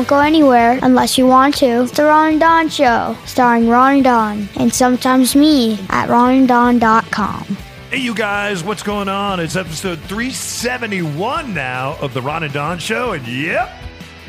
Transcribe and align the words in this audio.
Don't 0.00 0.08
go 0.08 0.20
anywhere 0.20 0.78
unless 0.80 1.18
you 1.18 1.26
want 1.26 1.56
to. 1.56 1.82
It's 1.82 1.92
the 1.92 2.04
Ron 2.04 2.30
and 2.30 2.40
Don 2.40 2.70
Show, 2.70 3.14
starring 3.26 3.68
Ron 3.68 3.96
and 3.96 4.04
Don, 4.04 4.48
and 4.56 4.72
sometimes 4.72 5.36
me 5.36 5.74
at 5.90 6.08
ronanddon.com. 6.08 7.58
Hey, 7.90 7.98
you 7.98 8.14
guys, 8.14 8.64
what's 8.64 8.82
going 8.82 9.10
on? 9.10 9.40
It's 9.40 9.56
episode 9.56 9.98
371 9.98 11.52
now 11.52 11.98
of 12.00 12.14
the 12.14 12.22
Ron 12.22 12.44
and 12.44 12.52
Don 12.54 12.78
Show, 12.78 13.12
and 13.12 13.26
yep, 13.28 13.70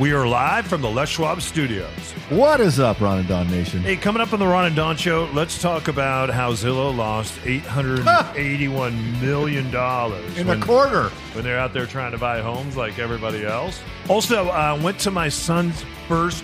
we 0.01 0.13
are 0.13 0.27
live 0.27 0.65
from 0.65 0.81
the 0.81 0.89
Les 0.89 1.07
Schwab 1.07 1.43
Studios. 1.43 1.91
What 2.29 2.59
is 2.59 2.79
up, 2.79 2.99
Ron 2.99 3.19
and 3.19 3.27
Don 3.27 3.47
Nation? 3.51 3.83
Hey, 3.83 3.95
coming 3.95 4.19
up 4.19 4.33
on 4.33 4.39
the 4.39 4.47
Ron 4.47 4.65
and 4.65 4.75
Don 4.75 4.97
Show, 4.97 5.29
let's 5.31 5.61
talk 5.61 5.89
about 5.89 6.31
how 6.31 6.53
Zillow 6.53 6.95
lost 6.95 7.35
$881 7.41 9.21
million 9.21 9.67
In 9.67 10.47
when, 10.47 10.59
a 10.59 10.65
quarter. 10.65 11.09
when 11.33 11.43
they're 11.43 11.59
out 11.59 11.71
there 11.71 11.85
trying 11.85 12.13
to 12.13 12.17
buy 12.17 12.41
homes 12.41 12.75
like 12.75 12.97
everybody 12.97 13.45
else. 13.45 13.79
Also, 14.09 14.47
I 14.47 14.71
uh, 14.71 14.81
went 14.81 14.97
to 15.01 15.11
my 15.11 15.29
son's 15.29 15.85
first 16.07 16.43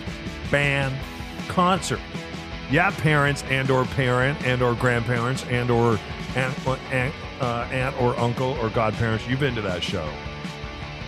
band 0.51 0.95
concert. 1.47 1.99
Yeah, 2.69 2.91
parents 2.91 3.43
and 3.49 3.71
or 3.71 3.85
parent 3.85 4.39
and 4.45 4.61
or 4.61 4.75
grandparents 4.75 5.43
and 5.45 5.71
or 5.71 5.99
aunt, 6.35 6.67
aunt, 6.67 7.15
uh, 7.41 7.67
aunt 7.71 7.99
or 7.99 8.15
uncle 8.19 8.55
or 8.61 8.69
godparents. 8.69 9.27
You've 9.27 9.39
been 9.39 9.55
to 9.55 9.61
that 9.61 9.81
show. 9.81 10.07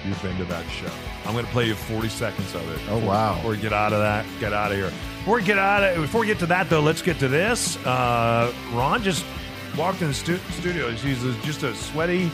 You've 0.05 0.21
been 0.21 0.37
to 0.37 0.45
that 0.45 0.65
show. 0.69 0.89
I'm 1.25 1.33
going 1.33 1.45
to 1.45 1.51
play 1.51 1.67
you 1.67 1.75
40 1.75 2.09
seconds 2.09 2.55
of 2.55 2.69
it. 2.71 2.79
Oh, 2.89 2.99
wow. 3.05 3.35
Before 3.35 3.51
we 3.51 3.57
get 3.57 3.73
out 3.73 3.91
of 3.93 3.99
that, 3.99 4.25
get 4.39 4.53
out 4.53 4.71
of 4.71 4.77
here. 4.77 4.91
Before 5.19 5.35
we 5.35 5.43
get 5.43 5.59
out 5.59 5.83
of, 5.83 6.01
before 6.01 6.21
we 6.21 6.27
get 6.27 6.39
to 6.39 6.45
that 6.47 6.69
though, 6.69 6.79
let's 6.79 7.01
get 7.01 7.19
to 7.19 7.27
this. 7.27 7.77
Uh, 7.85 8.53
Ron 8.73 9.03
just 9.03 9.25
walked 9.77 10.01
in 10.01 10.07
the 10.07 10.13
stu- 10.13 10.39
studio. 10.51 10.89
He's 10.91 11.21
just 11.45 11.63
a 11.63 11.75
sweaty, 11.75 12.31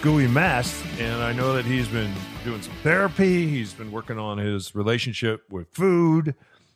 gooey 0.00 0.28
mess, 0.28 0.82
and 0.98 1.22
I 1.22 1.32
know 1.32 1.52
that 1.54 1.64
he's 1.64 1.88
been 1.88 2.12
doing 2.44 2.62
some 2.62 2.72
therapy. 2.82 3.48
He's 3.48 3.72
been 3.72 3.90
working 3.90 4.18
on 4.18 4.38
his 4.38 4.74
relationship 4.74 5.42
with 5.50 5.68
food, 5.72 6.34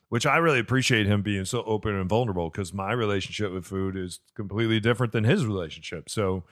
which 0.09 0.27
I 0.27 0.39
really 0.39 0.59
appreciate 0.59 1.07
him 1.07 1.23
being 1.23 1.45
so 1.45 1.63
open 1.63 1.95
and 1.95 2.09
vulnerable 2.09 2.51
because 2.51 2.75
my 2.75 2.93
relationship 2.93 3.53
with 3.53 3.65
food 3.65 3.97
is 3.97 4.21
completely 4.35 4.81
different 4.81 5.13
than 5.13 5.25
his 5.25 5.47
relationship. 5.47 6.11
So 6.11 6.45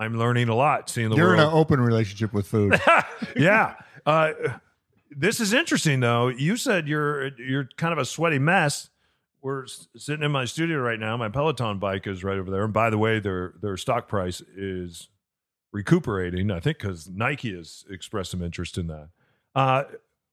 I'm 0.00 0.18
learning 0.18 0.48
a 0.48 0.54
lot, 0.54 0.88
seeing 0.88 1.10
the 1.10 1.16
world. 1.16 1.18
You're 1.18 1.34
in 1.34 1.40
an 1.40 1.52
open 1.52 1.80
relationship 1.80 2.32
with 2.32 2.46
food. 2.46 2.80
yeah. 3.36 3.74
Uh, 4.06 4.32
this 5.10 5.40
is 5.40 5.52
interesting, 5.52 6.00
though. 6.00 6.28
You 6.28 6.56
said 6.56 6.88
you're 6.88 7.28
you're 7.38 7.68
kind 7.76 7.92
of 7.92 7.98
a 7.98 8.04
sweaty 8.04 8.38
mess. 8.38 8.88
We're 9.42 9.64
s- 9.64 9.88
sitting 9.96 10.24
in 10.24 10.32
my 10.32 10.46
studio 10.46 10.78
right 10.78 10.98
now. 10.98 11.16
My 11.16 11.28
Peloton 11.28 11.78
bike 11.78 12.06
is 12.06 12.24
right 12.24 12.38
over 12.38 12.50
there. 12.50 12.64
And 12.64 12.72
by 12.72 12.88
the 12.90 12.98
way, 12.98 13.20
their 13.20 13.54
their 13.60 13.76
stock 13.76 14.08
price 14.08 14.40
is 14.56 15.08
recuperating. 15.72 16.50
I 16.50 16.60
think 16.60 16.78
because 16.78 17.08
Nike 17.08 17.54
has 17.54 17.84
expressed 17.90 18.30
some 18.30 18.42
interest 18.42 18.78
in 18.78 18.86
that. 18.86 19.08
Uh, 19.54 19.84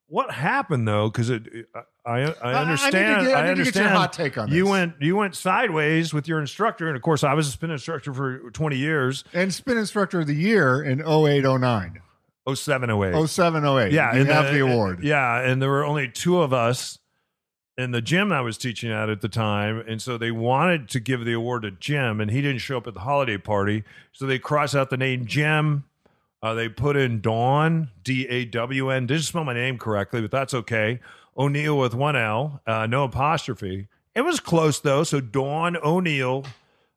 what 0.08 0.31
happened 0.31 0.88
though? 0.88 1.09
Because 1.09 1.30
it, 1.30 1.67
I 2.05 2.09
I, 2.09 2.22
I 2.22 2.33
I 2.41 2.53
understand. 2.61 3.22
to 3.22 3.27
get- 3.27 3.36
I 3.38 3.41
I 3.41 3.53
need 3.53 3.58
to 3.58 3.63
get 3.63 3.75
your 3.75 3.83
understand. 3.86 3.89
hot 3.89 4.13
take 4.13 4.38
on 4.38 4.50
this. 4.50 4.55
You 4.55 4.67
went 4.67 4.94
you 5.02 5.16
went 5.16 5.36
sideways 5.36 6.13
with 6.13 6.27
your 6.27 6.39
instructor, 6.39 6.88
and 6.88 6.95
of 6.95 7.02
course, 7.02 7.23
I 7.23 7.33
was 7.33 7.47
a 7.47 7.52
spin 7.52 7.72
instructor 7.72 8.13
for 8.13 8.50
twenty 8.52 8.78
years. 8.78 9.23
and 9.33 9.53
spin 9.53 9.78
instructor 9.78 10.22
of 10.22 10.28
the 10.28 10.35
year 10.35 10.81
in 10.81 11.01
0809. 11.01 12.01
Oh 12.46 12.53
seven 12.53 12.90
oh 12.90 13.03
eight. 13.03 13.28
0708. 13.28 13.91
Yeah, 13.91 14.13
You 14.13 14.22
and 14.22 14.29
have 14.29 14.53
the 14.53 14.59
award. 14.59 15.03
Yeah, 15.03 15.41
and 15.41 15.62
there 15.62 15.69
were 15.69 15.84
only 15.84 16.07
two 16.09 16.40
of 16.41 16.53
us 16.53 16.97
in 17.78 17.91
the 17.91 18.01
gym 18.01 18.31
I 18.31 18.40
was 18.41 18.57
teaching 18.57 18.90
at 18.90 19.09
at 19.09 19.19
the 19.22 19.28
time, 19.28 19.84
and 19.88 20.01
so 20.01 20.17
they 20.17 20.31
wanted 20.31 20.88
to 20.90 21.01
give 21.01 21.25
the 21.25 21.34
award 21.34 21.63
to 21.63 21.72
Jim, 21.72 22.22
and 22.22 22.31
he 22.31 22.41
didn't 22.41 22.59
show 22.59 22.78
up 22.78 22.88
at 22.88 22.94
the 22.94 23.01
holiday 23.01 23.38
party, 23.38 23.84
so 24.13 24.25
they 24.25 24.40
crossed 24.40 24.75
out 24.75 24.90
the 24.90 24.97
name 24.97 25.25
Jim. 25.25 25.84
Uh, 26.42 26.53
they 26.53 26.70
put 26.70 26.96
in 26.96 27.22
Dawn 27.22 27.90
D 28.03 28.28
A 28.28 28.46
W 28.46 28.90
N. 28.90 29.08
Didn't 29.08 29.24
spell 29.24 29.44
my 29.44 29.53
name 29.53 29.78
correctly, 29.78 30.22
but 30.22 30.31
that's 30.31 30.53
okay. 30.53 31.00
O'Neill 31.38 31.78
with 31.78 31.94
one 31.94 32.16
L, 32.16 32.62
uh, 32.66 32.88
no 32.88 33.03
apostrophe. 33.03 33.88
It 34.16 34.22
was 34.22 34.40
close 34.40 34.80
though. 34.80 35.03
So 35.03 35.20
Dawn 35.20 35.78
O'Neill, 35.78 36.46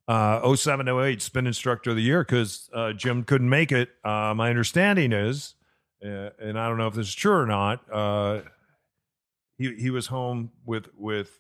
uh, 0.09 0.57
0708 0.57 1.21
spin 1.21 1.47
instructor 1.47 1.91
of 1.91 1.97
the 1.97 2.03
year 2.03 2.25
because 2.25 2.71
uh, 2.73 2.93
Jim 2.93 3.23
couldn't 3.25 3.49
make 3.49 3.73
it. 3.73 3.91
Uh, 4.05 4.33
my 4.35 4.49
understanding 4.49 5.13
is, 5.13 5.55
uh, 6.05 6.31
and 6.39 6.59
I 6.59 6.69
don't 6.69 6.79
know 6.79 6.87
if 6.87 6.95
this 6.95 7.09
is 7.09 7.15
true 7.15 7.35
or 7.35 7.47
not. 7.47 7.85
Uh, 7.93 8.41
he 9.59 9.75
he 9.75 9.91
was 9.91 10.07
home 10.07 10.51
with 10.65 10.89
with. 10.97 11.39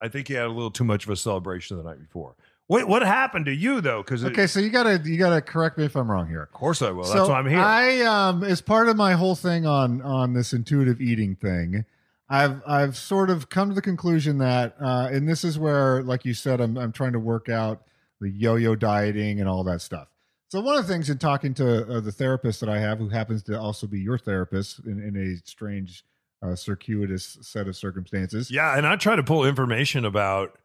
I 0.00 0.08
think 0.08 0.26
he 0.26 0.34
had 0.34 0.46
a 0.46 0.48
little 0.48 0.72
too 0.72 0.82
much 0.82 1.04
of 1.04 1.10
a 1.10 1.16
celebration 1.16 1.76
the 1.76 1.84
night 1.84 2.00
before. 2.00 2.34
Wait, 2.68 2.88
what 2.88 3.02
happened 3.02 3.46
to 3.46 3.54
you 3.54 3.80
though? 3.80 4.02
Because 4.02 4.24
Okay, 4.24 4.46
so 4.46 4.60
you 4.60 4.70
gotta 4.70 5.00
you 5.04 5.18
gotta 5.18 5.40
correct 5.40 5.76
me 5.78 5.84
if 5.84 5.96
I'm 5.96 6.10
wrong 6.10 6.28
here. 6.28 6.42
of 6.42 6.52
course 6.52 6.80
I 6.82 6.90
will. 6.90 7.04
so 7.04 7.14
That's 7.14 7.28
why 7.28 7.38
I'm 7.38 7.48
here. 7.48 7.58
I 7.58 8.00
um 8.02 8.44
as 8.44 8.60
part 8.60 8.88
of 8.88 8.96
my 8.96 9.12
whole 9.12 9.34
thing 9.34 9.66
on 9.66 10.00
on 10.02 10.32
this 10.32 10.52
intuitive 10.52 11.00
eating 11.00 11.34
thing, 11.36 11.84
I've 12.28 12.62
I've 12.66 12.96
sort 12.96 13.28
of 13.30 13.48
come 13.50 13.68
to 13.68 13.74
the 13.74 13.82
conclusion 13.82 14.38
that 14.38 14.76
uh 14.80 15.08
and 15.12 15.28
this 15.28 15.44
is 15.44 15.58
where 15.58 16.02
like 16.02 16.24
you 16.24 16.34
said 16.34 16.60
I'm 16.60 16.78
I'm 16.78 16.92
trying 16.92 17.12
to 17.12 17.18
work 17.18 17.48
out 17.48 17.82
the 18.20 18.30
yo-yo 18.30 18.74
dieting 18.76 19.40
and 19.40 19.48
all 19.48 19.64
that 19.64 19.80
stuff. 19.82 20.08
So 20.48 20.60
one 20.60 20.76
of 20.78 20.86
the 20.86 20.92
things 20.92 21.08
in 21.10 21.18
talking 21.18 21.54
to 21.54 21.96
uh, 21.96 22.00
the 22.00 22.12
therapist 22.12 22.60
that 22.60 22.68
I 22.68 22.78
have 22.78 22.98
who 22.98 23.08
happens 23.08 23.42
to 23.44 23.58
also 23.58 23.86
be 23.86 23.98
your 24.00 24.18
therapist 24.18 24.80
in, 24.84 25.02
in 25.02 25.16
a 25.16 25.48
strange 25.48 26.04
uh, 26.42 26.54
circuitous 26.54 27.38
set 27.40 27.68
of 27.68 27.74
circumstances. 27.76 28.50
Yeah, 28.50 28.76
and 28.76 28.86
I 28.86 28.96
try 28.96 29.16
to 29.16 29.22
pull 29.22 29.44
information 29.46 30.04
about 30.04 30.58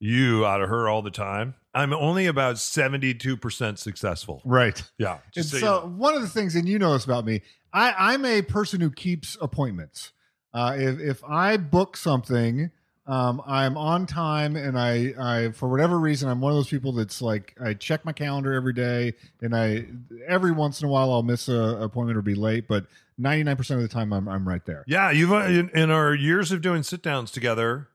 you 0.00 0.46
out 0.46 0.62
of 0.62 0.68
her 0.68 0.88
all 0.88 1.02
the 1.02 1.10
time. 1.10 1.54
I'm 1.72 1.92
only 1.92 2.26
about 2.26 2.56
72% 2.56 3.78
successful. 3.78 4.42
Right. 4.44 4.82
Yeah. 4.98 5.18
And 5.36 5.44
so, 5.44 5.58
so, 5.58 5.58
you 5.58 5.62
know. 5.62 5.96
one 5.96 6.14
of 6.14 6.22
the 6.22 6.28
things, 6.28 6.56
and 6.56 6.68
you 6.68 6.78
know 6.78 6.94
this 6.94 7.04
about 7.04 7.24
me, 7.24 7.42
I, 7.72 7.94
I'm 7.96 8.24
a 8.24 8.42
person 8.42 8.80
who 8.80 8.90
keeps 8.90 9.36
appointments. 9.40 10.12
Uh, 10.52 10.74
if 10.76 10.98
if 10.98 11.24
I 11.24 11.56
book 11.58 11.96
something, 11.96 12.72
um, 13.06 13.40
I'm 13.46 13.76
on 13.76 14.06
time, 14.06 14.56
and 14.56 14.76
I, 14.76 15.14
I 15.18 15.50
for 15.52 15.68
whatever 15.68 15.98
reason, 15.98 16.28
I'm 16.28 16.40
one 16.40 16.50
of 16.50 16.56
those 16.56 16.68
people 16.68 16.90
that's 16.92 17.22
like 17.22 17.56
I 17.64 17.74
check 17.74 18.04
my 18.04 18.12
calendar 18.12 18.52
every 18.52 18.72
day, 18.72 19.14
and 19.40 19.54
I 19.54 19.86
every 20.26 20.50
once 20.50 20.80
in 20.80 20.88
a 20.88 20.90
while 20.90 21.12
I'll 21.12 21.22
miss 21.22 21.48
a 21.48 21.78
appointment 21.80 22.18
or 22.18 22.22
be 22.22 22.34
late, 22.34 22.66
but 22.66 22.86
99 23.18 23.56
percent 23.56 23.80
of 23.80 23.88
the 23.88 23.92
time 23.92 24.12
I'm 24.12 24.28
I'm 24.28 24.48
right 24.48 24.64
there. 24.66 24.82
Yeah, 24.88 25.12
you've 25.12 25.32
uh, 25.32 25.44
in, 25.44 25.70
in 25.70 25.92
our 25.92 26.14
years 26.14 26.50
of 26.50 26.62
doing 26.62 26.82
sit 26.82 27.02
downs 27.02 27.30
together, 27.30 27.88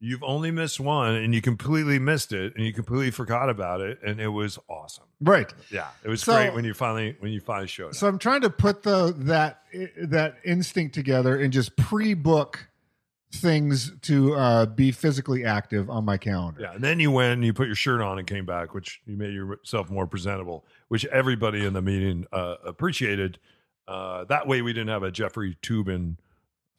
you've 0.00 0.22
only 0.22 0.50
missed 0.50 0.78
one 0.78 1.14
and 1.16 1.34
you 1.34 1.42
completely 1.42 1.98
missed 1.98 2.32
it 2.32 2.54
and 2.56 2.64
you 2.64 2.72
completely 2.72 3.10
forgot 3.10 3.50
about 3.50 3.80
it 3.80 3.98
and 4.04 4.20
it 4.20 4.28
was 4.28 4.58
awesome. 4.68 5.04
Right. 5.20 5.52
Yeah, 5.70 5.88
it 6.04 6.08
was 6.08 6.22
So- 6.22 6.34
great 6.34 6.54
when 6.54 6.64
you 6.64 6.74
finally 6.74 7.16
when 7.20 7.32
you 7.32 7.40
finally 7.40 7.66
showed 7.66 7.88
up. 7.88 7.94
So 7.94 8.06
I'm 8.06 8.18
trying 8.18 8.42
to 8.42 8.50
put 8.50 8.82
the 8.82 9.12
that 9.18 9.62
that 10.02 10.36
instinct 10.44 10.94
together 10.94 11.36
and 11.40 11.52
just 11.52 11.76
pre-book 11.76 12.68
things 13.30 13.92
to 14.02 14.34
uh, 14.34 14.66
be 14.66 14.90
physically 14.90 15.44
active 15.44 15.90
on 15.90 16.04
my 16.04 16.16
calendar. 16.16 16.62
Yeah, 16.62 16.72
and 16.74 16.82
then 16.82 16.98
you 16.98 17.10
went 17.10 17.34
and 17.34 17.44
you 17.44 17.52
put 17.52 17.66
your 17.66 17.76
shirt 17.76 18.00
on 18.00 18.18
and 18.18 18.26
came 18.26 18.46
back, 18.46 18.72
which 18.72 19.00
you 19.04 19.16
made 19.18 19.34
yourself 19.34 19.90
more 19.90 20.06
presentable, 20.06 20.64
which 20.88 21.04
everybody 21.06 21.64
in 21.66 21.74
the 21.74 21.82
meeting 21.82 22.24
uh, 22.32 22.54
appreciated. 22.64 23.38
Uh, 23.86 24.24
that 24.24 24.46
way, 24.46 24.62
we 24.62 24.72
didn't 24.72 24.88
have 24.88 25.02
a 25.02 25.10
Jeffrey 25.10 25.56
Toobin 25.62 26.16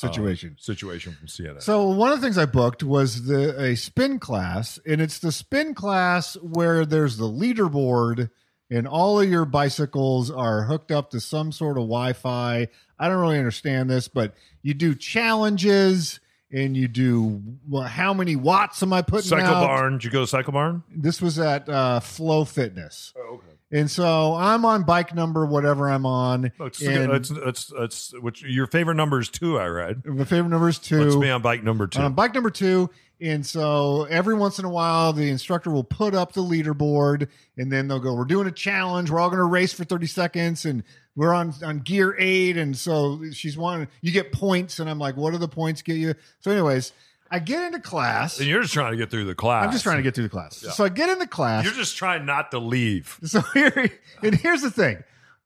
uh, 0.04 0.08
Situation. 0.08 0.56
situation 0.60 1.14
from 1.14 1.28
CNN. 1.28 1.62
So 1.62 1.90
one 1.90 2.12
of 2.12 2.20
the 2.20 2.26
things 2.26 2.38
I 2.38 2.46
booked 2.46 2.84
was 2.84 3.26
the 3.26 3.62
a 3.62 3.75
spin 3.75 4.19
class, 4.19 4.80
and 4.86 5.01
it's 5.01 5.19
the 5.19 5.31
spin 5.31 5.74
class 5.74 6.36
where 6.36 6.86
there's 6.86 7.18
the 7.18 7.25
leaderboard, 7.30 8.30
and 8.69 8.88
all 8.88 9.19
of 9.19 9.30
your 9.30 9.46
bicycles 9.46 10.31
are 10.31 10.63
hooked 10.63 10.92
up 10.92 11.10
to 11.12 11.19
some 11.19 11.51
sort 11.51 11.78
of 11.78 11.84
Wi-Fi. 11.84 12.68
I 12.98 13.07
don't 13.07 13.19
really 13.19 13.38
understand 13.38 13.90
this, 13.90 14.07
but 14.07 14.36
you 14.62 14.74
do 14.74 14.96
challenges, 14.96 16.19
and 16.51 16.75
you 16.75 16.88
do 16.88 17.42
well, 17.68 17.84
how 17.84 18.13
many 18.13 18.36
watts 18.36 18.81
am 18.84 18.94
I 18.94 19.01
putting 19.01 19.30
Cycle 19.30 19.48
out? 19.48 19.68
Barn, 19.68 19.94
did 19.94 20.04
you 20.06 20.10
go 20.12 20.22
to 20.22 20.28
Cycle 20.28 20.54
Barn? 20.54 20.84
This 20.96 21.22
was 21.22 21.40
at 21.40 21.68
uh, 21.69 22.00
Flow 22.00 22.46
Fitness, 22.46 23.13
Oh, 23.18 23.36
okay. 23.36 23.46
and 23.72 23.90
so 23.90 24.34
I'm 24.36 24.66
on 24.66 24.84
bike 24.84 25.13
number 25.13 25.46
whatever 25.46 25.90
I'm 25.90 26.06
on. 26.06 26.51
That's, 26.60 26.81
and 26.81 27.12
that's, 27.12 27.30
that's, 27.30 27.68
that's, 27.68 28.13
which 28.19 28.42
your 28.44 28.68
favorite 28.68 28.96
number 28.96 29.19
is 29.19 29.30
two, 29.30 29.60
I 29.60 29.68
read. 29.68 30.06
my 30.06 30.24
favorite 30.24 30.50
number 30.50 30.69
is 30.69 30.80
two. 30.80 31.04
Let's 31.04 31.16
be 31.16 31.30
on 31.30 31.42
bike 31.42 31.63
number 31.63 31.88
two. 31.88 32.01
on 32.01 32.13
bike 32.13 32.34
number 32.34 32.50
two. 32.50 32.90
And 33.22 33.46
so 33.46 34.06
every 34.06 34.34
once 34.34 34.60
in 34.60 34.66
a 34.66 34.69
while, 34.69 35.12
the 35.12 35.30
instructor 35.30 35.69
will 35.72 35.84
put 35.84 36.16
up 36.16 36.31
the 36.31 36.42
leaderboard 36.42 37.28
and 37.57 37.69
then 37.69 37.90
they'll 37.90 38.00
go, 38.00 38.13
We're 38.13 38.24
doing 38.24 38.48
a 38.48 38.51
challenge. 38.51 39.12
We're 39.12 39.19
all 39.19 39.28
going 39.30 39.40
to 39.40 39.44
race 39.44 39.74
for 39.74 39.84
30 39.84 40.07
seconds 40.07 40.63
and 40.63 40.84
we're 41.19 41.33
on, 41.33 41.54
on 41.63 41.80
gear 41.80 42.16
eight. 42.18 42.56
And 42.57 42.75
so 42.75 43.21
she's 43.31 43.57
wanting, 43.57 43.89
you 44.01 44.12
get 44.12 44.31
points. 44.31 44.80
And 44.80 44.89
I'm 44.89 45.00
like, 45.00 45.18
What 45.18 45.31
do 45.31 45.38
the 45.38 45.50
points 45.50 45.81
get 45.81 45.98
you? 45.98 46.16
So, 46.39 46.50
anyways, 46.51 46.94
I 47.30 47.39
get 47.39 47.62
into 47.62 47.80
class. 47.80 48.39
And 48.39 48.48
you're 48.48 48.62
just 48.62 48.74
trying 48.74 48.92
to 48.92 48.98
get 48.98 49.12
through 49.12 49.25
the 49.25 49.36
class. 49.36 49.66
I'm 49.66 49.71
just 49.71 49.83
trying 49.83 49.98
to 49.98 50.04
get 50.04 50.16
through 50.16 50.24
the 50.24 50.30
class. 50.30 50.56
So 50.74 50.86
I 50.86 50.89
get 50.89 51.10
into 51.10 51.27
class. 51.27 51.66
You're 51.66 51.74
just 51.74 51.98
trying 51.98 52.25
not 52.25 52.51
to 52.51 52.60
leave. 52.60 53.19
So 53.25 53.42
here, 53.54 53.92
and 54.24 54.33
here's 54.33 54.62
the 54.62 54.71
thing. 54.71 55.04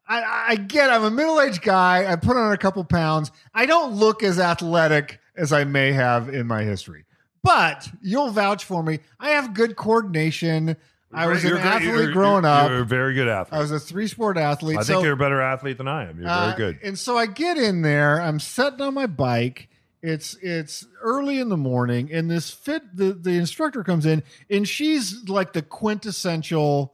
I, 0.07 0.45
I 0.49 0.55
get 0.55 0.89
I'm 0.89 1.03
a 1.03 1.11
middle 1.11 1.41
aged 1.41 1.61
guy. 1.63 2.11
I 2.11 2.15
put 2.17 2.37
on 2.37 2.53
a 2.53 2.57
couple 2.57 2.83
pounds. 2.83 3.31
I 3.53 3.65
don't 3.65 3.93
look 3.93 4.21
as 4.21 4.39
athletic 4.39 5.19
as 5.35 5.51
I 5.51 5.63
may 5.63 5.91
have 5.91 6.29
in 6.29 6.45
my 6.45 6.63
history, 6.63 7.05
but 7.41 7.89
you'll 8.01 8.29
vouch 8.29 8.63
for 8.63 8.83
me. 8.83 8.99
I 9.19 9.29
have 9.29 9.53
good 9.53 9.75
coordination. 9.75 10.77
I 11.13 11.27
was 11.27 11.43
You're 11.43 11.57
an 11.57 11.63
athlete 11.63 11.83
you're- 11.93 12.13
growing 12.13 12.43
you're- 12.43 12.53
up. 12.55 12.69
You're 12.69 12.81
a 12.81 12.85
very 12.85 13.13
good 13.13 13.27
athlete. 13.27 13.57
I 13.57 13.61
was 13.61 13.71
a 13.71 13.79
three 13.79 14.07
sport 14.07 14.37
athlete. 14.37 14.77
I 14.77 14.83
so, 14.83 14.93
think 14.93 15.03
you're 15.05 15.13
a 15.13 15.17
better 15.17 15.41
athlete 15.41 15.77
than 15.77 15.87
I 15.87 16.09
am. 16.09 16.19
You're 16.19 16.29
uh, 16.29 16.55
very 16.55 16.73
good. 16.73 16.79
And 16.83 16.97
so 16.97 17.17
I 17.17 17.25
get 17.25 17.57
in 17.57 17.81
there. 17.81 18.19
I'm 18.21 18.39
sitting 18.39 18.81
on 18.81 18.93
my 18.93 19.05
bike. 19.07 19.69
It's 20.01 20.35
it's 20.41 20.85
early 21.01 21.39
in 21.39 21.47
the 21.47 21.55
morning, 21.57 22.11
and 22.11 22.29
this 22.29 22.51
fit 22.51 22.81
the 22.93 23.13
the 23.13 23.31
instructor 23.31 23.83
comes 23.85 24.05
in, 24.05 24.21
and 24.49 24.67
she's 24.67 25.29
like 25.29 25.53
the 25.53 25.61
quintessential 25.61 26.93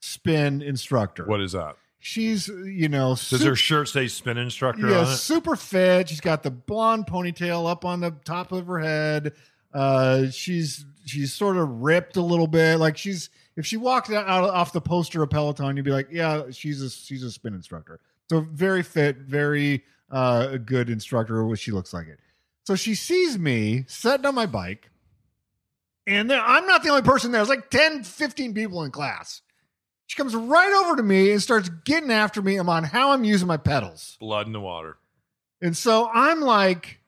spin 0.00 0.62
instructor. 0.62 1.26
What 1.26 1.40
is 1.42 1.52
that? 1.52 1.76
She's 1.98 2.48
you 2.48 2.88
know 2.88 3.10
Does 3.10 3.42
her 3.42 3.56
shirt 3.56 3.88
say 3.88 4.08
spin 4.08 4.38
instructor 4.38 4.88
yeah, 4.88 5.00
on 5.00 5.04
it? 5.04 5.16
super 5.16 5.56
fit. 5.56 6.08
She's 6.08 6.20
got 6.20 6.42
the 6.42 6.50
blonde 6.50 7.06
ponytail 7.06 7.68
up 7.70 7.84
on 7.84 8.00
the 8.00 8.12
top 8.24 8.52
of 8.52 8.66
her 8.68 8.78
head. 8.78 9.32
Uh, 9.74 10.30
she's 10.30 10.86
she's 11.06 11.32
sort 11.32 11.56
of 11.56 11.68
ripped 11.82 12.16
a 12.16 12.22
little 12.22 12.46
bit. 12.46 12.78
Like 12.78 12.96
she's 12.96 13.30
if 13.56 13.64
she 13.64 13.76
walked 13.76 14.10
out, 14.10 14.28
out 14.28 14.44
off 14.50 14.72
the 14.72 14.80
poster 14.80 15.22
of 15.22 15.30
Peloton, 15.30 15.76
you'd 15.76 15.84
be 15.84 15.90
like, 15.90 16.08
yeah, 16.10 16.50
she's 16.50 16.82
a 16.82 16.90
she's 16.90 17.22
a 17.22 17.30
spin 17.30 17.54
instructor. 17.54 18.00
So 18.28 18.40
very 18.40 18.82
fit, 18.82 19.18
very 19.18 19.84
uh, 20.10 20.58
good 20.58 20.90
instructor. 20.90 21.44
What 21.46 21.58
she 21.58 21.72
looks 21.72 21.94
like 21.94 22.08
it. 22.08 22.18
So 22.64 22.74
she 22.74 22.94
sees 22.94 23.38
me 23.38 23.84
sitting 23.86 24.26
on 24.26 24.34
my 24.34 24.46
bike, 24.46 24.90
and 26.06 26.28
then 26.28 26.40
I'm 26.44 26.66
not 26.66 26.82
the 26.82 26.90
only 26.90 27.02
person 27.02 27.30
there. 27.30 27.38
There's 27.38 27.48
like 27.48 27.70
10, 27.70 28.02
15 28.02 28.54
people 28.54 28.82
in 28.82 28.90
class. 28.90 29.42
She 30.08 30.16
comes 30.16 30.34
right 30.34 30.72
over 30.84 30.96
to 30.96 31.02
me 31.02 31.32
and 31.32 31.42
starts 31.42 31.68
getting 31.84 32.10
after 32.10 32.42
me. 32.42 32.56
I'm 32.56 32.68
on 32.68 32.84
how 32.84 33.12
I'm 33.12 33.24
using 33.24 33.48
my 33.48 33.56
pedals. 33.56 34.16
Blood 34.20 34.46
in 34.46 34.52
the 34.52 34.60
water. 34.60 34.98
And 35.60 35.76
so 35.76 36.08
I'm 36.12 36.40
like, 36.40 37.00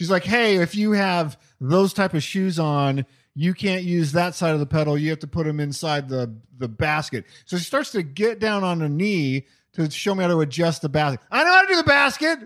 she's 0.00 0.10
like, 0.10 0.24
hey, 0.24 0.56
if 0.56 0.74
you 0.74 0.92
have 0.92 1.38
those 1.60 1.92
type 1.92 2.14
of 2.14 2.22
shoes 2.22 2.58
on, 2.58 3.04
you 3.34 3.52
can't 3.52 3.82
use 3.82 4.12
that 4.12 4.34
side 4.34 4.54
of 4.54 4.58
the 4.58 4.64
pedal. 4.64 4.96
You 4.96 5.10
have 5.10 5.18
to 5.18 5.26
put 5.26 5.44
them 5.44 5.60
inside 5.60 6.08
the 6.08 6.34
the 6.56 6.68
basket. 6.68 7.26
So 7.44 7.58
she 7.58 7.64
starts 7.64 7.92
to 7.92 8.02
get 8.02 8.38
down 8.38 8.64
on 8.64 8.80
her 8.80 8.88
knee 8.88 9.46
to 9.74 9.90
show 9.90 10.14
me 10.14 10.22
how 10.22 10.30
to 10.30 10.40
adjust 10.40 10.80
the 10.80 10.88
basket. 10.88 11.20
I 11.30 11.44
know 11.44 11.52
how 11.52 11.60
to 11.60 11.68
do 11.68 11.76
the 11.76 11.84
basket. 11.84 12.38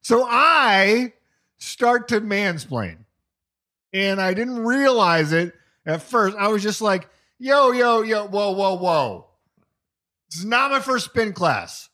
So 0.00 0.26
I 0.26 1.12
start 1.58 2.08
to 2.08 2.22
mansplain. 2.22 2.96
And 3.92 4.18
I 4.18 4.32
didn't 4.32 4.60
realize 4.60 5.32
it 5.32 5.52
at 5.84 6.00
first. 6.00 6.34
I 6.38 6.48
was 6.48 6.62
just 6.62 6.80
like, 6.80 7.10
yo, 7.38 7.72
yo, 7.72 8.00
yo, 8.00 8.26
whoa, 8.26 8.52
whoa, 8.52 8.76
whoa. 8.76 9.26
This 10.30 10.40
is 10.40 10.46
not 10.46 10.70
my 10.70 10.80
first 10.80 11.06
spin 11.06 11.34
class. 11.34 11.90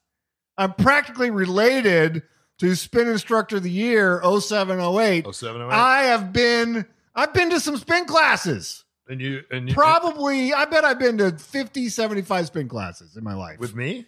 I'm 0.56 0.74
practically 0.74 1.30
related 1.30 2.22
to 2.58 2.74
spin 2.74 3.08
instructor 3.08 3.56
of 3.56 3.62
the 3.62 3.70
year 3.70 4.20
0708. 4.22 5.24
Oh, 5.26 5.30
seven, 5.32 5.62
oh, 5.62 5.68
eight. 5.68 5.72
I 5.72 6.02
have 6.04 6.32
been 6.32 6.86
I've 7.14 7.32
been 7.34 7.50
to 7.50 7.60
some 7.60 7.76
spin 7.76 8.04
classes. 8.04 8.84
and 9.08 9.20
you 9.20 9.42
and 9.50 9.68
you, 9.68 9.74
Probably 9.74 10.52
I 10.52 10.64
bet 10.66 10.84
I've 10.84 10.98
been 10.98 11.18
to 11.18 11.32
50 11.32 11.88
75 11.88 12.46
spin 12.46 12.68
classes 12.68 13.16
in 13.16 13.24
my 13.24 13.34
life. 13.34 13.58
with 13.58 13.74
me. 13.74 14.06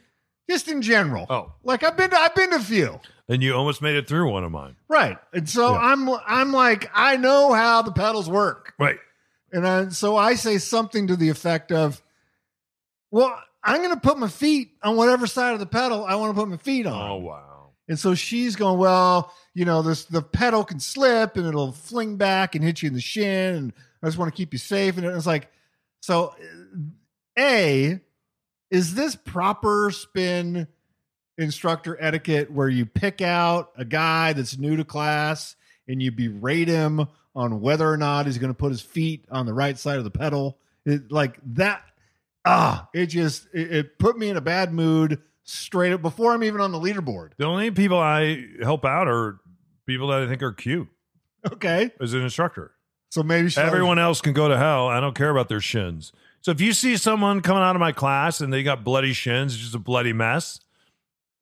just 0.49 0.69
in 0.69 0.83
general. 0.83 1.27
Oh. 1.31 1.53
Like 1.65 1.83
I've 1.85 1.97
been 1.97 2.11
to 2.11 2.17
I've 2.19 2.35
been 2.35 2.51
to 2.51 2.57
a 2.57 2.61
few. 2.61 3.01
And 3.29 3.43
you 3.45 3.55
almost 3.55 3.81
made 3.81 3.95
it 3.95 4.09
through 4.09 4.31
one 4.31 4.43
of 4.43 4.51
mine. 4.51 4.75
Right. 4.89 5.17
And 5.33 5.49
so 5.49 5.73
Yeah. 5.73 5.79
I'm 5.79 6.09
I'm 6.27 6.53
like 6.53 6.91
I 6.95 7.17
know 7.17 7.53
how 7.53 7.83
the 7.83 7.93
pedals 7.93 8.29
work. 8.29 8.75
Right. 8.79 8.99
And 9.53 9.67
I, 9.67 9.89
so 9.89 10.17
I 10.17 10.35
say 10.35 10.59
something 10.59 11.09
to 11.09 11.17
the 11.17 11.29
effect 11.29 11.73
of, 11.73 12.01
"Well, 13.11 13.37
I'm 13.65 13.79
going 13.83 13.93
to 13.95 14.01
put 14.01 14.17
my 14.17 14.29
feet 14.29 14.71
on 14.81 14.95
whatever 14.97 15.27
side 15.27 15.55
of 15.55 15.59
the 15.59 15.67
pedal 15.67 16.05
I 16.05 16.15
want 16.15 16.35
to 16.37 16.41
put 16.41 16.49
my 16.49 16.57
feet 16.57 16.87
on." 16.87 17.11
Oh 17.11 17.17
wow. 17.17 17.50
And 17.91 17.99
so 17.99 18.15
she's 18.15 18.55
going, 18.55 18.79
"Well, 18.79 19.35
you 19.53 19.65
know, 19.65 19.83
this 19.83 20.05
the 20.05 20.23
pedal 20.23 20.63
can 20.63 20.79
slip 20.79 21.37
and 21.37 21.45
it'll 21.45 21.73
fling 21.73 22.17
back 22.17 22.55
and 22.55 22.65
hit 22.65 22.83
you 22.83 22.87
in 22.87 22.95
the 22.95 23.01
shin, 23.01 23.57
and 23.57 23.73
I 24.01 24.07
just 24.07 24.17
want 24.17 24.33
to 24.33 24.37
keep 24.37 24.53
you 24.53 24.61
safe." 24.61 24.97
And 24.97 25.05
it's 25.05 25.27
like, 25.27 25.51
so 26.01 26.35
a 27.37 28.01
is 28.71 28.95
this 28.95 29.17
proper 29.17 29.91
spin 29.91 30.69
instructor 31.37 31.97
etiquette 32.01 32.53
where 32.53 32.69
you 32.69 32.87
pick 32.87 33.21
out 33.21 33.73
a 33.77 33.85
guy 33.85 34.35
that's 34.35 34.57
new 34.57 34.77
to 34.77 34.85
class 34.85 35.57
and 35.89 36.01
you 36.01 36.13
berate 36.13 36.69
him 36.69 37.09
on 37.35 37.61
whether 37.61 37.91
or 37.91 37.97
not 37.97 38.27
he's 38.27 38.39
going 38.39 38.53
to 38.53 38.57
put 38.57 38.71
his 38.71 38.83
feet 38.83 39.25
on 39.33 39.47
the 39.47 39.55
right 39.55 39.79
side 39.79 39.99
of 39.99 40.05
the 40.05 40.11
pedal 40.11 40.59
it, 40.85 41.11
like 41.11 41.39
that 41.45 41.83
ah 42.45 42.89
it 42.95 43.07
just 43.07 43.49
it, 43.53 43.73
it 43.73 43.99
put 43.99 44.17
me 44.17 44.29
in 44.29 44.37
a 44.37 44.41
bad 44.41 44.73
mood 44.73 45.21
straight 45.43 45.93
up 45.93 46.03
before 46.03 46.33
i'm 46.35 46.43
even 46.45 46.61
on 46.61 46.73
the 46.73 46.79
leaderboard 46.79 47.31
The 47.39 47.45
only 47.47 47.71
people 47.71 47.99
I 47.99 48.45
help 48.63 48.85
out 48.85 49.09
are 49.09 49.41
people 49.87 50.09
that 50.09 50.21
I 50.23 50.29
think 50.29 50.43
are 50.43 50.53
cute 50.53 50.89
okay 51.53 51.91
as 52.01 52.13
an 52.15 52.23
instructor. 52.23 52.73
so 53.11 53.23
maybe 53.23 53.49
she 53.49 53.61
Everyone 53.61 53.99
else 53.99 54.21
can 54.21 54.33
go 54.33 54.49
to 54.49 54.57
hell. 54.59 54.87
I 54.89 55.01
don't 55.01 55.15
care 55.17 55.31
about 55.31 55.49
their 55.49 55.61
shins. 55.61 56.13
So 56.43 56.51
if 56.53 56.61
you 56.61 56.73
see 56.73 56.97
someone 56.97 57.41
coming 57.41 57.63
out 57.63 57.77
of 57.77 57.81
my 57.81 57.93
class 57.93 58.41
and 58.41 58.53
they 58.53 58.63
got 58.63 58.85
bloody 58.85 59.13
shins, 59.13 59.57
just 59.57 59.75
a 59.75 59.79
bloody 59.79 60.13
mess, 60.13 60.61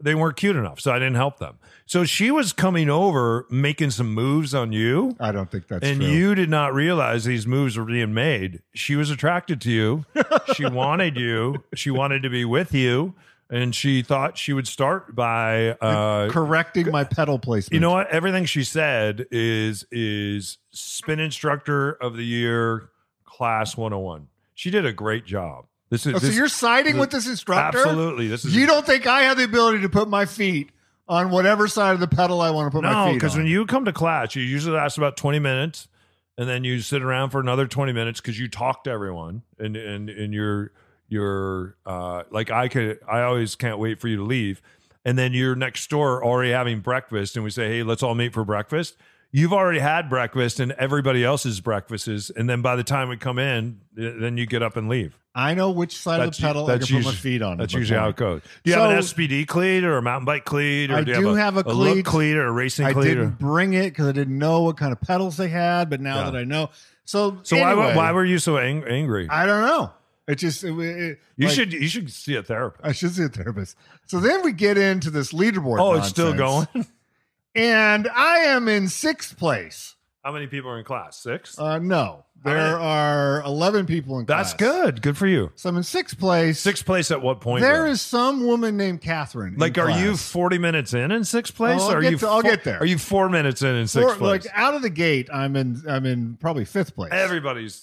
they 0.03 0.15
weren't 0.15 0.37
cute 0.37 0.57
enough. 0.57 0.81
So 0.81 0.93
I 0.93 0.99
didn't 0.99 1.17
help 1.17 1.39
them. 1.39 1.59
So 1.87 2.05
she 2.05 2.31
was 2.31 2.53
coming 2.53 2.89
over 2.89 3.47
making 3.51 3.91
some 3.91 4.13
moves 4.15 4.55
on 4.55 4.73
you. 4.73 5.17
i 5.21 5.33
don't 5.33 5.51
think 5.51 5.67
that's 5.69 5.85
and 5.85 6.01
true. 6.01 6.09
you 6.09 6.35
did 6.35 6.49
not 6.51 6.73
realize 6.75 7.25
these 7.25 7.47
moves 7.47 7.77
were 7.77 7.85
being 7.85 8.15
made. 8.15 8.63
She 8.75 8.95
was 8.97 9.11
attracted 9.11 9.61
to 9.63 9.71
you. 9.71 10.05
she 10.55 10.65
wanted 10.67 11.17
you. 11.17 11.65
She 11.75 11.91
wanted 11.91 12.23
to 12.23 12.31
be 12.31 12.45
with 12.45 12.73
you. 12.75 13.15
And 13.51 13.75
she 13.75 14.03
thought 14.03 14.37
she 14.37 14.53
would 14.53 14.69
start 14.69 15.15
by 15.15 15.71
uh, 15.81 16.29
correcting 16.31 16.91
my 16.91 17.05
pedal 17.05 17.39
placement 17.39 17.73
you 17.73 17.81
know 17.81 17.93
what? 17.93 18.09
Everything 18.11 18.45
she 18.45 18.63
said 18.63 19.27
is 19.31 19.87
is 19.91 20.59
spin 20.71 21.19
instructor 21.19 21.93
of 21.93 22.17
the 22.17 22.25
year 22.25 22.91
class 23.25 23.77
101. 23.77 24.29
She 24.55 24.71
did 24.71 24.85
a 24.85 24.93
great 24.93 25.25
job. 25.25 25.65
This 25.89 26.05
is 26.05 26.15
Oh, 26.17 26.19
so 26.19 26.27
you're 26.29 26.49
siding 26.49 26.95
the- 26.95 27.01
with 27.01 27.11
this 27.11 27.27
instructor 27.27 27.79
Absolutely. 27.79 28.29
This 28.29 28.45
is 28.45 28.55
you 28.55 28.67
don't 28.67 28.85
think 28.85 29.07
i 29.07 29.23
have 29.23 29.39
the 29.39 29.45
ability 29.45 29.81
to 29.81 29.89
put 29.89 30.09
my 30.09 30.27
feet 30.27 30.71
on 31.09 31.31
whatever 31.31 31.67
side 31.69 31.95
of 31.95 32.01
the 32.01 32.09
pedal 32.09 32.43
i 32.43 32.51
want 32.51 32.67
to 32.67 32.71
put 32.77 32.85
my 32.85 32.93
No, 32.93 33.07
feet 33.07 33.15
because 33.15 33.35
when 33.35 33.47
you 33.47 33.65
come 33.65 33.87
to 33.87 33.93
class, 33.95 34.37
you 34.37 34.43
usually 34.43 34.77
last 34.77 34.99
about 34.99 35.17
20 35.17 35.39
minutes 35.39 35.89
and 36.37 36.47
then 36.47 36.65
you 36.65 36.81
sit 36.81 37.03
around 37.03 37.31
for 37.31 37.41
another 37.41 37.67
20 37.67 37.93
minutes 37.95 38.21
because 38.21 38.39
you 38.39 38.47
talk 38.49 38.85
to 38.85 38.91
everyone 38.91 39.41
and 39.59 39.75
and 39.75 40.11
and 40.11 40.35
you're 40.35 40.71
you're 41.09 41.77
uh 41.87 42.23
like 42.31 42.51
I 42.51 42.69
could 42.69 42.99
I 43.09 43.23
always 43.23 43.55
can't 43.57 43.79
wait 43.79 44.01
for 44.01 44.09
you 44.09 44.17
to 44.17 44.25
leave. 44.25 44.63
And 45.05 45.17
then 45.17 45.33
you're 45.33 45.55
next 45.55 45.89
door 45.91 46.23
already 46.25 46.51
having 46.51 46.81
breakfast 46.81 47.37
and 47.37 47.45
we 47.45 47.51
say, 47.51 47.69
Hey, 47.69 47.83
let's 47.83 48.03
all 48.03 48.15
meet 48.15 48.33
for 48.35 48.45
breakfast. 48.45 48.97
You've 49.31 49.53
already 49.53 49.79
had 49.79 50.09
breakfast 50.09 50.59
and 50.59 50.73
everybody 50.73 51.23
else's 51.23 51.61
breakfast 51.61 52.09
is, 52.09 52.31
and 52.31 52.49
then 52.49 52.63
by 52.63 52.77
the 52.77 52.83
time 52.85 53.11
we 53.11 53.19
come 53.19 53.39
in, 53.39 53.81
then 53.95 54.39
you 54.39 54.47
get 54.47 54.63
up 54.63 54.77
and 54.79 54.89
leave. 54.89 55.19
I 55.35 55.53
know 55.53 55.71
which 55.71 55.95
side 55.97 56.21
of 56.21 56.35
the 56.35 56.41
pedal 56.41 56.67
I 56.67 56.79
can 56.79 56.87
put 56.87 57.05
my 57.05 57.13
feet 57.13 57.43
on. 57.43 57.59
That's 57.59 57.75
usually 57.75 57.99
how 58.01 58.09
it 58.09 58.17
goes. 58.17 58.41
Do 58.65 58.71
you 58.71 58.77
have 58.79 58.91
an 58.91 58.97
SPD 58.97 59.47
cleat 59.47 59.85
or 59.85 59.99
a 59.99 60.03
mountain 60.03 60.25
bike 60.25 60.47
cleat? 60.47 60.91
Or 60.91 60.97
I 60.97 61.03
do 61.05 61.15
do 61.15 61.35
have 61.35 61.55
have 61.55 61.57
a, 61.59 61.61
a 61.71 61.75
cleat. 61.75 62.05
cleat 62.07 62.37
or 62.39 62.47
a 62.47 62.51
racing 62.53 62.87
I 62.87 62.93
cleat? 62.95 63.13
or- 63.19 63.25
didn't 63.27 63.39
bring 63.39 63.75
it 63.75 63.91
because 63.91 64.07
I 64.09 64.13
didn't 64.13 64.37
know 64.39 64.63
what 64.63 64.79
kind 64.79 64.93
of 64.93 65.01
pedals 65.03 65.37
they 65.37 65.49
had, 65.49 65.91
but 65.91 66.01
now 66.01 66.17
Yeah. 66.25 66.31
that 66.31 66.37
I 66.39 66.45
know, 66.45 66.71
so 67.05 67.39
So 67.43 67.57
anyway, 67.57 67.75
why 67.75 67.97
why 67.97 68.13
were 68.13 68.25
you 68.25 68.39
so 68.39 68.57
ang- 68.57 68.85
angry? 68.85 69.29
I 69.31 69.45
don't 69.47 69.63
know. 69.67 69.93
It 70.29 70.37
just 70.37 70.63
it, 70.63 70.79
it- 70.79 71.19
you 71.37 71.47
like, 71.47 71.55
should 71.57 71.73
you 71.73 71.89
should 71.89 72.13
see 72.13 72.37
a 72.37 72.43
therapist. 72.43 72.85
I 72.87 72.93
should 72.93 73.13
see 73.15 73.25
a 73.25 73.29
therapist. 73.29 73.77
So 74.07 74.21
then 74.21 74.43
we 74.45 74.53
get 74.53 74.77
into 74.79 75.11
this 75.11 75.33
leaderboard. 75.33 75.81
Oh, 75.81 75.95
it's 75.95 76.09
still 76.09 76.35
going. 76.35 76.69
and 77.55 78.09
I 78.09 78.39
am 78.41 78.69
in 78.69 78.89
sixth 78.89 79.39
place. 79.39 79.95
How 80.25 80.33
many 80.33 80.47
people 80.47 80.71
are 80.71 80.79
in 80.79 80.85
class? 80.85 81.17
Six. 81.17 81.59
Uh, 81.59 81.79
no, 81.79 82.27
there 82.45 82.79
are 82.79 83.41
eleven 83.43 83.87
people 83.87 84.19
in 84.19 84.27
class. 84.27 84.53
That's 84.53 84.63
class. 84.63 84.83
good. 84.85 85.01
Good 85.03 85.17
for 85.17 85.27
you. 85.27 85.51
So 85.55 85.71
I'm 85.71 85.77
in 85.79 85.83
sixth 85.83 86.19
place. 86.19 86.61
Sixth 86.61 86.85
place 86.85 87.11
at 87.11 87.23
what 87.23 87.41
point? 87.41 87.63
There 87.63 87.85
though? 87.85 87.91
is 87.93 88.03
some 88.03 88.45
woman 88.45 88.77
named 88.77 89.01
Catherine. 89.01 89.55
in 89.55 89.59
like, 89.61 89.79
are 89.79 89.91
you 89.91 90.17
forty 90.17 90.59
minutes 90.59 90.93
in 90.93 91.11
in 91.13 91.25
sixth 91.25 91.55
place? 91.55 91.81
Oh, 91.81 91.85
I'll 91.87 91.93
or 91.95 91.99
are 91.99 92.03
get 92.03 92.11
you? 92.13 92.19
to- 92.19 92.29
I'll 92.29 92.43
get 92.43 92.65
there. 92.65 92.79
Are 92.81 92.85
you 92.85 92.99
four 92.99 93.31
minutes 93.31 93.63
in 93.63 93.75
in 93.77 93.87
sixth 93.89 94.17
Or, 94.17 94.17
place? 94.17 94.45
like 94.45 94.53
out 94.55 94.75
of 94.75 94.83
the 94.83 94.91
gate? 94.91 95.31
I'm 95.33 95.57
in. 95.57 95.83
I'm 95.89 96.05
in 96.05 96.37
probably 96.39 96.67
fifth 96.67 96.95
place. 96.95 97.11
Everybody's 97.13 97.83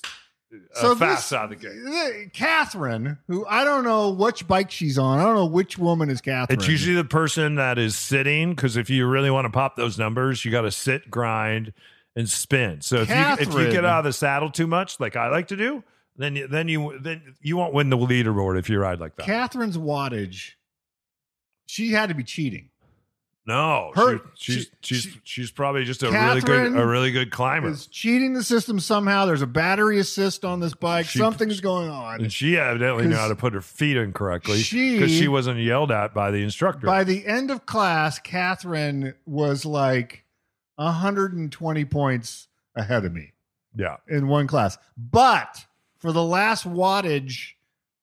uh, 0.75 0.79
So 0.81 0.95
fast 0.95 1.29
this- 1.29 1.37
out 1.37 1.45
of 1.45 1.49
the 1.51 1.55
gate. 1.55 1.73
th- 1.85 2.33
Catherine, 2.33 3.17
who 3.27 3.45
I 3.47 3.63
don't 3.63 3.83
know 3.83 4.09
which 4.11 4.47
bike 4.47 4.71
she's 4.71 4.97
on. 4.97 5.19
I 5.19 5.23
don't 5.23 5.35
know 5.35 5.45
which 5.45 5.77
woman 5.77 6.09
is 6.09 6.21
Catherine. 6.21 6.57
It's 6.59 6.67
usually 6.67 6.95
the 6.95 7.03
person 7.05 7.55
that 7.55 7.77
is 7.77 7.97
sitting 7.97 8.51
because 8.55 8.77
if 8.77 8.89
you 8.89 9.05
really 9.07 9.31
want 9.31 9.45
to 9.45 9.49
pop 9.51 9.75
those 9.75 9.97
numbers, 9.97 10.43
you 10.45 10.51
got 10.51 10.61
to 10.61 10.71
sit, 10.71 11.09
grind, 11.11 11.73
and 12.15 12.29
spin. 12.29 12.81
So 12.81 13.01
if 13.01 13.09
you 13.09 13.15
if 13.15 13.53
you 13.53 13.71
get 13.71 13.85
out 13.85 13.99
of 13.99 14.05
the 14.05 14.13
saddle 14.13 14.49
too 14.51 14.67
much, 14.67 14.99
like 14.99 15.15
I 15.15 15.29
like 15.29 15.47
to 15.49 15.57
do, 15.57 15.83
then 16.17 16.35
you, 16.35 16.47
then 16.47 16.67
you 16.69 16.97
then 16.99 17.35
you 17.41 17.57
won't 17.57 17.73
win 17.73 17.89
the 17.89 17.97
leaderboard 17.97 18.57
if 18.57 18.69
you 18.69 18.79
ride 18.79 18.99
like 18.99 19.15
that. 19.17 19.25
Catherine's 19.25 19.77
wattage. 19.77 20.51
She 21.67 21.91
had 21.91 22.09
to 22.09 22.15
be 22.15 22.23
cheating 22.23 22.69
No, 23.47 23.91
Her- 23.93 24.17
she, 24.33 24.53
she's 24.53 24.63
she- 24.81 24.95
she's 24.95 25.03
she- 25.03 25.21
she's 25.23 25.51
probably 25.51 25.83
just 25.85 26.01
a 26.01 26.09
really 26.11 26.41
good 26.41 26.75
a 26.75 26.85
really 26.85 27.11
good 27.11 27.29
climber, 27.31 27.69
Is 27.69 27.85
cheating 27.85 28.33
the 28.33 28.43
system 28.43 28.79
somehow. 28.79 29.25
There's 29.27 29.43
a 29.43 29.47
battery 29.47 29.99
assist 29.99 30.43
on 30.43 30.59
this 30.59 30.73
bike. 30.73 31.05
She- 31.05 31.19
Something's 31.19 31.61
going 31.61 31.89
on. 31.89 32.21
and 32.21 32.33
she 32.33 32.57
evidently 32.57 33.05
knew 33.07 33.15
how 33.15 33.27
to 33.27 33.35
put 33.35 33.53
her 33.53 33.61
feet 33.61 33.97
in 33.97 34.13
correctly 34.13 34.57
she- 34.57 34.93
because 34.97 35.11
she 35.11 35.27
wasn't 35.27 35.59
yelled 35.59 35.91
at 35.91 36.13
by 36.13 36.31
the 36.31 36.41
instructor. 36.41 36.87
By 36.87 37.03
the 37.03 37.25
end 37.27 37.51
of 37.51 37.67
class, 37.67 38.17
Catherine 38.17 39.13
was 39.27 39.63
like 39.63 40.25
120 40.77 41.85
points 41.85 42.47
ahead 42.75 43.05
of 43.05 43.13
me 43.13 43.31
yeah, 43.75 43.97
in 44.07 44.27
one 44.27 44.47
class. 44.47 44.77
But 44.97 45.65
for 45.99 46.11
the 46.11 46.23
last 46.23 46.67
wattage 46.67 47.51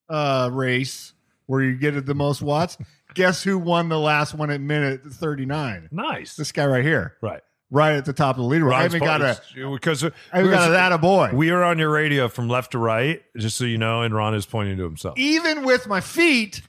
uh, 0.09 0.49
race, 0.51 1.13
where 1.45 1.61
you 1.61 1.75
get 1.75 2.05
the 2.05 2.15
most 2.15 2.41
watts, 2.41 2.77
guess 3.13 3.43
who 3.43 3.57
won 3.57 3.89
the 3.89 3.99
last 3.99 4.33
one 4.33 4.49
at 4.51 4.61
minute 4.61 5.01
39? 5.05 5.89
nice, 5.91 6.35
This 6.35 6.51
guy 6.51 6.65
right 6.65 6.83
here, 6.83 7.15
right? 7.21 7.41
right 7.71 7.93
at 7.95 8.05
the 8.05 8.13
top 8.13 8.37
of 8.37 8.43
the 8.43 8.49
leaderboard. 8.49 8.73
I 8.73 8.81
Ron's 8.81 8.93
uh, 8.93 8.97
even 8.97 9.07
got 9.07 9.21
a, 9.21 9.41
because 9.73 10.03
I 10.03 10.39
even 10.39 10.51
got 10.51 10.69
a 10.69 10.71
that 10.73 10.91
a 10.91 10.97
boy. 10.99 11.31
We 11.33 11.49
are 11.49 11.63
on 11.63 11.79
your 11.79 11.89
radio 11.89 12.27
from 12.29 12.47
left 12.47 12.71
to 12.73 12.77
right, 12.77 13.21
just 13.37 13.57
so 13.57 13.65
you 13.65 13.77
know, 13.79 14.01
and 14.03 14.13
Ron 14.13 14.35
is 14.35 14.45
pointing 14.45 14.77
to 14.77 14.83
himself. 14.83 15.17
even 15.17 15.63
with 15.65 15.87
my 15.87 15.99
feet 16.01 16.61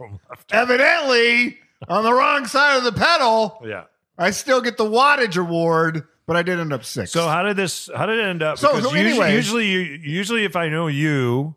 evidently 0.50 1.58
on 1.88 2.04
the 2.04 2.12
wrong 2.12 2.46
side 2.46 2.76
of 2.78 2.84
the 2.84 2.92
pedal, 2.92 3.60
yeah. 3.64 3.84
I 4.16 4.30
still 4.30 4.60
get 4.60 4.76
the 4.76 4.84
wattage 4.84 5.36
award, 5.36 6.06
but 6.26 6.36
I 6.36 6.42
did 6.42 6.58
end 6.60 6.72
up 6.72 6.84
six. 6.84 7.10
So 7.10 7.28
how 7.28 7.42
did 7.42 7.56
this? 7.56 7.90
How 7.94 8.06
did 8.06 8.18
it 8.20 8.24
end 8.26 8.42
up? 8.42 8.58
So- 8.58 8.68
so 8.80 8.94
usually, 8.94 9.00
anyway- 9.00 9.34
usually, 9.34 9.66
you, 9.66 9.80
usually, 9.80 10.44
if 10.44 10.56
I 10.56 10.68
know 10.68 10.86
you, 10.86 11.54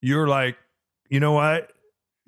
you're 0.00 0.26
like, 0.26 0.56
you 1.10 1.20
know 1.20 1.32
what? 1.32 1.70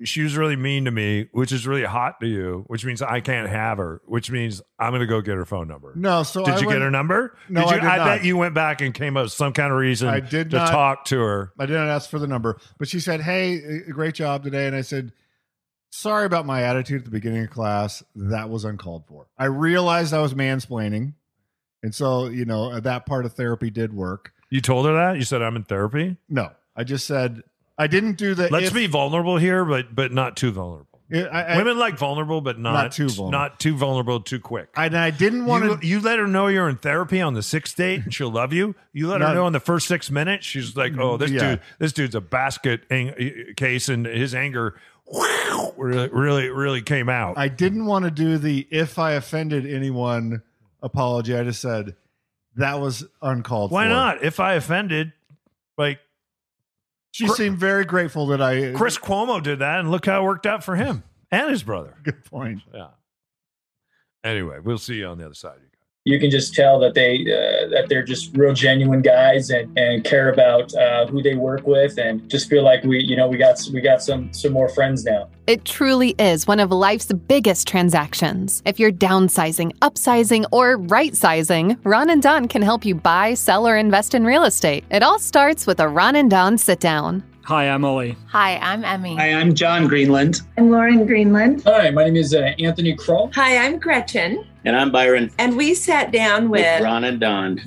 She 0.03 0.21
was 0.21 0.37
really 0.37 0.55
mean 0.55 0.85
to 0.85 0.91
me, 0.91 1.27
which 1.31 1.51
is 1.51 1.65
really 1.65 1.83
hot 1.83 2.19
to 2.19 2.27
you, 2.27 2.65
which 2.67 2.85
means 2.85 3.01
I 3.01 3.19
can't 3.19 3.49
have 3.49 3.79
her, 3.79 3.99
which 4.05 4.29
means 4.29 4.61
I'm 4.77 4.91
going 4.91 4.99
to 5.01 5.07
go 5.07 5.21
get 5.21 5.35
her 5.37 5.45
phone 5.45 5.67
number. 5.67 5.93
no, 5.95 6.21
so 6.21 6.45
Did 6.45 6.53
I 6.53 6.59
you 6.59 6.67
went- 6.67 6.75
get 6.77 6.81
her 6.83 6.91
number? 6.91 7.35
No, 7.49 7.61
did 7.61 7.81
you, 7.81 7.89
I 7.89 7.93
did 7.93 7.97
not. 7.97 8.05
bet 8.05 8.23
you 8.23 8.37
went 8.37 8.53
back 8.53 8.81
and 8.81 8.93
came 8.93 9.17
up 9.17 9.23
with 9.23 9.31
some 9.31 9.53
kind 9.53 9.71
of 9.71 9.77
reason 9.79 10.07
I 10.09 10.19
did 10.19 10.51
to 10.51 10.57
not. 10.57 10.69
talk 10.69 11.05
to 11.05 11.19
her. 11.19 11.51
I 11.57 11.65
didn't 11.65 11.87
ask 11.87 12.09
for 12.11 12.19
the 12.19 12.27
number, 12.27 12.59
but 12.77 12.87
she 12.87 12.99
said, 12.99 13.21
"Hey, 13.21 13.57
uh, 13.57 13.91
great 13.91 14.13
job 14.13 14.43
today," 14.43 14.67
and 14.67 14.75
I 14.75 14.81
said. 14.81 15.13
Sorry 15.89 16.25
about 16.25 16.45
my 16.45 16.63
attitude 16.63 16.99
at 16.99 17.05
the 17.05 17.11
beginning 17.11 17.43
of 17.45 17.49
class. 17.49 18.03
That 18.13 18.49
was 18.49 18.65
uncalled 18.65 19.05
for. 19.07 19.27
I 19.37 19.45
realized 19.45 20.13
I 20.13 20.19
was 20.19 20.33
mansplaining. 20.33 21.13
And 21.81 21.95
so, 21.95 22.25
you 22.27 22.43
know, 22.43 22.79
that 22.81 23.05
part 23.05 23.23
of 23.25 23.33
therapy 23.33 23.69
did 23.69 23.93
work. 23.93 24.33
You 24.51 24.59
told 24.59 24.85
her 24.85 24.93
that? 24.93 25.15
You 25.15 25.23
said 25.23 25.41
I'm 25.41 25.55
in 25.55 25.63
therapy? 25.63 26.17
No, 26.27 26.51
I 26.75 26.83
just 26.83 27.07
said 27.07 27.41
I 27.77 27.87
didn't 27.87 28.17
do 28.17 28.33
the. 28.35 28.49
Let's 28.49 28.67
if- 28.67 28.73
be 28.73 28.87
vulnerable 28.87 29.37
here, 29.37 29.63
but 29.65 29.93
but 29.93 30.11
not 30.11 30.35
too 30.37 30.51
vulnerable. 30.51 30.85
I, 31.09 31.19
I, 31.23 31.57
Women 31.57 31.77
like 31.79 31.97
vulnerable, 31.97 32.41
but 32.41 32.59
not, 32.59 32.73
Not 32.73 32.91
too 32.91 33.07
vulnerable. 33.07 33.31
Not 33.31 33.59
too 33.61 33.77
vulnerable 33.77 34.19
too 34.19 34.41
quick. 34.41 34.67
I, 34.75 34.87
and 34.87 34.97
I 34.97 35.09
didn't 35.09 35.45
want 35.45 35.81
to. 35.81 35.87
you 35.87 36.01
let 36.01 36.19
her 36.19 36.27
know 36.27 36.47
you're 36.47 36.67
in 36.67 36.75
therapy 36.75 37.21
on 37.21 37.33
the 37.33 37.41
sixth 37.41 37.77
date 37.77 38.03
and 38.03 38.13
she'll 38.13 38.29
love 38.29 38.51
you. 38.51 38.75
You 38.91 39.07
let 39.07 39.21
her 39.21 39.33
know 39.33 39.47
in 39.47 39.53
the 39.53 39.61
first 39.61 39.87
six 39.87 40.11
minutes, 40.11 40.45
she's 40.45 40.75
like, 40.75 40.97
"Oh, 40.97 41.15
this 41.15 41.31
Yeah. 41.31 41.51
dude, 41.51 41.61
this 41.79 41.93
dude's 41.93 42.13
a 42.13 42.19
basket 42.19 42.81
ang- 42.91 43.53
case," 43.55 43.87
and 43.87 44.05
his 44.05 44.35
anger 44.35 44.75
really, 45.77 46.09
really, 46.09 46.49
really 46.49 46.81
came 46.81 47.07
out. 47.07 47.37
I 47.37 47.47
didn't 47.47 47.85
want 47.85 48.03
to 48.03 48.11
do 48.11 48.37
the 48.37 48.67
if 48.69 48.99
I 48.99 49.13
offended 49.13 49.65
anyone 49.65 50.41
apology. 50.81 51.37
I 51.37 51.43
just 51.45 51.61
said 51.61 51.95
that 52.57 52.81
was 52.81 53.05
uncalled 53.21 53.69
for 53.69 53.75
Why 53.75 53.85
for. 53.85 53.89
not? 53.89 54.23
If 54.23 54.41
I 54.41 54.55
offended, 54.55 55.13
like 55.77 55.99
She 57.17 57.27
seemed 57.29 57.57
very 57.57 57.83
grateful 57.83 58.27
that 58.27 58.41
I. 58.41 58.71
Uh, 58.71 58.77
Chris 58.77 58.97
Cuomo 58.99 59.41
did 59.41 59.59
that, 59.59 59.79
and 59.79 59.89
look 59.89 60.05
how 60.05 60.21
it 60.21 60.23
worked 60.23 60.45
out 60.45 60.63
for 60.63 60.75
him 60.75 61.03
and 61.31 61.49
his 61.49 61.63
brother. 61.63 61.95
Good 62.03 62.23
point. 62.25 62.61
Yeah. 62.71 62.89
Anyway, 64.23 64.59
we'll 64.59 64.77
see 64.77 64.95
you 64.95 65.07
on 65.07 65.17
the 65.17 65.25
other 65.25 65.33
side. 65.33 65.57
You 66.07 66.19
can 66.19 66.31
just 66.31 66.55
tell 66.55 66.79
that 66.79 66.93
they 66.93 67.11
uh, 67.21 67.67
that 67.73 67.85
they're 67.89 68.07
just 68.13 68.35
real 68.37 68.53
genuine 68.53 69.01
guys 69.01 69.49
and, 69.49 69.77
and 69.77 70.05
care 70.05 70.29
about 70.29 70.73
uh, 70.75 71.05
who 71.07 71.21
they 71.21 71.35
work 71.35 71.67
with 71.67 71.97
and 71.97 72.29
just 72.29 72.49
feel 72.49 72.63
like 72.63 72.81
we 72.83 73.03
you 73.03 73.15
know 73.17 73.27
we 73.27 73.37
got 73.37 73.59
we 73.73 73.81
got 73.81 74.01
some 74.01 74.31
some 74.31 74.53
more 74.53 74.69
friends 74.69 75.03
now 75.03 75.29
It 75.47 75.65
truly 75.65 76.15
is 76.19 76.47
one 76.47 76.59
of 76.59 76.71
life's 76.71 77.11
biggest 77.13 77.67
transactions. 77.67 78.61
If 78.65 78.79
you're 78.81 78.91
downsizing, 78.91 79.71
upsizing, 79.79 80.45
or 80.51 80.75
right 80.75 81.15
sizing, 81.15 81.77
Ron 81.83 82.09
and 82.09 82.21
Don 82.21 82.49
can 82.49 82.61
help 82.61 82.83
you 82.83 82.95
buy, 82.95 83.33
sell, 83.33 83.65
or 83.65 83.77
invest 83.77 84.13
in 84.13 84.25
real 84.25 84.43
estate. 84.43 84.83
It 84.91 85.03
all 85.03 85.19
starts 85.19 85.65
with 85.65 85.79
a 85.79 85.87
Ron 85.87 86.17
and 86.17 86.29
Don 86.29 86.57
sit 86.57 86.81
down. 86.81 87.23
Hi, 87.47 87.69
I'm 87.69 87.85
Ollie. 87.85 88.17
Hi, 88.27 88.57
I'm 88.57 88.83
Emmy. 88.83 89.15
Hi, 89.15 89.31
I'm 89.31 89.55
John 89.55 89.87
Greenland. 89.87 90.41
I'm 90.57 90.69
Lauren 90.69 91.05
Greenland. 91.05 91.63
hi 91.63 91.89
my 91.91 92.03
name 92.03 92.17
is 92.17 92.33
uh, 92.33 92.51
anthony 92.59 92.93
kroll 92.93 93.31
Hi, 93.35 93.55
I'm 93.59 93.79
Gretchen. 93.79 94.45
And 94.65 94.75
I'm 94.75 94.91
Byron 94.91 95.31
And 95.39 95.55
we 95.55 95.73
sat 95.73 96.11
down 96.11 96.49
with 96.49 96.63
with, 96.63 96.83
Ron 96.83 97.05
and 97.05 97.21
Don. 97.21 97.61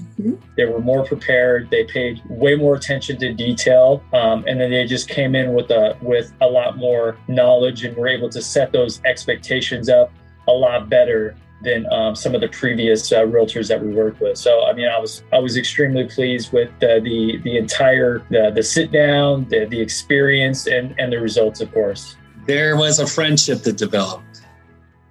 they 0.59 0.67
were 0.67 0.81
more 0.81 1.03
prepared 1.07 1.71
they 1.71 1.85
paid 1.85 2.21
way 2.29 2.57
more 2.57 2.75
attention 2.75 3.19
to 3.21 3.33
detail 3.33 4.05
um, 4.13 4.45
and 4.47 4.61
then 4.61 4.71
they 4.71 4.85
just 4.85 5.09
came 5.09 5.35
in 5.35 5.55
with 5.55 5.71
a 5.71 5.97
with 6.03 6.31
a 6.43 6.47
lot 6.47 6.77
more 6.77 7.17
knowledge 7.29 7.83
and 7.83 7.97
were 7.97 8.07
able 8.07 8.29
to 8.29 8.43
set 8.43 8.73
those 8.73 9.01
expectations 9.07 9.89
up 9.89 10.13
a 10.47 10.53
lot 10.53 10.91
better 10.91 11.35
than 11.63 11.87
um, 11.93 12.15
some 12.15 12.35
of 12.35 12.41
the 12.41 12.49
previous 12.49 13.13
uh, 13.13 13.21
realtors 13.21 13.69
that 13.69 13.83
we 13.83 13.93
worked 13.93 14.21
with. 14.21 14.39
So 14.39 14.65
I 14.65 14.73
mean, 14.73 14.89
I 14.89 14.99
was 14.99 15.23
I 15.33 15.39
was 15.39 15.57
extremely 15.57 16.05
pleased 16.05 16.53
with 16.53 16.71
uh, 16.83 17.01
the 17.01 17.39
the 17.45 17.57
entire 17.57 18.23
the, 18.31 18.51
the 18.55 18.63
sit 18.63 18.91
down, 18.93 19.47
the 19.49 19.67
the 19.67 19.81
experience, 19.81 20.67
and 20.67 20.95
and 20.99 21.13
the 21.13 21.21
results, 21.21 21.61
of 21.61 21.73
course. 21.73 22.17
There 22.47 22.77
was 22.77 22.99
a 22.99 23.07
friendship 23.07 23.63
that 23.63 23.77
developed 23.77 24.43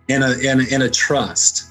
and 0.10 0.24
a, 0.24 0.36
and 0.50 0.62
a, 0.62 0.74
and 0.74 0.84
a 0.84 0.90
trust. 0.90 1.70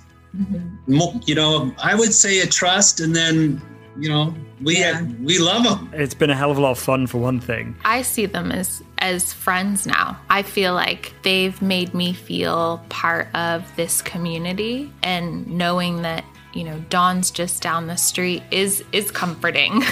Mo- 0.87 1.21
You 1.27 1.35
know, 1.35 1.75
I 1.83 1.95
would 1.95 2.15
say 2.15 2.41
a 2.41 2.47
trust, 2.47 3.01
and 3.01 3.15
then, 3.15 3.61
you 3.99 4.09
know, 4.09 4.35
we, 4.63 4.79
Yeah. 4.79 5.03
we 5.23 5.39
love 5.39 5.65
them. 5.65 5.91
It's 5.93 6.15
been 6.15 6.31
a 6.31 6.35
hell 6.37 6.51
of 6.51 6.59
a 6.59 6.61
lot 6.61 6.73
of 6.73 6.79
fun 6.79 7.07
for 7.07 7.19
one 7.19 7.41
thing. 7.41 7.77
I 7.85 8.03
see 8.03 8.27
them 8.27 8.51
as 8.53 8.83
as 9.01 9.33
friends 9.33 9.87
now. 9.87 10.19
I 10.29 10.43
feel 10.43 10.75
like 10.75 11.13
they've 11.23 11.61
made 11.63 11.95
me 11.95 12.13
feel 12.13 12.83
part 12.89 13.29
of 13.35 13.65
this 13.77 14.03
community 14.03 14.93
and 15.05 15.47
knowing 15.47 16.03
that, 16.03 16.25
you 16.53 16.65
know, 16.65 16.81
Don's 16.91 17.31
just 17.31 17.63
down 17.63 17.87
the 17.87 17.97
street 17.97 18.43
is 18.51 18.83
is 18.93 19.11
comforting. 19.13 19.83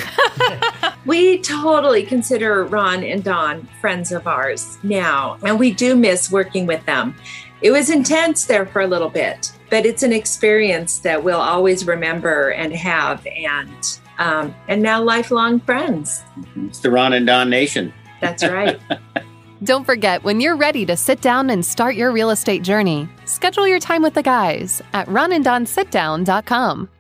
we 1.07 1.39
totally 1.39 2.03
consider 2.03 2.65
Ron 2.65 3.05
and 3.05 3.23
Don 3.23 3.69
friends 3.81 4.11
of 4.13 4.27
ours 4.27 4.77
now, 4.83 5.39
and 5.45 5.59
we 5.59 5.71
do 5.73 5.95
miss 5.97 6.31
working 6.31 6.67
with 6.67 6.85
them. 6.87 7.15
It 7.63 7.71
was 7.71 7.89
intense 7.89 8.45
there 8.47 8.67
for 8.67 8.83
a 8.83 8.87
little 8.87 9.09
bit, 9.09 9.53
but 9.71 9.87
it's 9.87 10.03
an 10.03 10.13
experience 10.13 10.99
that 11.01 11.23
we'll 11.23 11.41
always 11.41 11.87
remember 11.87 12.51
and 12.51 12.73
have, 12.73 13.27
and 13.27 13.99
um, 14.19 14.55
and 14.69 14.83
now 14.83 15.03
lifelong 15.03 15.61
friends. 15.61 16.23
It's 16.57 16.81
the 16.81 16.91
Ron 16.91 17.13
and 17.13 17.27
Don 17.27 17.51
Nation. 17.51 17.93
That's 18.21 18.45
right. 18.45 18.81
Don't 19.65 19.85
forget, 19.85 20.23
when 20.23 20.41
you're 20.41 20.57
ready 20.57 20.85
to 20.85 20.97
sit 20.97 21.23
down 21.23 21.49
and 21.49 21.65
start 21.65 21.95
your 21.95 22.13
real 22.13 22.31
estate 22.31 22.63
journey, 22.63 23.09
schedule 23.25 23.67
your 23.67 23.81
time 23.81 24.03
with 24.03 24.15
the 24.15 24.23
guys 24.23 24.83
at 24.93 25.09
ronanddonsitdown.com. 25.09 26.91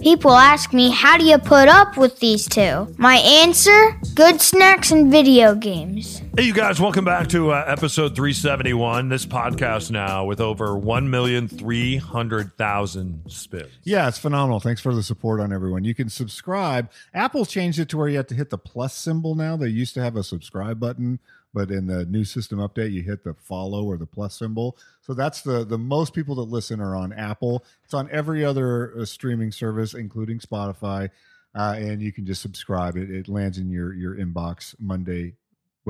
People 0.00 0.32
ask 0.32 0.72
me, 0.72 0.90
how 0.90 1.18
do 1.18 1.24
you 1.24 1.36
put 1.36 1.68
up 1.68 1.96
with 1.96 2.18
these 2.20 2.48
two? 2.48 2.92
My 2.96 3.16
answer 3.16 4.00
good 4.14 4.40
snacks 4.40 4.92
and 4.92 5.10
video 5.10 5.54
games. 5.54 6.22
Hey, 6.40 6.46
you 6.46 6.54
guys, 6.54 6.80
welcome 6.80 7.04
back 7.04 7.28
to 7.28 7.50
uh, 7.50 7.64
episode 7.66 8.16
371. 8.16 9.10
This 9.10 9.26
podcast 9.26 9.90
now 9.90 10.24
with 10.24 10.40
over 10.40 10.68
1,300,000 10.68 13.30
spins. 13.30 13.68
Yeah, 13.84 14.08
it's 14.08 14.16
phenomenal. 14.16 14.58
Thanks 14.58 14.80
for 14.80 14.94
the 14.94 15.02
support 15.02 15.40
on 15.40 15.52
everyone. 15.52 15.84
You 15.84 15.94
can 15.94 16.08
subscribe. 16.08 16.90
Apple 17.12 17.44
changed 17.44 17.78
it 17.78 17.90
to 17.90 17.98
where 17.98 18.08
you 18.08 18.16
have 18.16 18.28
to 18.28 18.34
hit 18.34 18.48
the 18.48 18.56
plus 18.56 18.94
symbol 18.94 19.34
now. 19.34 19.58
They 19.58 19.68
used 19.68 19.92
to 19.96 20.02
have 20.02 20.16
a 20.16 20.22
subscribe 20.22 20.80
button, 20.80 21.18
but 21.52 21.70
in 21.70 21.86
the 21.86 22.06
new 22.06 22.24
system 22.24 22.58
update, 22.58 22.92
you 22.92 23.02
hit 23.02 23.22
the 23.22 23.34
follow 23.34 23.84
or 23.84 23.98
the 23.98 24.06
plus 24.06 24.38
symbol. 24.38 24.78
So 25.02 25.12
that's 25.12 25.42
the 25.42 25.66
the 25.66 25.76
most 25.76 26.14
people 26.14 26.36
that 26.36 26.44
listen 26.44 26.80
are 26.80 26.96
on 26.96 27.12
Apple. 27.12 27.66
It's 27.84 27.92
on 27.92 28.08
every 28.10 28.46
other 28.46 28.94
uh, 28.98 29.04
streaming 29.04 29.52
service, 29.52 29.92
including 29.92 30.38
Spotify, 30.38 31.10
uh, 31.54 31.74
and 31.76 32.00
you 32.00 32.12
can 32.12 32.24
just 32.24 32.40
subscribe. 32.40 32.96
It, 32.96 33.10
it 33.10 33.28
lands 33.28 33.58
in 33.58 33.68
your 33.68 33.92
your 33.92 34.16
inbox 34.16 34.74
Monday, 34.80 35.34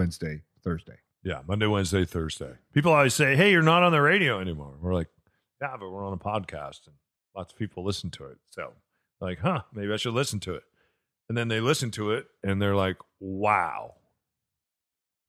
Wednesday, 0.00 0.40
Thursday. 0.64 0.96
Yeah, 1.22 1.42
Monday, 1.46 1.66
Wednesday, 1.66 2.06
Thursday. 2.06 2.54
People 2.72 2.94
always 2.94 3.12
say, 3.12 3.36
hey, 3.36 3.50
you're 3.50 3.60
not 3.60 3.82
on 3.82 3.92
the 3.92 4.00
radio 4.00 4.40
anymore. 4.40 4.78
We're 4.80 4.94
like, 4.94 5.08
yeah, 5.60 5.76
but 5.78 5.90
we're 5.90 6.06
on 6.06 6.14
a 6.14 6.16
podcast 6.16 6.86
and 6.86 6.96
lots 7.36 7.52
of 7.52 7.58
people 7.58 7.84
listen 7.84 8.08
to 8.12 8.24
it. 8.24 8.38
So, 8.48 8.72
like, 9.20 9.40
huh, 9.40 9.60
maybe 9.74 9.92
I 9.92 9.98
should 9.98 10.14
listen 10.14 10.40
to 10.40 10.54
it. 10.54 10.62
And 11.28 11.36
then 11.36 11.48
they 11.48 11.60
listen 11.60 11.90
to 11.90 12.12
it 12.12 12.28
and 12.42 12.62
they're 12.62 12.74
like, 12.74 12.96
wow, 13.18 13.96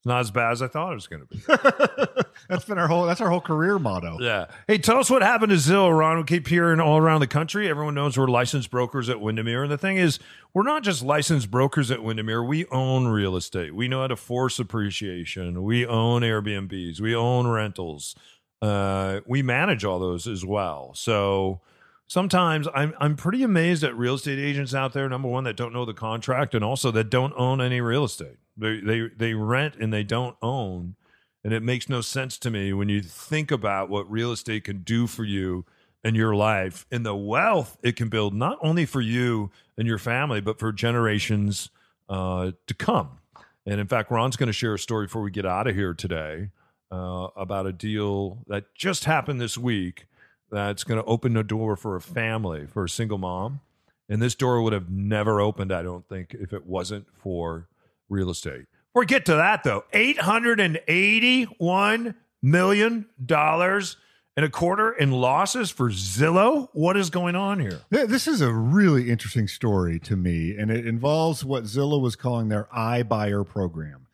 not 0.03 0.21
as 0.21 0.31
bad 0.31 0.51
as 0.51 0.61
I 0.61 0.67
thought 0.67 0.91
it 0.91 0.95
was 0.95 1.07
going 1.07 1.21
to 1.21 1.27
be. 1.27 2.21
that's 2.49 2.65
been 2.65 2.77
our 2.77 2.87
whole 2.87 3.05
that's 3.05 3.21
our 3.21 3.29
whole 3.29 3.41
career 3.41 3.77
motto. 3.77 4.17
Yeah. 4.19 4.47
Hey, 4.67 4.77
tell 4.77 4.97
us 4.97 5.09
what 5.09 5.21
happened 5.21 5.51
to 5.51 5.57
Zillow, 5.57 5.95
Ron. 5.95 6.17
We 6.17 6.23
keep 6.23 6.47
hearing 6.47 6.79
all 6.79 6.97
around 6.97 7.21
the 7.21 7.27
country. 7.27 7.69
Everyone 7.69 7.93
knows 7.93 8.17
we're 8.17 8.27
licensed 8.27 8.71
brokers 8.71 9.09
at 9.09 9.21
Windermere. 9.21 9.63
And 9.63 9.71
the 9.71 9.77
thing 9.77 9.97
is, 9.97 10.19
we're 10.53 10.63
not 10.63 10.83
just 10.83 11.03
licensed 11.03 11.51
brokers 11.51 11.91
at 11.91 12.03
Windermere. 12.03 12.43
We 12.43 12.65
own 12.67 13.07
real 13.07 13.35
estate. 13.35 13.75
We 13.75 13.87
know 13.87 14.01
how 14.01 14.07
to 14.07 14.15
force 14.15 14.59
appreciation. 14.59 15.63
We 15.63 15.85
own 15.85 16.23
Airbnbs. 16.23 16.99
We 16.99 17.15
own 17.15 17.47
rentals. 17.47 18.15
Uh, 18.61 19.21
we 19.25 19.41
manage 19.41 19.85
all 19.85 19.99
those 19.99 20.27
as 20.27 20.45
well. 20.45 20.93
So 20.95 21.61
sometimes 22.07 22.67
I'm 22.75 22.93
I'm 22.99 23.15
pretty 23.15 23.43
amazed 23.43 23.83
at 23.83 23.95
real 23.95 24.15
estate 24.15 24.39
agents 24.39 24.73
out 24.73 24.93
there. 24.93 25.07
Number 25.07 25.27
one, 25.29 25.45
that 25.45 25.55
don't 25.55 25.73
know 25.73 25.85
the 25.85 25.93
contract, 25.93 26.53
and 26.53 26.63
also 26.63 26.91
that 26.91 27.09
don't 27.09 27.33
own 27.37 27.61
any 27.61 27.81
real 27.81 28.03
estate. 28.03 28.37
They 28.61 28.79
they 28.79 29.09
they 29.17 29.33
rent 29.33 29.75
and 29.75 29.91
they 29.91 30.03
don't 30.03 30.37
own, 30.41 30.95
and 31.43 31.51
it 31.51 31.63
makes 31.63 31.89
no 31.89 32.01
sense 32.01 32.37
to 32.39 32.51
me 32.51 32.71
when 32.73 32.89
you 32.89 33.01
think 33.01 33.51
about 33.51 33.89
what 33.89 34.09
real 34.09 34.31
estate 34.31 34.65
can 34.65 34.83
do 34.83 35.07
for 35.07 35.23
you 35.23 35.65
in 36.03 36.15
your 36.15 36.35
life 36.35 36.85
and 36.91 37.05
the 37.05 37.15
wealth 37.15 37.77
it 37.83 37.95
can 37.95 38.09
build 38.09 38.33
not 38.33 38.57
only 38.61 38.85
for 38.85 39.01
you 39.01 39.51
and 39.77 39.87
your 39.87 39.99
family 39.99 40.41
but 40.41 40.59
for 40.59 40.71
generations 40.71 41.69
uh, 42.09 42.51
to 42.67 42.73
come. 42.73 43.19
And 43.65 43.79
in 43.79 43.87
fact, 43.87 44.09
Ron's 44.11 44.35
going 44.35 44.47
to 44.47 44.53
share 44.53 44.73
a 44.73 44.79
story 44.79 45.05
before 45.05 45.21
we 45.21 45.31
get 45.31 45.45
out 45.45 45.67
of 45.67 45.75
here 45.75 45.93
today 45.93 46.49
uh, 46.91 47.27
about 47.35 47.67
a 47.67 47.71
deal 47.71 48.39
that 48.47 48.73
just 48.75 49.05
happened 49.05 49.39
this 49.39 49.57
week 49.57 50.07
that's 50.51 50.83
going 50.83 50.99
to 51.01 51.07
open 51.07 51.37
a 51.37 51.43
door 51.43 51.75
for 51.75 51.95
a 51.95 52.01
family, 52.01 52.65
for 52.65 52.83
a 52.83 52.89
single 52.89 53.17
mom. 53.17 53.61
And 54.09 54.21
this 54.21 54.35
door 54.35 54.61
would 54.61 54.73
have 54.73 54.89
never 54.89 55.39
opened, 55.39 55.71
I 55.71 55.83
don't 55.83 56.07
think, 56.09 56.35
if 56.37 56.51
it 56.51 56.65
wasn't 56.65 57.07
for 57.13 57.69
real 58.11 58.29
estate. 58.29 58.67
Before 58.89 59.01
we 59.01 59.07
get 59.07 59.25
to 59.25 59.33
that, 59.35 59.63
though, 59.63 59.83
$881 59.93 62.15
million 62.41 63.05
and 63.29 64.45
a 64.45 64.49
quarter 64.49 64.91
in 64.91 65.11
losses 65.11 65.69
for 65.71 65.89
Zillow. 65.89 66.67
What 66.73 66.97
is 66.97 67.09
going 67.09 67.35
on 67.35 67.59
here? 67.59 67.79
This 67.89 68.27
is 68.27 68.41
a 68.41 68.51
really 68.51 69.09
interesting 69.09 69.47
story 69.47 69.99
to 70.01 70.15
me, 70.15 70.55
and 70.55 70.69
it 70.71 70.85
involves 70.85 71.45
what 71.45 71.63
Zillow 71.63 71.99
was 72.01 72.15
calling 72.15 72.49
their 72.49 72.67
iBuyer 72.75 73.47
program. 73.47 74.07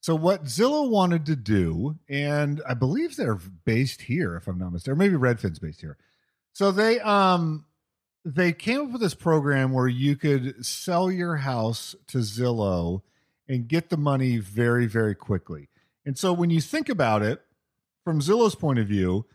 So, 0.00 0.14
what 0.14 0.44
Zillow 0.44 0.88
wanted 0.88 1.26
to 1.26 1.36
do, 1.36 1.98
and 2.08 2.62
I 2.68 2.74
believe 2.74 3.16
they're 3.16 3.40
based 3.64 4.02
here, 4.02 4.36
if 4.36 4.46
I'm 4.46 4.58
not 4.58 4.72
mistaken, 4.72 4.92
or 4.92 4.96
maybe 4.96 5.16
Redfin's 5.16 5.58
based 5.58 5.80
here. 5.80 5.98
So 6.58 6.72
they 6.72 6.98
um 6.98 7.66
they 8.24 8.52
came 8.52 8.80
up 8.80 8.90
with 8.90 9.00
this 9.00 9.14
program 9.14 9.72
where 9.72 9.86
you 9.86 10.16
could 10.16 10.66
sell 10.66 11.08
your 11.08 11.36
house 11.36 11.94
to 12.08 12.18
Zillow 12.18 13.02
and 13.48 13.68
get 13.68 13.88
the 13.88 13.96
money 13.96 14.38
very, 14.38 14.86
very 14.86 15.14
quickly. 15.14 15.68
And 16.04 16.18
so 16.18 16.32
when 16.32 16.50
you 16.50 16.60
think 16.60 16.88
about 16.88 17.22
it, 17.22 17.42
from 18.04 18.20
Zillow's 18.20 18.54
point 18.54 18.78
of 18.78 18.86
view, 18.86 19.26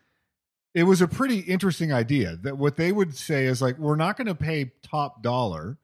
it 0.73 0.83
was 0.83 1.01
a 1.01 1.07
pretty 1.07 1.39
interesting 1.39 1.93
idea 1.93 2.37
that 2.37 2.57
what 2.57 2.77
they 2.77 2.91
would 2.91 3.15
say 3.15 3.45
is 3.45 3.61
like 3.61 3.77
we're 3.77 3.95
not 3.95 4.17
going 4.17 4.27
to 4.27 4.35
pay 4.35 4.71
top 4.81 5.21
dollar 5.21 5.77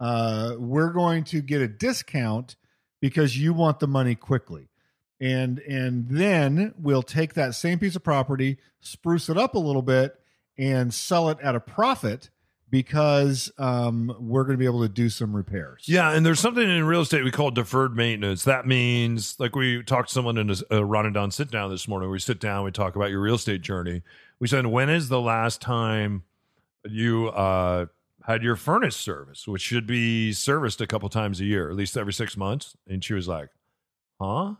uh, 0.00 0.56
we're 0.58 0.90
going 0.90 1.22
to 1.22 1.40
get 1.40 1.62
a 1.62 1.68
discount 1.68 2.56
because 3.00 3.38
you 3.38 3.52
want 3.52 3.78
the 3.78 3.86
money 3.86 4.14
quickly 4.14 4.68
and 5.20 5.60
and 5.60 6.08
then 6.08 6.74
we'll 6.78 7.02
take 7.02 7.34
that 7.34 7.54
same 7.54 7.78
piece 7.78 7.94
of 7.94 8.02
property 8.02 8.58
spruce 8.80 9.28
it 9.28 9.38
up 9.38 9.54
a 9.54 9.58
little 9.58 9.82
bit 9.82 10.18
and 10.58 10.92
sell 10.92 11.28
it 11.28 11.38
at 11.40 11.54
a 11.54 11.60
profit 11.60 12.30
because 12.72 13.52
um, 13.58 14.16
we're 14.18 14.44
going 14.44 14.54
to 14.54 14.58
be 14.58 14.64
able 14.64 14.80
to 14.80 14.88
do 14.88 15.10
some 15.10 15.36
repairs 15.36 15.84
Yeah, 15.84 16.12
and 16.12 16.24
there's 16.24 16.40
something 16.40 16.68
in 16.68 16.84
real 16.84 17.02
estate 17.02 17.22
we 17.22 17.30
call 17.30 17.50
deferred 17.50 17.94
maintenance. 17.94 18.44
That 18.44 18.66
means, 18.66 19.38
like 19.38 19.54
we 19.54 19.82
talked 19.82 20.08
to 20.08 20.14
someone 20.14 20.38
in 20.38 20.50
a, 20.50 20.56
a 20.70 20.84
Ron 20.84 21.04
and 21.04 21.14
Don 21.14 21.30
sit 21.30 21.50
down 21.50 21.70
this 21.70 21.86
morning. 21.86 22.10
We 22.10 22.18
sit 22.18 22.40
down, 22.40 22.64
we 22.64 22.72
talk 22.72 22.96
about 22.96 23.10
your 23.10 23.20
real 23.20 23.34
estate 23.34 23.60
journey. 23.60 24.00
We 24.40 24.48
said, 24.48 24.66
when 24.66 24.88
is 24.88 25.10
the 25.10 25.20
last 25.20 25.60
time 25.60 26.22
you 26.88 27.28
uh, 27.28 27.86
had 28.24 28.42
your 28.42 28.56
furnace 28.56 28.96
service, 28.96 29.46
which 29.46 29.60
should 29.60 29.86
be 29.86 30.32
serviced 30.32 30.80
a 30.80 30.86
couple 30.86 31.10
times 31.10 31.40
a 31.40 31.44
year, 31.44 31.68
at 31.68 31.76
least 31.76 31.98
every 31.98 32.14
six 32.14 32.38
months? 32.38 32.74
And 32.88 33.04
she 33.04 33.12
was 33.12 33.28
like, 33.28 33.50
huh? 34.18 34.54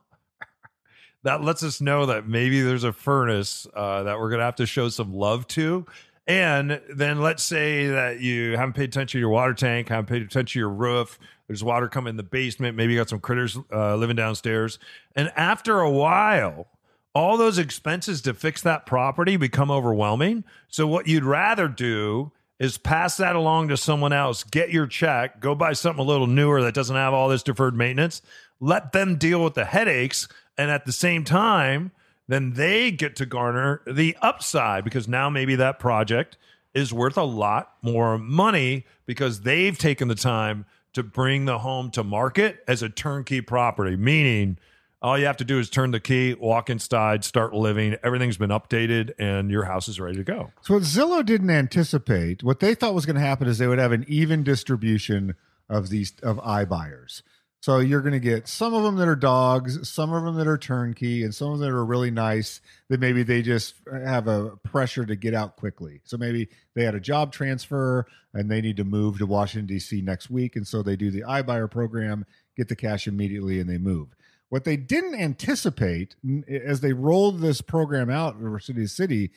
that 1.23 1.42
lets 1.42 1.62
us 1.62 1.81
know 1.81 2.04
that 2.04 2.28
maybe 2.28 2.61
there's 2.61 2.85
a 2.85 2.92
furnace 2.92 3.66
uh, 3.75 4.02
that 4.02 4.19
we're 4.21 4.28
going 4.28 4.40
to 4.40 4.45
have 4.45 4.57
to 4.57 4.66
show 4.66 4.90
some 4.90 5.14
love 5.14 5.49
to. 5.49 5.87
And 6.26 6.81
then 6.88 7.21
let's 7.21 7.43
say 7.43 7.88
that 7.88 8.21
you 8.21 8.57
haven't 8.57 8.75
paid 8.75 8.91
attention 8.91 9.19
to 9.19 9.21
your 9.21 9.31
water 9.31 9.55
tank, 9.55 9.88
haven't 9.88 10.07
paid 10.07 10.23
attention 10.23 10.55
to 10.55 10.59
your 10.61 10.69
roof. 10.69 11.18
There's 11.49 11.64
water 11.64 11.88
coming 11.88 12.11
in 12.11 12.16
the 12.16 12.23
basement. 12.23 12.77
Maybe 12.77 12.92
you 12.92 13.01
got 13.01 13.09
some 13.09 13.20
critters 13.20 13.59
uh, 13.73 13.96
living 13.96 14.16
downstairs. 14.16 14.79
And 15.16 15.33
after 15.35 15.81
a 15.81 15.90
while, 15.90 16.68
all 17.14 17.37
those 17.37 17.59
expenses 17.59 18.23
to 18.23 18.35
fix 18.35 18.62
that 18.62 18.87
property 18.87 19.37
become 19.37 19.70
overwhelming. 19.70 20.44
So 20.68 20.87
what 20.87 21.09
you'd 21.09 21.25
rather 21.25 21.68
do 21.68 22.33
is 22.59 22.79
pass 22.79 23.16
that 23.16 23.35
along 23.35 23.68
to 23.68 23.77
someone 23.77 24.12
else, 24.12 24.44
get 24.44 24.70
your 24.70 24.87
check, 24.87 25.40
go 25.40 25.55
buy 25.55 25.73
something 25.73 26.05
a 26.05 26.09
little 26.09 26.29
newer 26.29 26.62
that 26.62 26.75
doesn't 26.75 26.94
have 26.94 27.12
all 27.12 27.29
this 27.29 27.42
deferred 27.42 27.77
maintenance, 27.77 28.23
let 28.61 28.92
them 28.92 29.16
deal 29.16 29.42
with 29.42 29.55
the 29.55 29.64
headaches, 29.64 30.29
and 30.57 30.70
at 30.70 30.87
the 30.87 30.92
same 30.92 31.25
time, 31.25 31.90
then 32.33 32.53
they 32.55 32.90
get 32.90 33.16
to 33.16 33.27
garner 33.27 33.83
the 33.87 34.16
upside 34.23 34.85
because 34.85 35.07
now 35.07 35.29
maybe 35.29 35.57
that 35.57 35.79
project 35.79 36.38
is 36.75 36.92
worth 36.92 37.16
a 37.16 37.23
lot 37.23 37.75
more 37.83 38.16
money 38.18 38.87
because 39.07 39.42
they've 39.42 39.77
taken 39.77 40.09
the 40.09 40.14
time 40.14 40.64
to 40.95 41.03
bring 41.03 41.45
the 41.45 41.59
home 41.59 41.90
to 41.90 42.05
market 42.05 42.62
as 42.66 42.83
a 42.83 42.88
turnkey 42.88 43.40
property, 43.40 43.97
meaning 43.97 44.59
all 45.01 45.18
you 45.18 45.27
have 45.27 45.37
to 45.38 45.45
do 45.45 45.59
is 45.59 45.68
turn 45.68 45.90
the 45.90 46.01
key, 46.01 46.35
walk 46.35 46.71
inside, 46.71 47.25
start 47.25 47.53
living. 47.53 47.97
Everything's 48.05 48.37
been 48.37 48.51
updated, 48.51 49.11
and 49.18 49.51
your 49.51 49.64
house 49.64 49.88
is 49.88 49.99
ready 49.99 50.16
to 50.16 50.25
go. 50.25 50.53
So 50.61 50.75
what 50.75 50.85
Zillow 50.85 51.27
didn't 51.27 51.51
anticipate, 51.51 52.45
what 52.45 52.61
they 52.61 52.75
thought 52.75 52.95
was 52.95 53.05
going 53.05 53.16
to 53.16 53.23
happen 53.23 53.49
is 53.49 53.59
they 53.59 53.66
would 53.66 53.81
have 53.81 53.92
an 53.92 54.05
even 54.07 54.45
distribution 54.45 55.35
of 55.68 55.88
these 55.88 56.12
of 56.23 56.37
iBuyers. 56.38 57.23
So 57.62 57.79
you're 57.79 58.01
going 58.01 58.12
to 58.12 58.18
get 58.18 58.48
some 58.48 58.75
of 58.75 58.83
them 58.83 58.96
that 58.96 59.07
are 59.07 59.14
dogs, 59.14 59.88
some 59.88 60.12
of 60.12 60.25
them 60.25 60.35
that 60.35 60.48
are 60.48 60.59
turnkey, 60.59 61.22
and 61.22 61.33
some 61.33 61.53
of 61.53 61.61
them 61.61 61.70
that 61.70 61.77
are 61.77 61.85
really 61.85 62.11
nice 62.11 62.61
that 62.88 62.98
maybe 62.98 63.22
they 63.22 63.40
just 63.40 63.77
uh, 63.88 64.01
have 64.01 64.27
a 64.27 64.57
pressure 64.64 65.07
to 65.07 65.14
get 65.14 65.33
out 65.33 65.55
quickly. 65.55 66.01
So 66.03 66.16
maybe 66.16 66.48
they 66.75 66.83
had 66.83 66.96
a 66.96 67.01
job 67.01 67.31
transfer 67.31 68.05
and 68.35 68.51
they 68.51 68.61
need 68.61 68.79
to 68.79 68.85
move 68.85 69.18
to 69.18 69.27
Washington 69.27 69.68
D.C. 69.68 70.01
next 70.03 70.29
week, 70.29 70.57
and 70.57 70.66
so 70.66 70.83
they 70.83 70.96
do 70.96 71.12
the 71.12 71.20
iBuyer 71.20 71.70
program, 71.70 72.27
get 72.57 72.66
the 72.66 72.75
cash 72.75 73.07
immediately, 73.07 73.61
and 73.61 73.70
they 73.70 73.79
move. 73.79 74.09
What 74.48 74.64
they 74.64 74.77
didn't 74.77 75.14
anticipate 75.14 76.16
as 76.51 76.81
they 76.81 76.92
rolled 76.92 77.40
this 77.40 77.61
program 77.61 78.11
out 78.11 78.35
over 78.35 78.59
city 78.59 78.83
to 78.83 78.88
city 78.88 79.31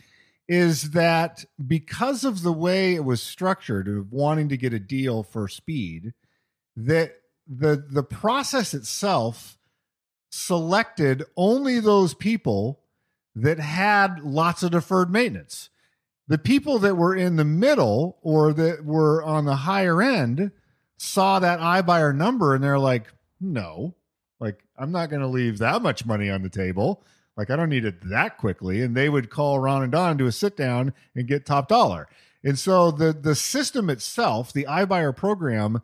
is 0.47 0.91
that 0.91 1.45
because 1.67 2.23
of 2.23 2.41
the 2.41 2.53
way 2.53 2.95
it 2.95 3.05
was 3.05 3.21
structured 3.21 3.87
of 3.87 4.11
wanting 4.11 4.49
to 4.49 4.57
get 4.57 4.73
a 4.73 4.79
deal 4.79 5.21
for 5.21 5.47
speed, 5.47 6.13
that 6.75 7.17
the 7.47 7.85
the 7.89 8.03
process 8.03 8.73
itself 8.73 9.57
selected 10.29 11.23
only 11.37 11.79
those 11.79 12.13
people 12.13 12.81
that 13.35 13.59
had 13.59 14.19
lots 14.21 14.63
of 14.63 14.71
deferred 14.71 15.11
maintenance. 15.11 15.69
The 16.27 16.37
people 16.37 16.79
that 16.79 16.95
were 16.95 17.15
in 17.15 17.35
the 17.35 17.45
middle 17.45 18.17
or 18.21 18.51
that 18.53 18.83
were 18.83 19.23
on 19.23 19.45
the 19.45 19.55
higher 19.55 20.01
end 20.01 20.51
saw 20.97 21.39
that 21.39 21.59
iBuyer 21.59 22.15
number 22.15 22.55
and 22.55 22.63
they're 22.63 22.79
like, 22.79 23.07
no, 23.39 23.93
like 24.39 24.63
I'm 24.77 24.91
not 24.91 25.09
going 25.09 25.21
to 25.21 25.27
leave 25.27 25.59
that 25.59 25.81
much 25.81 26.05
money 26.05 26.29
on 26.29 26.41
the 26.41 26.49
table. 26.49 27.03
Like 27.37 27.49
I 27.49 27.55
don't 27.55 27.69
need 27.69 27.85
it 27.85 28.09
that 28.09 28.37
quickly. 28.37 28.81
And 28.81 28.95
they 28.95 29.09
would 29.09 29.29
call 29.29 29.59
Ron 29.59 29.83
and 29.83 29.91
Don 29.91 30.17
to 30.17 30.25
a 30.25 30.31
sit 30.31 30.57
down 30.57 30.93
and 31.13 31.27
get 31.27 31.45
top 31.45 31.67
dollar. 31.67 32.07
And 32.43 32.57
so 32.57 32.91
the 32.91 33.11
the 33.11 33.35
system 33.35 33.89
itself, 33.89 34.53
the 34.53 34.65
iBuyer 34.65 35.15
program, 35.15 35.81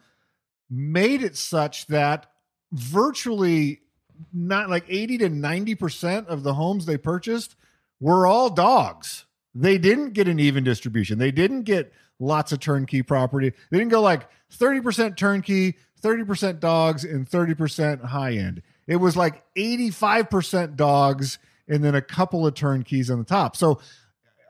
made 0.72 1.22
it 1.22 1.36
such 1.36 1.86
that 1.88 2.32
virtually 2.72 3.82
not 4.34 4.70
like 4.70 4.86
80 4.88 5.20
to 5.20 5.30
90% 5.30 6.28
of 6.28 6.44
the 6.44 6.54
homes 6.54 6.86
they 6.86 6.98
purchased 6.98 7.56
were 8.00 8.26
all 8.26 8.50
dogs. 8.50 9.26
They 9.54 9.78
didn't 9.78 10.14
get 10.14 10.28
an 10.28 10.40
even 10.40 10.64
distribution. 10.64 11.20
They 11.20 11.32
didn't 11.32 11.64
get 11.64 11.92
lots 12.20 12.52
of 12.52 12.60
turnkey 12.60 13.02
property. 13.02 13.52
They 13.70 13.78
didn't 13.78 13.92
go 13.92 14.02
like 14.02 14.28
30% 14.58 15.18
turnkey, 15.18 15.76
30% 16.02 16.60
dogs, 16.60 17.04
and 17.04 17.30
30% 17.30 18.06
high 18.06 18.34
end. 18.34 18.62
It 18.88 18.96
was 18.96 19.18
like 19.18 19.44
85% 19.56 20.76
dogs 20.76 21.38
and 21.68 21.84
then 21.84 21.96
a 21.96 22.02
couple 22.02 22.48
of 22.48 22.54
turnkeys 22.54 23.10
on 23.12 23.18
the 23.18 23.26
top. 23.26 23.56
So 23.56 23.80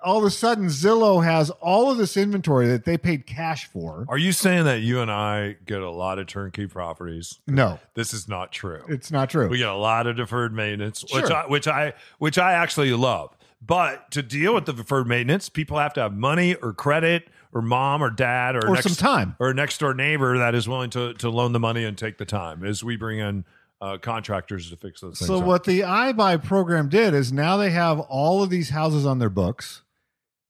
all 0.03 0.17
of 0.17 0.23
a 0.23 0.29
sudden, 0.29 0.65
Zillow 0.67 1.23
has 1.23 1.49
all 1.61 1.89
of 1.91 1.97
this 1.97 2.17
inventory 2.17 2.67
that 2.67 2.85
they 2.85 2.97
paid 2.97 3.25
cash 3.25 3.67
for. 3.67 4.05
Are 4.09 4.17
you 4.17 4.31
saying 4.31 4.65
that 4.65 4.81
you 4.81 4.99
and 5.01 5.11
I 5.11 5.57
get 5.65 5.81
a 5.81 5.89
lot 5.91 6.19
of 6.19 6.27
turnkey 6.27 6.67
properties? 6.67 7.39
No, 7.47 7.79
This 7.93 8.13
is 8.13 8.27
not 8.27 8.51
true. 8.51 8.83
it's 8.89 9.11
not 9.11 9.29
true. 9.29 9.47
We 9.47 9.57
get 9.59 9.69
a 9.69 9.75
lot 9.75 10.07
of 10.07 10.15
deferred 10.17 10.53
maintenance, 10.53 11.03
which 11.13 11.25
I 11.31 11.45
which 11.47 11.67
I 11.67 11.93
which 12.19 12.37
I 12.37 12.53
actually 12.53 12.91
love. 12.93 13.35
But 13.63 14.09
to 14.11 14.23
deal 14.23 14.55
with 14.55 14.65
the 14.65 14.73
deferred 14.73 15.07
maintenance, 15.07 15.47
people 15.49 15.77
have 15.77 15.93
to 15.93 16.01
have 16.01 16.13
money 16.15 16.55
or 16.55 16.73
credit 16.73 17.27
or 17.53 17.61
mom 17.61 18.01
or 18.01 18.09
dad 18.09 18.55
or, 18.55 18.65
Or 18.69 18.73
next, 18.73 18.87
some 18.87 18.95
time. 18.95 19.35
or 19.39 19.49
a 19.49 19.53
next 19.53 19.77
door 19.79 19.93
neighbor 19.93 20.37
that 20.39 20.55
is 20.55 20.67
willing 20.67 20.89
to 20.91 21.13
to 21.15 21.29
loan 21.29 21.51
the 21.51 21.59
money 21.59 21.83
and 21.83 21.95
take 21.97 22.17
the 22.17 22.25
time 22.25 22.63
as 22.63 22.83
we 22.83 22.95
bring 22.97 23.19
in 23.19 23.45
uh, 23.79 23.97
contractors 23.97 24.69
to 24.71 24.77
fix 24.77 25.01
those 25.01 25.19
things. 25.19 25.27
So 25.27 25.39
up. 25.39 25.45
what 25.45 25.63
the 25.65 25.81
iBuy 25.81 26.43
program 26.43 26.87
did 26.89 27.13
is 27.13 27.31
now 27.31 27.57
they 27.57 27.71
have 27.71 27.99
all 27.99 28.41
of 28.43 28.49
these 28.49 28.69
houses 28.69 29.05
on 29.05 29.19
their 29.19 29.29
books. 29.29 29.81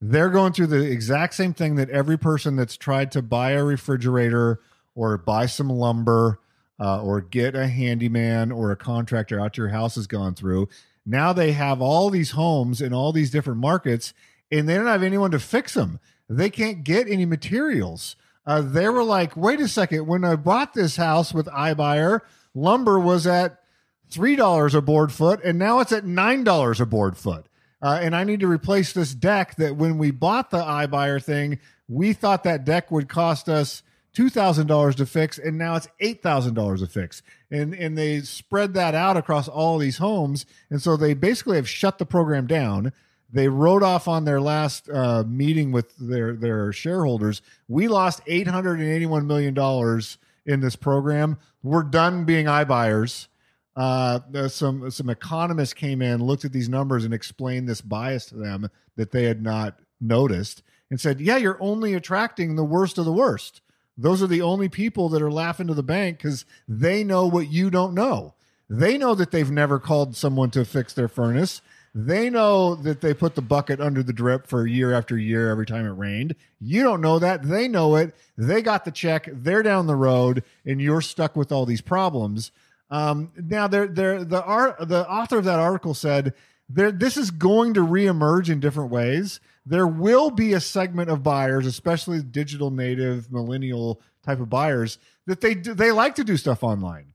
They're 0.02 0.30
going 0.30 0.54
through 0.54 0.68
the 0.68 0.92
exact 0.92 1.36
same 1.36 1.54
thing 1.54 1.76
that 1.76 1.90
every 1.92 2.18
person 2.18 2.56
that's 2.56 2.76
tried 2.76 3.12
to 3.12 3.22
buy 3.22 3.52
a 3.52 3.64
refrigerator 3.64 4.60
or 4.96 5.18
buy 5.18 5.46
some 5.46 5.70
lumber 5.70 6.40
uh, 6.80 7.04
or 7.04 7.22
get 7.22 7.56
a 7.56 7.68
handyman 7.68 8.52
or 8.52 8.72
a 8.72 8.76
contractor 8.76 9.40
out 9.40 9.54
to 9.54 9.62
your 9.62 9.70
house 9.70 9.96
has 9.96 10.08
gone 10.08 10.34
through. 10.34 10.68
Now 11.06 11.34
they 11.34 11.52
have 11.52 11.82
all 11.82 12.10
these 12.10 12.32
homes 12.32 12.82
in 12.82 12.94
all 12.94 13.12
these 13.12 13.30
different 13.30 13.60
markets, 13.60 14.14
and 14.52 14.68
they 14.68 14.76
don't 14.76 14.88
have 14.88 15.04
anyone 15.04 15.32
to 15.32 15.40
fix 15.40 15.76
them. 15.76 16.00
They 16.28 16.50
can't 16.50 16.84
get 16.84 17.08
any 17.08 17.26
materials. 17.26 18.16
Uh, 18.46 18.62
they 18.62 18.90
were 18.90 19.04
like, 19.04 19.38
wait 19.38 19.60
a 19.60 19.68
second, 19.68 20.08
when 20.08 20.24
I 20.26 20.36
bought 20.36 20.74
this 20.74 20.96
house 20.96 21.34
with 21.34 21.46
iBuyer, 21.48 22.22
lumber 22.56 23.00
was 23.00 23.28
at 23.28 23.62
three 24.10 24.36
dollars 24.36 24.74
a 24.74 24.82
board 24.82 25.12
foot, 25.12 25.44
and 25.44 25.60
now 25.60 25.80
it's 25.80 25.92
at 25.92 26.06
nine 26.06 26.44
dollars 26.44 26.82
a 26.82 26.86
board 26.88 27.18
foot. 27.18 27.46
Uh, 27.82 28.00
and 28.02 28.16
I 28.16 28.24
need 28.24 28.42
to 28.42 28.48
replace 28.48 28.94
this 28.94 29.14
deck 29.14 29.56
that 29.56 29.76
when 29.76 29.98
we 29.98 30.12
bought 30.12 30.52
the 30.52 30.62
iBuyer 30.62 31.24
thing, 31.24 31.60
we 31.88 32.14
thought 32.14 32.44
that 32.44 32.64
deck 32.64 32.92
would 32.92 33.10
cost 33.10 33.50
us 33.50 33.84
two 34.14 34.30
thousand 34.30 34.68
dollars 34.68 34.96
to 34.96 35.06
fix, 35.06 35.38
and 35.40 35.58
now 35.58 35.76
it's 35.76 35.88
eight 36.00 36.22
thousand 36.22 36.54
dollars 36.54 36.82
to 36.82 36.88
fix. 36.88 37.22
And 37.50 37.74
and 37.74 37.98
they 37.98 38.22
spread 38.22 38.74
that 38.76 38.94
out 38.94 39.18
across 39.18 39.48
all 39.48 39.78
these 39.78 39.98
homes, 39.98 40.46
and 40.70 40.82
so 40.82 40.96
they 40.96 41.14
basically 41.14 41.58
have 41.58 41.70
shut 41.70 41.98
the 41.98 42.06
program 42.06 42.48
down. 42.48 42.94
They 43.34 43.48
wrote 43.48 43.82
off 43.82 44.08
on 44.08 44.26
their 44.26 44.42
last 44.42 44.90
uh, 44.90 45.24
meeting 45.26 45.72
with 45.72 45.96
their 45.98 46.36
their 46.36 46.72
shareholders. 46.74 47.42
We 47.68 47.88
lost 47.88 48.22
eight 48.28 48.48
hundred 48.48 48.80
and 48.80 48.90
eighty 48.90 49.06
one 49.06 49.28
million 49.28 49.54
dollars 49.54 50.18
in 50.46 50.60
this 50.60 50.76
program. 50.76 51.38
We're 51.64 51.84
done 51.84 52.26
being 52.26 52.46
iBuyers. 52.46 53.28
Uh, 53.76 54.20
some 54.50 54.92
some 54.92 55.10
economists 55.10 55.74
came 55.74 56.02
in, 56.02 56.24
looked 56.24 56.46
at 56.46 56.52
these 56.52 56.70
numbers, 56.70 57.06
and 57.06 57.14
explained 57.14 57.70
this 57.70 57.82
bias 57.82 58.26
to 58.26 58.36
them 58.36 58.70
that 58.98 59.12
they 59.12 59.24
had 59.24 59.42
not 59.42 59.80
noticed, 60.00 60.62
and 60.90 61.00
said, 61.00 61.22
"Yeah, 61.22 61.38
you're 61.38 61.62
only 61.62 61.94
attracting 61.94 62.56
the 62.56 62.66
worst 62.66 62.98
of 62.98 63.06
the 63.06 63.14
worst. 63.14 63.62
Those 63.98 64.22
are 64.22 64.28
the 64.28 64.42
only 64.42 64.68
people 64.68 65.10
that 65.10 65.22
are 65.22 65.32
laughing 65.32 65.68
to 65.68 65.74
the 65.74 65.84
bank 65.84 66.18
because 66.18 66.46
they 66.68 67.04
know 67.04 67.26
what 67.28 67.52
you 67.52 67.70
don't 67.70 67.94
know. 67.94 68.34
They 68.70 68.98
know 68.98 69.16
that 69.16 69.32
they've 69.32 69.52
never 69.52 69.80
called 69.80 70.16
someone 70.16 70.52
to 70.52 70.66
fix 70.66 70.94
their 70.94 71.08
furnace." 71.08 71.62
They 71.94 72.30
know 72.30 72.76
that 72.76 73.02
they 73.02 73.14
put 73.14 73.36
the 73.36 73.42
bucket 73.42 73.82
under 73.82 74.02
the 74.02 74.14
drip 74.14 74.48
for 74.48 74.66
year 74.66 74.94
after 74.94 75.18
year 75.18 75.50
every 75.50 75.66
time 75.66 75.86
it 75.86 75.90
rained. 75.90 76.36
You 76.62 76.84
don't 76.84 77.02
know 77.02 77.20
that. 77.20 77.44
They 77.44 77.68
know 77.68 77.98
it. 77.98 78.16
They 78.38 78.62
got 78.62 78.86
the 78.86 78.92
check. 78.92 79.28
They're 79.30 79.62
down 79.62 79.88
the 79.88 79.96
road, 79.96 80.44
and 80.66 80.82
you're 80.82 81.02
stuck 81.02 81.36
with 81.36 81.52
all 81.52 81.66
these 81.66 81.82
problems. 81.82 82.52
Um, 82.92 83.32
now, 83.36 83.68
they're, 83.68 83.88
they're, 83.88 84.24
the 84.24 84.44
art, 84.44 84.88
the 84.88 85.10
author 85.10 85.38
of 85.38 85.46
that 85.46 85.60
article 85.60 85.94
said 85.94 86.34
there, 86.70 86.92
this 86.92 87.18
is 87.18 87.32
going 87.32 87.74
to 87.74 87.82
reemerge 87.82 88.50
in 88.50 88.60
different 88.60 88.92
ways. 88.92 89.40
There 89.66 89.88
will 89.88 90.30
be 90.30 90.54
a 90.54 90.60
segment 90.60 91.10
of 91.10 91.24
buyers, 91.24 91.66
especially 91.66 92.22
digital 92.22 92.70
native, 92.70 93.32
millennial 93.32 94.02
type 94.24 94.40
of 94.40 94.50
buyers, 94.50 94.98
that 95.28 95.42
they 95.42 95.54
they 95.54 95.92
like 95.92 96.16
to 96.16 96.24
do 96.24 96.38
stuff 96.38 96.64
online. 96.64 97.14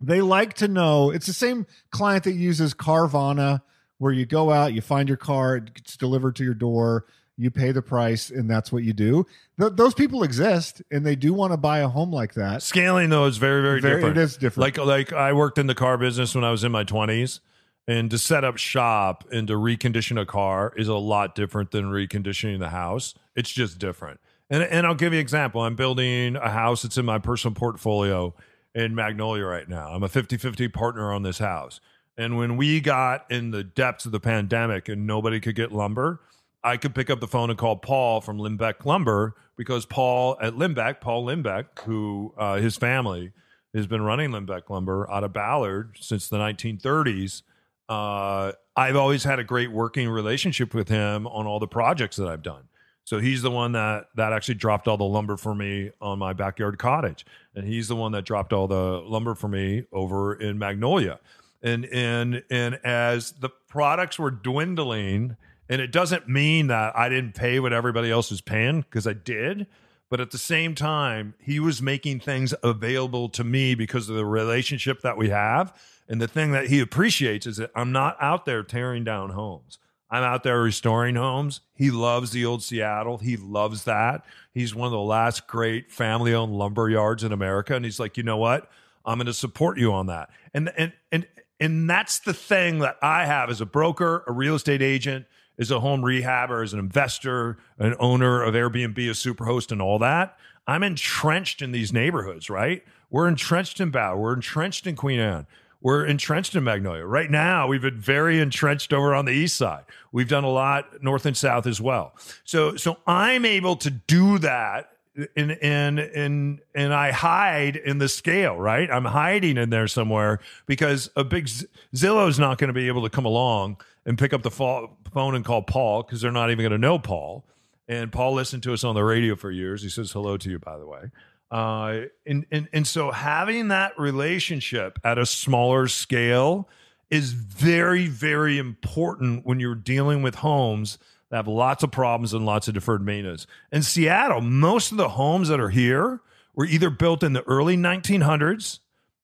They 0.00 0.20
like 0.20 0.54
to 0.54 0.68
know. 0.68 1.10
It's 1.10 1.26
the 1.26 1.32
same 1.32 1.66
client 1.90 2.24
that 2.24 2.32
uses 2.32 2.74
Carvana 2.74 3.62
where 3.98 4.12
you 4.12 4.26
go 4.26 4.50
out, 4.50 4.72
you 4.72 4.80
find 4.80 5.08
your 5.08 5.18
car, 5.18 5.56
it 5.56 5.74
gets 5.74 5.96
delivered 5.96 6.36
to 6.36 6.44
your 6.44 6.54
door, 6.54 7.04
you 7.38 7.50
pay 7.50 7.72
the 7.72 7.80
price, 7.80 8.30
and 8.30 8.50
that's 8.50 8.70
what 8.72 8.82
you 8.82 8.92
do. 8.92 9.24
Th- 9.60 9.72
those 9.74 9.94
people 9.94 10.22
exist, 10.24 10.82
and 10.90 11.06
they 11.06 11.14
do 11.16 11.32
want 11.32 11.52
to 11.52 11.56
buy 11.56 11.78
a 11.78 11.88
home 11.88 12.12
like 12.12 12.34
that. 12.34 12.62
Scaling 12.62 13.08
though 13.10 13.24
is 13.26 13.36
very, 13.38 13.62
very, 13.62 13.80
Very- 13.80 13.94
different. 13.96 14.18
it 14.18 14.20
is 14.20 14.36
different. 14.36 14.76
Like 14.76 14.86
like 14.86 15.12
I 15.12 15.32
worked 15.32 15.56
in 15.58 15.66
the 15.68 15.74
car 15.74 15.96
business 15.96 16.34
when 16.34 16.44
I 16.44 16.50
was 16.50 16.64
in 16.64 16.72
my 16.72 16.84
twenties, 16.84 17.40
and 17.86 18.10
to 18.10 18.18
set 18.18 18.44
up 18.44 18.56
shop 18.58 19.24
and 19.32 19.46
to 19.48 19.54
recondition 19.54 20.20
a 20.20 20.26
car 20.26 20.72
is 20.76 20.88
a 20.88 20.94
lot 20.96 21.34
different 21.34 21.70
than 21.70 21.86
reconditioning 21.86 22.58
the 22.58 22.68
house. 22.70 23.14
It's 23.36 23.50
just 23.50 23.78
different. 23.78 24.20
And 24.50 24.62
and 24.62 24.86
I'll 24.86 24.94
give 24.94 25.12
you 25.12 25.18
an 25.18 25.22
example. 25.22 25.62
I'm 25.62 25.76
building 25.76 26.34
a 26.36 26.50
house 26.50 26.82
that's 26.82 26.98
in 26.98 27.04
my 27.06 27.18
personal 27.18 27.54
portfolio 27.54 28.34
in 28.74 28.94
Magnolia 28.94 29.44
right 29.44 29.68
now. 29.68 29.88
I'm 29.88 30.02
a 30.02 30.08
50-50 30.08 30.72
partner 30.72 31.12
on 31.12 31.22
this 31.22 31.38
house. 31.38 31.80
And 32.16 32.36
when 32.36 32.56
we 32.56 32.80
got 32.80 33.24
in 33.30 33.50
the 33.52 33.62
depths 33.64 34.06
of 34.06 34.12
the 34.12 34.20
pandemic 34.20 34.88
and 34.88 35.06
nobody 35.06 35.38
could 35.40 35.54
get 35.54 35.70
lumber, 35.72 36.20
I 36.62 36.76
could 36.76 36.94
pick 36.94 37.10
up 37.10 37.20
the 37.20 37.28
phone 37.28 37.50
and 37.50 37.58
call 37.58 37.76
Paul 37.76 38.20
from 38.20 38.38
Limback 38.38 38.84
Lumber 38.84 39.34
because 39.56 39.86
Paul 39.86 40.36
at 40.40 40.54
Limback, 40.54 41.00
Paul 41.00 41.24
Limback, 41.24 41.80
who 41.80 42.34
uh, 42.36 42.56
his 42.56 42.76
family 42.76 43.32
has 43.74 43.86
been 43.86 44.02
running 44.02 44.30
Limback 44.30 44.68
Lumber 44.70 45.10
out 45.10 45.24
of 45.24 45.32
Ballard 45.32 45.96
since 46.00 46.28
the 46.28 46.38
1930s. 46.38 47.42
Uh, 47.88 48.52
I've 48.76 48.96
always 48.96 49.24
had 49.24 49.38
a 49.38 49.44
great 49.44 49.72
working 49.72 50.08
relationship 50.08 50.74
with 50.74 50.88
him 50.88 51.26
on 51.26 51.46
all 51.46 51.58
the 51.58 51.68
projects 51.68 52.16
that 52.16 52.28
I've 52.28 52.42
done. 52.42 52.64
So 53.04 53.20
he's 53.20 53.40
the 53.40 53.50
one 53.50 53.72
that 53.72 54.08
that 54.16 54.34
actually 54.34 54.56
dropped 54.56 54.86
all 54.86 54.98
the 54.98 55.04
lumber 55.04 55.38
for 55.38 55.54
me 55.54 55.92
on 55.98 56.18
my 56.18 56.34
backyard 56.34 56.78
cottage, 56.78 57.24
and 57.54 57.66
he's 57.66 57.88
the 57.88 57.96
one 57.96 58.12
that 58.12 58.26
dropped 58.26 58.52
all 58.52 58.68
the 58.68 59.00
lumber 59.00 59.34
for 59.34 59.48
me 59.48 59.84
over 59.92 60.34
in 60.34 60.58
Magnolia. 60.58 61.18
And 61.62 61.86
and 61.86 62.42
and 62.50 62.78
as 62.84 63.32
the 63.32 63.48
products 63.48 64.18
were 64.18 64.30
dwindling, 64.30 65.38
and 65.68 65.80
it 65.80 65.92
doesn't 65.92 66.28
mean 66.28 66.68
that 66.68 66.96
I 66.96 67.08
didn't 67.08 67.34
pay 67.34 67.60
what 67.60 67.72
everybody 67.72 68.10
else 68.10 68.30
was 68.30 68.40
paying 68.40 68.82
because 68.82 69.06
I 69.06 69.12
did, 69.12 69.66
but 70.10 70.20
at 70.20 70.30
the 70.30 70.38
same 70.38 70.74
time, 70.74 71.34
he 71.38 71.60
was 71.60 71.82
making 71.82 72.20
things 72.20 72.54
available 72.62 73.28
to 73.30 73.44
me 73.44 73.74
because 73.74 74.08
of 74.08 74.16
the 74.16 74.24
relationship 74.24 75.02
that 75.02 75.18
we 75.18 75.28
have. 75.28 75.78
And 76.08 76.20
the 76.20 76.28
thing 76.28 76.52
that 76.52 76.68
he 76.68 76.80
appreciates 76.80 77.46
is 77.46 77.58
that 77.58 77.70
I'm 77.74 77.92
not 77.92 78.16
out 78.20 78.46
there 78.46 78.62
tearing 78.62 79.04
down 79.04 79.30
homes. 79.30 79.78
I'm 80.10 80.22
out 80.22 80.42
there 80.42 80.62
restoring 80.62 81.16
homes. 81.16 81.60
He 81.74 81.90
loves 81.90 82.30
the 82.30 82.46
old 82.46 82.62
Seattle. 82.62 83.18
He 83.18 83.36
loves 83.36 83.84
that. 83.84 84.24
He's 84.54 84.74
one 84.74 84.86
of 84.86 84.92
the 84.92 84.98
last 84.98 85.46
great 85.46 85.92
family 85.92 86.32
owned 86.32 86.54
lumber 86.54 86.88
yards 86.88 87.24
in 87.24 87.32
America. 87.32 87.74
And 87.74 87.84
he's 87.84 88.00
like, 88.00 88.16
you 88.16 88.22
know 88.22 88.38
what? 88.38 88.70
I'm 89.04 89.18
going 89.18 89.26
to 89.26 89.34
support 89.34 89.78
you 89.78 89.92
on 89.92 90.06
that. 90.06 90.30
And, 90.54 90.72
and, 90.78 90.92
and, 91.12 91.26
and 91.60 91.90
that's 91.90 92.20
the 92.20 92.32
thing 92.32 92.78
that 92.78 92.96
I 93.02 93.26
have 93.26 93.50
as 93.50 93.60
a 93.60 93.66
broker, 93.66 94.24
a 94.26 94.32
real 94.32 94.54
estate 94.54 94.80
agent, 94.80 95.26
as 95.58 95.70
a 95.70 95.80
home 95.80 96.02
rehabber, 96.02 96.62
as 96.62 96.72
an 96.72 96.78
investor, 96.78 97.58
an 97.78 97.94
owner 97.98 98.42
of 98.42 98.54
Airbnb, 98.54 98.98
a 98.98 99.12
superhost, 99.12 99.72
and 99.72 99.82
all 99.82 99.98
that. 99.98 100.36
I'm 100.66 100.82
entrenched 100.82 101.62
in 101.62 101.72
these 101.72 101.92
neighborhoods, 101.92 102.50
right? 102.50 102.84
We're 103.10 103.28
entrenched 103.28 103.80
in 103.80 103.90
Bow. 103.90 104.16
We're 104.16 104.34
entrenched 104.34 104.86
in 104.86 104.96
Queen 104.96 105.18
Anne. 105.18 105.46
We're 105.80 106.04
entrenched 106.04 106.54
in 106.54 106.64
Magnolia. 106.64 107.04
Right 107.06 107.30
now, 107.30 107.68
we've 107.68 107.82
been 107.82 108.00
very 108.00 108.40
entrenched 108.40 108.92
over 108.92 109.14
on 109.14 109.24
the 109.24 109.32
east 109.32 109.56
side. 109.56 109.84
We've 110.10 110.28
done 110.28 110.44
a 110.44 110.50
lot 110.50 111.02
north 111.02 111.24
and 111.24 111.36
south 111.36 111.66
as 111.66 111.80
well. 111.80 112.14
So, 112.44 112.76
so 112.76 112.98
I'm 113.06 113.44
able 113.44 113.76
to 113.76 113.90
do 113.90 114.38
that 114.40 114.90
and 115.36 115.52
and 115.52 115.98
and 115.98 116.60
and 116.74 116.94
I 116.94 117.10
hide 117.10 117.76
in 117.76 117.98
the 117.98 118.08
scale, 118.08 118.56
right? 118.56 118.90
I'm 118.90 119.04
hiding 119.04 119.56
in 119.56 119.70
there 119.70 119.88
somewhere 119.88 120.40
because 120.66 121.10
a 121.16 121.24
big 121.24 121.48
Z- 121.48 121.66
Zillow's 121.94 122.38
not 122.38 122.58
going 122.58 122.68
to 122.68 122.74
be 122.74 122.88
able 122.88 123.02
to 123.02 123.10
come 123.10 123.24
along 123.24 123.78
and 124.06 124.18
pick 124.18 124.32
up 124.32 124.42
the 124.42 124.50
pho- 124.50 124.96
phone 125.12 125.34
and 125.34 125.44
call 125.44 125.62
Paul 125.62 126.02
because 126.02 126.20
they're 126.20 126.30
not 126.30 126.50
even 126.50 126.62
going 126.62 126.72
to 126.72 126.78
know 126.78 126.98
Paul. 126.98 127.44
And 127.88 128.12
Paul 128.12 128.34
listened 128.34 128.62
to 128.64 128.72
us 128.72 128.84
on 128.84 128.94
the 128.94 129.02
radio 129.02 129.34
for 129.34 129.50
years. 129.50 129.82
He 129.82 129.88
says 129.88 130.12
hello 130.12 130.36
to 130.36 130.50
you, 130.50 130.58
by 130.58 130.78
the 130.78 130.86
way. 130.86 131.10
Uh, 131.50 132.00
and 132.26 132.44
and 132.50 132.68
and 132.72 132.86
so 132.86 133.10
having 133.10 133.68
that 133.68 133.98
relationship 133.98 134.98
at 135.02 135.18
a 135.18 135.26
smaller 135.26 135.88
scale 135.88 136.68
is 137.10 137.32
very 137.32 138.06
very 138.06 138.58
important 138.58 139.46
when 139.46 139.58
you're 139.58 139.74
dealing 139.74 140.22
with 140.22 140.36
homes 140.36 140.98
have 141.36 141.48
lots 141.48 141.82
of 141.82 141.90
problems 141.90 142.32
and 142.32 142.46
lots 142.46 142.68
of 142.68 142.74
deferred 142.74 143.04
maintenance. 143.04 143.46
In 143.70 143.82
Seattle, 143.82 144.40
most 144.40 144.92
of 144.92 144.98
the 144.98 145.10
homes 145.10 145.48
that 145.48 145.60
are 145.60 145.68
here 145.68 146.20
were 146.54 146.64
either 146.64 146.90
built 146.90 147.22
in 147.22 147.34
the 147.34 147.42
early 147.42 147.76
1900s, 147.76 148.78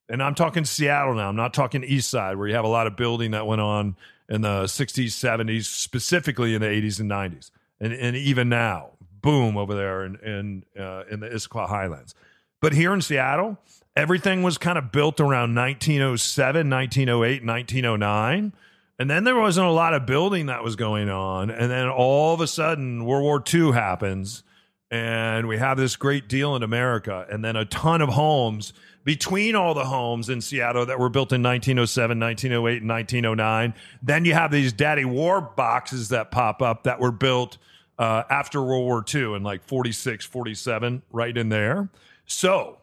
and 0.08 0.22
I'm 0.22 0.34
talking 0.34 0.64
Seattle 0.64 1.14
now. 1.14 1.28
I'm 1.28 1.36
not 1.36 1.54
talking 1.54 1.82
East 1.82 2.10
Side, 2.10 2.36
where 2.36 2.46
you 2.46 2.54
have 2.54 2.64
a 2.64 2.68
lot 2.68 2.86
of 2.86 2.96
building 2.96 3.30
that 3.30 3.46
went 3.46 3.60
on 3.60 3.96
in 4.28 4.42
the 4.42 4.64
60s, 4.64 5.06
70s, 5.06 5.64
specifically 5.64 6.54
in 6.54 6.60
the 6.60 6.66
80s 6.66 7.00
and 7.00 7.10
90s, 7.10 7.50
and 7.80 7.92
and 7.92 8.16
even 8.16 8.48
now, 8.48 8.90
boom 9.20 9.56
over 9.56 9.74
there 9.74 10.04
in 10.04 10.16
in 10.16 10.64
uh, 10.78 11.04
in 11.10 11.20
the 11.20 11.28
Issaquah 11.28 11.68
Highlands. 11.68 12.14
But 12.60 12.72
here 12.72 12.94
in 12.94 13.02
Seattle, 13.02 13.58
everything 13.96 14.42
was 14.42 14.56
kind 14.56 14.78
of 14.78 14.90
built 14.92 15.20
around 15.20 15.54
1907, 15.54 16.70
1908, 16.70 17.44
1909. 17.44 18.52
And 18.98 19.10
then 19.10 19.24
there 19.24 19.36
wasn't 19.36 19.66
a 19.66 19.72
lot 19.72 19.92
of 19.92 20.06
building 20.06 20.46
that 20.46 20.62
was 20.62 20.76
going 20.76 21.08
on. 21.08 21.50
And 21.50 21.70
then 21.70 21.88
all 21.88 22.32
of 22.32 22.40
a 22.40 22.46
sudden, 22.46 23.04
World 23.04 23.24
War 23.24 23.42
II 23.52 23.72
happens, 23.72 24.44
and 24.90 25.48
we 25.48 25.58
have 25.58 25.76
this 25.76 25.96
great 25.96 26.28
deal 26.28 26.54
in 26.54 26.62
America. 26.62 27.26
And 27.30 27.44
then 27.44 27.56
a 27.56 27.64
ton 27.64 28.00
of 28.00 28.10
homes 28.10 28.72
between 29.02 29.54
all 29.54 29.74
the 29.74 29.84
homes 29.84 30.28
in 30.28 30.40
Seattle 30.40 30.86
that 30.86 30.98
were 30.98 31.08
built 31.08 31.32
in 31.32 31.42
1907, 31.42 32.18
1908, 32.18 32.82
and 32.82 32.88
1909. 32.88 33.74
Then 34.02 34.24
you 34.24 34.34
have 34.34 34.50
these 34.50 34.72
daddy 34.72 35.04
war 35.04 35.40
boxes 35.40 36.08
that 36.08 36.30
pop 36.30 36.62
up 36.62 36.84
that 36.84 37.00
were 37.00 37.12
built 37.12 37.58
uh, 37.98 38.22
after 38.30 38.62
World 38.62 38.84
War 38.84 39.04
II 39.12 39.34
in 39.34 39.42
like 39.42 39.62
46, 39.64 40.24
47, 40.24 41.02
right 41.12 41.36
in 41.36 41.50
there. 41.50 41.88
So 42.26 42.78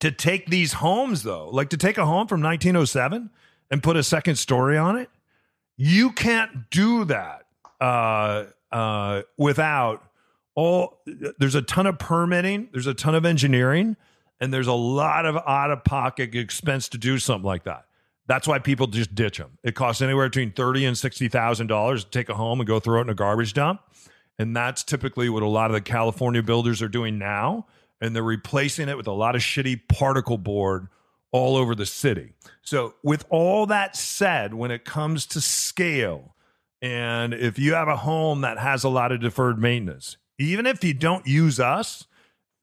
to 0.00 0.10
take 0.10 0.46
these 0.46 0.74
homes 0.74 1.24
though, 1.24 1.48
like 1.50 1.70
to 1.70 1.76
take 1.76 1.98
a 1.98 2.06
home 2.06 2.28
from 2.28 2.40
1907 2.40 3.30
and 3.70 3.82
put 3.82 3.96
a 3.96 4.02
second 4.02 4.36
story 4.36 4.76
on 4.76 4.96
it, 4.96 5.10
you 5.76 6.10
can't 6.12 6.70
do 6.70 7.04
that 7.04 7.46
uh, 7.80 8.44
uh, 8.72 9.22
without 9.36 10.02
all. 10.54 11.00
There's 11.38 11.54
a 11.54 11.62
ton 11.62 11.86
of 11.86 11.98
permitting, 11.98 12.68
there's 12.72 12.86
a 12.86 12.94
ton 12.94 13.14
of 13.14 13.24
engineering, 13.24 13.96
and 14.40 14.52
there's 14.52 14.66
a 14.66 14.72
lot 14.72 15.26
of 15.26 15.36
out 15.36 15.70
of 15.70 15.84
pocket 15.84 16.34
expense 16.34 16.88
to 16.90 16.98
do 16.98 17.18
something 17.18 17.46
like 17.46 17.64
that. 17.64 17.84
That's 18.26 18.46
why 18.46 18.58
people 18.58 18.86
just 18.88 19.14
ditch 19.14 19.38
them. 19.38 19.58
It 19.62 19.74
costs 19.74 20.02
anywhere 20.02 20.28
between 20.28 20.52
thirty 20.52 20.84
and 20.84 20.96
sixty 20.96 21.28
thousand 21.28 21.68
dollars 21.68 22.04
to 22.04 22.10
take 22.10 22.28
a 22.28 22.34
home 22.34 22.60
and 22.60 22.66
go 22.66 22.80
throw 22.80 22.98
it 22.98 23.02
in 23.02 23.10
a 23.10 23.14
garbage 23.14 23.54
dump, 23.54 23.80
and 24.38 24.54
that's 24.54 24.84
typically 24.84 25.28
what 25.28 25.42
a 25.42 25.48
lot 25.48 25.70
of 25.70 25.74
the 25.74 25.80
California 25.80 26.42
builders 26.42 26.82
are 26.82 26.88
doing 26.88 27.18
now 27.18 27.66
and 28.00 28.14
they're 28.14 28.22
replacing 28.22 28.88
it 28.88 28.96
with 28.96 29.06
a 29.06 29.12
lot 29.12 29.34
of 29.34 29.40
shitty 29.40 29.80
particle 29.88 30.38
board 30.38 30.88
all 31.32 31.56
over 31.56 31.74
the 31.74 31.86
city. 31.86 32.32
So, 32.62 32.94
with 33.02 33.24
all 33.28 33.66
that 33.66 33.96
said, 33.96 34.54
when 34.54 34.70
it 34.70 34.84
comes 34.84 35.26
to 35.26 35.40
scale, 35.40 36.34
and 36.80 37.34
if 37.34 37.58
you 37.58 37.74
have 37.74 37.88
a 37.88 37.96
home 37.96 38.42
that 38.42 38.58
has 38.58 38.84
a 38.84 38.88
lot 38.88 39.12
of 39.12 39.20
deferred 39.20 39.58
maintenance, 39.58 40.16
even 40.38 40.66
if 40.66 40.84
you 40.84 40.94
don't 40.94 41.26
use 41.26 41.58
us, 41.58 42.06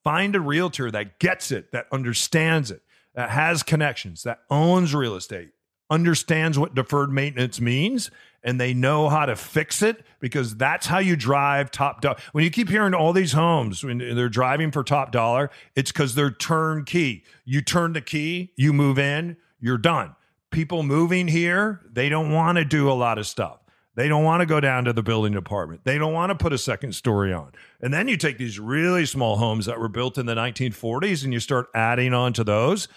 find 0.03 0.35
a 0.35 0.39
realtor 0.39 0.89
that 0.91 1.19
gets 1.19 1.51
it, 1.51 1.71
that 1.71 1.87
understands 1.91 2.71
it, 2.71 2.81
that 3.13 3.31
has 3.31 3.63
connections, 3.63 4.23
that 4.23 4.39
owns 4.49 4.95
real 4.95 5.15
estate, 5.15 5.51
understands 5.89 6.57
what 6.57 6.75
deferred 6.75 7.11
maintenance 7.11 7.59
means, 7.59 8.09
and 8.45 8.61
they 8.61 8.73
know 8.73 9.09
how 9.09 9.25
to 9.25 9.35
fix 9.35 9.81
it 9.81 10.05
because 10.19 10.55
that's 10.55 10.85
how 10.85 10.99
you 10.99 11.15
drive 11.15 11.71
top 11.71 11.99
dollar. 11.99 12.17
When 12.31 12.43
you 12.43 12.51
keep 12.51 12.69
hearing 12.69 12.93
all 12.93 13.11
these 13.11 13.33
homes 13.33 13.83
when 13.83 13.97
they're 13.97 14.29
driving 14.29 14.71
for 14.71 14.83
top 14.83 15.11
dollar, 15.11 15.49
it's 15.75 15.91
because 15.91 16.13
they're 16.13 16.31
turnkey. 16.31 17.25
You 17.43 17.61
turn 17.61 17.93
the 17.93 18.01
key, 18.01 18.53
you 18.55 18.71
move 18.71 18.99
in, 18.99 19.35
you're 19.59 19.79
done. 19.79 20.15
People 20.51 20.83
moving 20.83 21.27
here, 21.27 21.81
they 21.91 22.07
don't 22.07 22.31
want 22.31 22.59
to 22.59 22.63
do 22.63 22.89
a 22.89 22.93
lot 22.93 23.17
of 23.17 23.25
stuff. 23.25 23.59
They 23.95 24.07
don't 24.07 24.23
want 24.23 24.41
to 24.41 24.45
go 24.45 24.59
down 24.59 24.85
to 24.85 24.93
the 24.93 25.01
building 25.01 25.33
department. 25.33 25.83
They 25.83 25.97
don't 25.97 26.13
want 26.13 26.29
to 26.29 26.35
put 26.35 26.53
a 26.53 26.57
second 26.57 26.93
story 26.93 27.33
on. 27.33 27.51
And 27.81 27.93
then 27.93 28.07
you 28.07 28.15
take 28.15 28.37
these 28.37 28.59
really 28.59 29.05
small 29.05 29.37
homes 29.37 29.65
that 29.65 29.79
were 29.79 29.87
built 29.87 30.17
in 30.17 30.27
the 30.27 30.35
1940s 30.35 31.23
and 31.23 31.33
you 31.33 31.39
start 31.39 31.69
adding 31.73 32.13
on 32.13 32.33
to 32.33 32.43
those. 32.43 32.87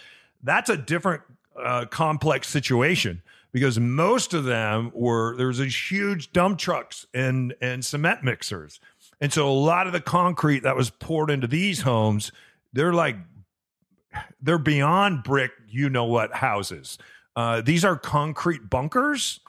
That's 0.43 0.69
a 0.69 0.77
different 0.77 1.23
uh, 1.57 1.87
complex 1.87 2.49
situation 2.49 3.23
because 3.53 3.79
most 3.79 4.35
of 4.35 4.45
them 4.45 4.91
were 4.95 5.37
there 5.37 5.47
was 5.47 5.59
these 5.59 5.91
huge 5.91 6.33
dump 6.33 6.59
trucks 6.59 7.07
and 7.15 7.55
and 7.61 7.85
cement 7.85 8.23
mixers. 8.23 8.81
And 9.21 9.33
so 9.33 9.49
a 9.49 9.53
lot 9.53 9.87
of 9.87 9.93
the 9.93 10.01
concrete 10.01 10.63
that 10.63 10.77
was 10.77 10.91
poured 10.91 11.31
into 11.31 11.47
these 11.47 11.83
homes 11.83 12.33
they're 12.73 12.93
like 12.93 13.17
they're 14.41 14.59
beyond 14.59 15.23
brick 15.23 15.53
you 15.69 15.89
know 15.89 16.05
what 16.05 16.35
houses. 16.35 16.99
Uh, 17.37 17.61
these 17.61 17.85
are 17.85 17.97
concrete 17.97 18.69
bunkers 18.69 19.41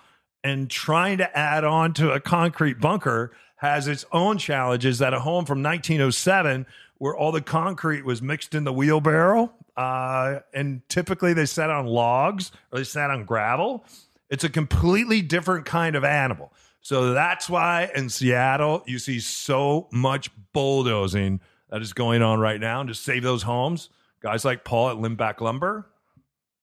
and 0.43 0.69
trying 0.69 1.17
to 1.17 1.37
add 1.37 1.63
on 1.63 1.93
to 1.93 2.11
a 2.11 2.19
concrete 2.19 2.79
bunker 2.79 3.31
has 3.57 3.87
its 3.87 4.05
own 4.11 4.37
challenges 4.37 4.99
that 4.99 5.13
a 5.13 5.19
home 5.19 5.45
from 5.45 5.61
1907 5.61 6.65
where 6.99 7.15
all 7.15 7.31
the 7.31 7.41
concrete 7.41 8.05
was 8.05 8.21
mixed 8.21 8.53
in 8.53 8.63
the 8.63 8.73
wheelbarrow 8.73 9.51
uh, 9.79 10.41
and 10.53 10.81
typically 10.89 11.31
they 11.31 11.45
sat 11.45 11.69
on 11.69 11.85
logs 11.87 12.51
or 12.71 12.79
they 12.79 12.83
sat 12.83 13.09
on 13.09 13.23
gravel. 13.23 13.85
It's 14.29 14.43
a 14.43 14.49
completely 14.49 15.21
different 15.21 15.65
kind 15.65 15.95
of 15.95 16.03
animal. 16.03 16.51
So 16.81 17.13
that's 17.13 17.49
why 17.49 17.89
in 17.95 18.09
Seattle 18.09 18.83
you 18.85 18.99
see 18.99 19.21
so 19.21 19.87
much 19.93 20.31
bulldozing 20.51 21.39
that 21.69 21.81
is 21.81 21.93
going 21.93 22.21
on 22.21 22.39
right 22.39 22.59
now 22.59 22.83
to 22.83 22.93
save 22.93 23.23
those 23.23 23.43
homes. 23.43 23.89
Guys 24.21 24.43
like 24.43 24.65
Paul 24.65 24.89
at 24.89 24.97
Limback 24.97 25.39
Lumber, 25.39 25.87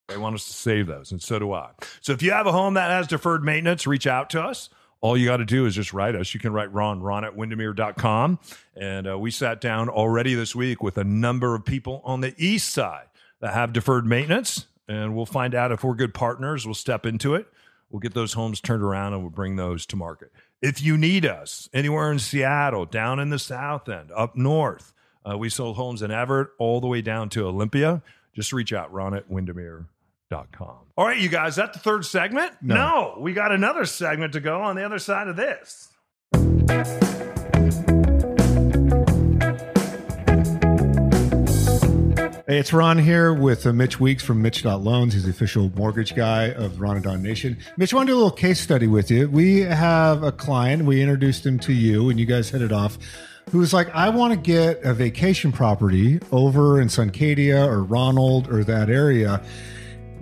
they 0.09 0.19
want 0.19 0.35
us 0.35 0.45
to 0.47 0.53
save 0.53 0.87
those, 0.87 1.11
and 1.11 1.23
so 1.23 1.39
do 1.39 1.55
I. 1.55 1.71
So 2.03 2.13
if 2.13 2.23
you 2.23 2.33
have 2.33 2.47
a 2.47 2.53
home 2.53 2.75
that 2.75 2.91
has 2.91 3.07
deferred 3.07 3.43
maintenance, 3.43 3.87
reach 3.87 4.07
out 4.07 4.29
to 4.31 4.43
us. 4.43 4.69
All 5.01 5.17
you 5.17 5.27
got 5.27 5.39
to 5.39 5.45
do 5.45 5.67
is 5.67 5.75
just 5.75 5.93
write 5.93 6.15
us. 6.15 6.33
You 6.35 6.41
can 6.41 6.53
write 6.53 6.73
Ron, 6.73 7.01
Ron 7.01 7.25
at 7.25 7.37
Windermere.com. 7.37 8.39
And 8.75 9.09
uh, 9.09 9.19
we 9.19 9.31
sat 9.31 9.61
down 9.61 9.89
already 9.89 10.35
this 10.35 10.55
week 10.55 10.83
with 10.83 10.99
a 10.99 11.05
number 11.05 11.55
of 11.55 11.65
people 11.65 12.01
on 12.05 12.23
the 12.23 12.35
east 12.39 12.71
side 12.73 13.07
that 13.41 13.55
have 13.55 13.73
deferred 13.73 14.07
maintenance. 14.07 14.67
And 14.89 15.15
we'll 15.15 15.27
find 15.27 15.55
out 15.55 15.73
if 15.73 15.85
we're 15.85 15.95
good 15.95 16.15
partners. 16.15 16.65
We'll 16.65 16.75
step 16.75 17.05
into 17.05 17.35
it. 17.35 17.47
We'll 17.91 18.01
get 18.01 18.15
those 18.15 18.33
homes 18.33 18.61
turned 18.61 18.83
around 18.83 19.13
and 19.13 19.23
we'll 19.23 19.31
bring 19.31 19.57
those 19.57 19.87
to 19.87 19.97
market. 19.97 20.33
If 20.63 20.83
you 20.83 20.97
need 20.97 21.27
us 21.27 21.69
anywhere 21.73 22.11
in 22.11 22.19
Seattle, 22.19 22.87
down 22.87 23.21
in 23.21 23.31
the 23.31 23.39
South 23.39 23.89
End, 23.89 24.11
up 24.17 24.35
north, 24.35 24.93
uh, 25.29 25.37
we 25.37 25.49
sold 25.51 25.77
homes 25.77 26.03
in 26.03 26.11
Everett 26.11 26.49
all 26.59 26.81
the 26.81 26.87
way 26.87 27.03
down 27.03 27.29
to 27.31 27.47
Olympia. 27.47 28.03
Just 28.35 28.53
reach 28.53 28.73
out, 28.73 28.93
Ron 28.93 29.15
at 29.15 29.31
Windermere 29.31 29.87
com. 30.31 30.77
All 30.97 31.07
right, 31.07 31.19
you 31.19 31.29
guys, 31.29 31.57
that 31.57 31.73
the 31.73 31.79
third 31.79 32.05
segment? 32.05 32.53
No. 32.61 32.75
no, 32.75 33.15
we 33.21 33.33
got 33.33 33.53
another 33.53 33.85
segment 33.85 34.33
to 34.33 34.41
go 34.41 34.61
on 34.63 34.77
the 34.77 34.85
other 34.85 34.99
side 34.99 35.29
of 35.29 35.37
this. 35.37 35.89
Hey, 42.49 42.59
it's 42.59 42.73
Ron 42.73 42.99
here 42.99 43.35
with 43.35 43.67
uh, 43.67 43.73
Mitch 43.73 43.99
Weeks 43.99 44.23
from 44.23 44.41
Mitch.loans. 44.41 45.15
He's 45.15 45.25
the 45.25 45.31
official 45.31 45.71
mortgage 45.75 46.15
guy 46.15 46.53
of 46.53 46.81
Ron 46.81 46.95
and 46.95 47.05
Don 47.05 47.21
Nation. 47.23 47.59
Mitch, 47.77 47.93
I 47.93 47.97
want 47.97 48.07
to 48.07 48.13
do 48.13 48.17
a 48.17 48.23
little 48.23 48.31
case 48.31 48.61
study 48.61 48.87
with 48.87 49.11
you. 49.11 49.29
We 49.29 49.61
have 49.63 50.23
a 50.23 50.31
client, 50.31 50.85
we 50.85 51.03
introduced 51.03 51.45
him 51.45 51.59
to 51.61 51.73
you, 51.73 52.09
and 52.09 52.21
you 52.21 52.27
guys 52.27 52.49
hit 52.49 52.63
it 52.63 52.71
off, 52.71 52.99
who 53.51 53.59
was 53.59 53.73
like, 53.73 53.93
I 53.95 54.11
want 54.11 54.33
to 54.33 54.39
get 54.39 54.81
a 54.85 54.95
vacation 54.95 55.51
property 55.51 56.21
over 56.31 56.81
in 56.81 56.87
Suncadia 56.87 57.67
or 57.67 57.83
Ronald 57.83 58.49
or 58.49 58.63
that 58.63 58.91
area. 58.91 59.43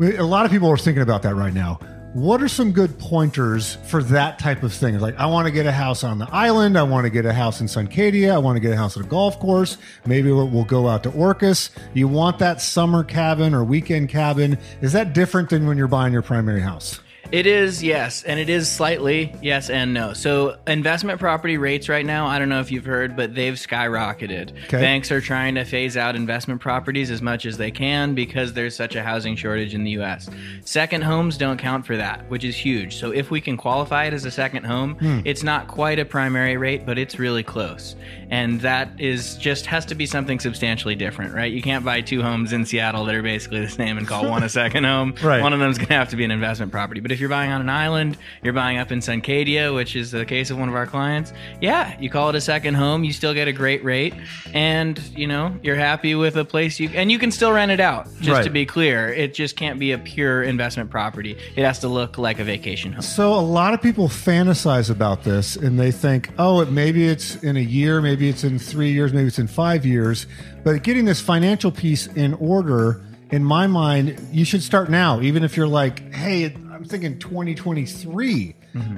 A 0.00 0.22
lot 0.22 0.44
of 0.44 0.50
people 0.50 0.68
are 0.70 0.76
thinking 0.76 1.02
about 1.02 1.22
that 1.22 1.36
right 1.36 1.54
now. 1.54 1.78
What 2.14 2.42
are 2.42 2.48
some 2.48 2.72
good 2.72 2.98
pointers 2.98 3.76
for 3.86 4.02
that 4.04 4.40
type 4.40 4.64
of 4.64 4.72
thing? 4.72 4.98
Like, 4.98 5.16
I 5.18 5.26
want 5.26 5.46
to 5.46 5.52
get 5.52 5.66
a 5.66 5.72
house 5.72 6.02
on 6.02 6.18
the 6.18 6.28
island. 6.32 6.76
I 6.76 6.82
want 6.82 7.04
to 7.04 7.10
get 7.10 7.26
a 7.26 7.32
house 7.32 7.60
in 7.60 7.68
Suncadia. 7.68 8.32
I 8.32 8.38
want 8.38 8.56
to 8.56 8.60
get 8.60 8.72
a 8.72 8.76
house 8.76 8.96
at 8.96 9.04
a 9.04 9.08
golf 9.08 9.38
course. 9.38 9.78
Maybe 10.04 10.32
we'll 10.32 10.64
go 10.64 10.88
out 10.88 11.04
to 11.04 11.10
Orcas. 11.10 11.70
You 11.92 12.08
want 12.08 12.40
that 12.40 12.60
summer 12.60 13.04
cabin 13.04 13.54
or 13.54 13.62
weekend 13.62 14.08
cabin. 14.08 14.58
Is 14.80 14.92
that 14.92 15.12
different 15.12 15.50
than 15.50 15.66
when 15.66 15.78
you're 15.78 15.88
buying 15.88 16.12
your 16.12 16.22
primary 16.22 16.60
house? 16.60 17.00
It 17.32 17.46
is, 17.46 17.82
yes, 17.82 18.22
and 18.22 18.38
it 18.38 18.48
is 18.48 18.70
slightly 18.70 19.34
yes 19.42 19.68
and 19.70 19.92
no. 19.92 20.12
So, 20.12 20.56
investment 20.66 21.18
property 21.18 21.56
rates 21.56 21.88
right 21.88 22.04
now, 22.06 22.26
I 22.26 22.38
don't 22.38 22.48
know 22.48 22.60
if 22.60 22.70
you've 22.70 22.84
heard, 22.84 23.16
but 23.16 23.34
they've 23.34 23.54
skyrocketed. 23.54 24.50
Okay. 24.64 24.80
Banks 24.80 25.10
are 25.10 25.20
trying 25.20 25.54
to 25.56 25.64
phase 25.64 25.96
out 25.96 26.16
investment 26.16 26.60
properties 26.60 27.10
as 27.10 27.22
much 27.22 27.44
as 27.46 27.56
they 27.56 27.70
can 27.70 28.14
because 28.14 28.52
there's 28.52 28.76
such 28.76 28.94
a 28.94 29.02
housing 29.02 29.36
shortage 29.36 29.74
in 29.74 29.84
the 29.84 29.90
US. 29.92 30.28
Second 30.64 31.02
homes 31.02 31.36
don't 31.36 31.58
count 31.58 31.86
for 31.86 31.96
that, 31.96 32.28
which 32.30 32.44
is 32.44 32.56
huge. 32.56 32.96
So, 32.96 33.10
if 33.10 33.30
we 33.30 33.40
can 33.40 33.56
qualify 33.56 34.04
it 34.04 34.12
as 34.14 34.24
a 34.24 34.30
second 34.30 34.64
home, 34.64 34.94
Hmm. 34.96 35.20
it's 35.24 35.42
not 35.42 35.66
quite 35.66 35.98
a 35.98 36.04
primary 36.04 36.56
rate, 36.56 36.86
but 36.86 36.98
it's 36.98 37.18
really 37.18 37.42
close. 37.42 37.96
And 38.30 38.60
that 38.60 38.88
is 38.98 39.36
just 39.36 39.66
has 39.66 39.84
to 39.86 39.94
be 39.94 40.06
something 40.06 40.38
substantially 40.40 40.94
different, 40.94 41.34
right? 41.34 41.52
You 41.52 41.62
can't 41.62 41.84
buy 41.84 42.00
two 42.00 42.22
homes 42.22 42.52
in 42.52 42.64
Seattle 42.64 43.04
that 43.06 43.14
are 43.14 43.22
basically 43.22 43.60
the 43.60 43.68
same 43.70 43.98
and 43.98 44.06
call 44.06 44.28
one 44.28 44.42
a 44.42 44.48
second 44.48 44.84
home. 44.84 45.14
Right. 45.24 45.42
One 45.42 45.52
of 45.54 45.58
them's 45.60 45.78
going 45.78 45.88
to 45.88 45.94
have 45.94 46.10
to 46.10 46.16
be 46.16 46.24
an 46.24 46.30
investment 46.30 46.70
property. 46.70 47.00
But 47.00 47.10
if 47.14 47.20
you're 47.20 47.30
buying 47.30 47.50
on 47.50 47.62
an 47.62 47.70
island, 47.70 48.18
you're 48.42 48.52
buying 48.52 48.76
up 48.76 48.92
in 48.92 48.98
Suncadia, 48.98 49.74
which 49.74 49.96
is 49.96 50.10
the 50.10 50.26
case 50.26 50.50
of 50.50 50.58
one 50.58 50.68
of 50.68 50.74
our 50.74 50.86
clients. 50.86 51.32
Yeah, 51.62 51.98
you 51.98 52.10
call 52.10 52.28
it 52.28 52.34
a 52.34 52.40
second 52.40 52.74
home, 52.74 53.04
you 53.04 53.12
still 53.12 53.32
get 53.32 53.48
a 53.48 53.52
great 53.52 53.82
rate, 53.82 54.12
and 54.52 54.98
you 55.16 55.26
know 55.26 55.56
you're 55.62 55.76
happy 55.76 56.14
with 56.14 56.36
a 56.36 56.44
place 56.44 56.78
you 56.78 56.90
and 56.94 57.10
you 57.10 57.18
can 57.18 57.30
still 57.30 57.52
rent 57.52 57.70
it 57.70 57.80
out. 57.80 58.06
Just 58.20 58.28
Right. 58.34 58.44
to 58.44 58.50
be 58.50 58.66
clear, 58.66 59.08
it 59.08 59.32
just 59.32 59.56
can't 59.56 59.78
be 59.78 59.92
a 59.92 59.98
pure 59.98 60.42
investment 60.42 60.90
property. 60.90 61.36
It 61.56 61.64
has 61.64 61.78
to 61.80 61.88
look 61.88 62.18
like 62.18 62.38
a 62.40 62.44
vacation 62.44 62.92
home. 62.92 63.02
So 63.02 63.32
a 63.32 63.40
lot 63.40 63.72
of 63.74 63.80
people 63.80 64.08
fantasize 64.08 64.90
about 64.90 65.22
this 65.24 65.56
and 65.56 65.78
they 65.78 65.92
think, 65.92 66.30
oh, 66.38 66.60
it, 66.60 66.70
maybe 66.70 67.06
it's 67.06 67.36
in 67.42 67.56
a 67.56 67.60
year, 67.60 68.00
maybe 68.00 68.28
it's 68.28 68.42
in 68.44 68.58
three 68.58 68.90
years, 68.92 69.12
maybe 69.12 69.28
it's 69.28 69.38
in 69.38 69.46
five 69.46 69.86
years. 69.86 70.26
But 70.64 70.82
getting 70.82 71.04
this 71.04 71.20
financial 71.20 71.70
piece 71.70 72.08
in 72.08 72.34
order, 72.34 73.00
in 73.30 73.44
my 73.44 73.66
mind, 73.66 74.18
you 74.32 74.44
should 74.44 74.62
start 74.62 74.90
now, 74.90 75.20
even 75.20 75.44
if 75.44 75.56
you're 75.56 75.66
like, 75.68 76.12
hey, 76.12 76.54
I'm 76.74 76.84
thinking 76.84 77.20
2023. 77.20 78.56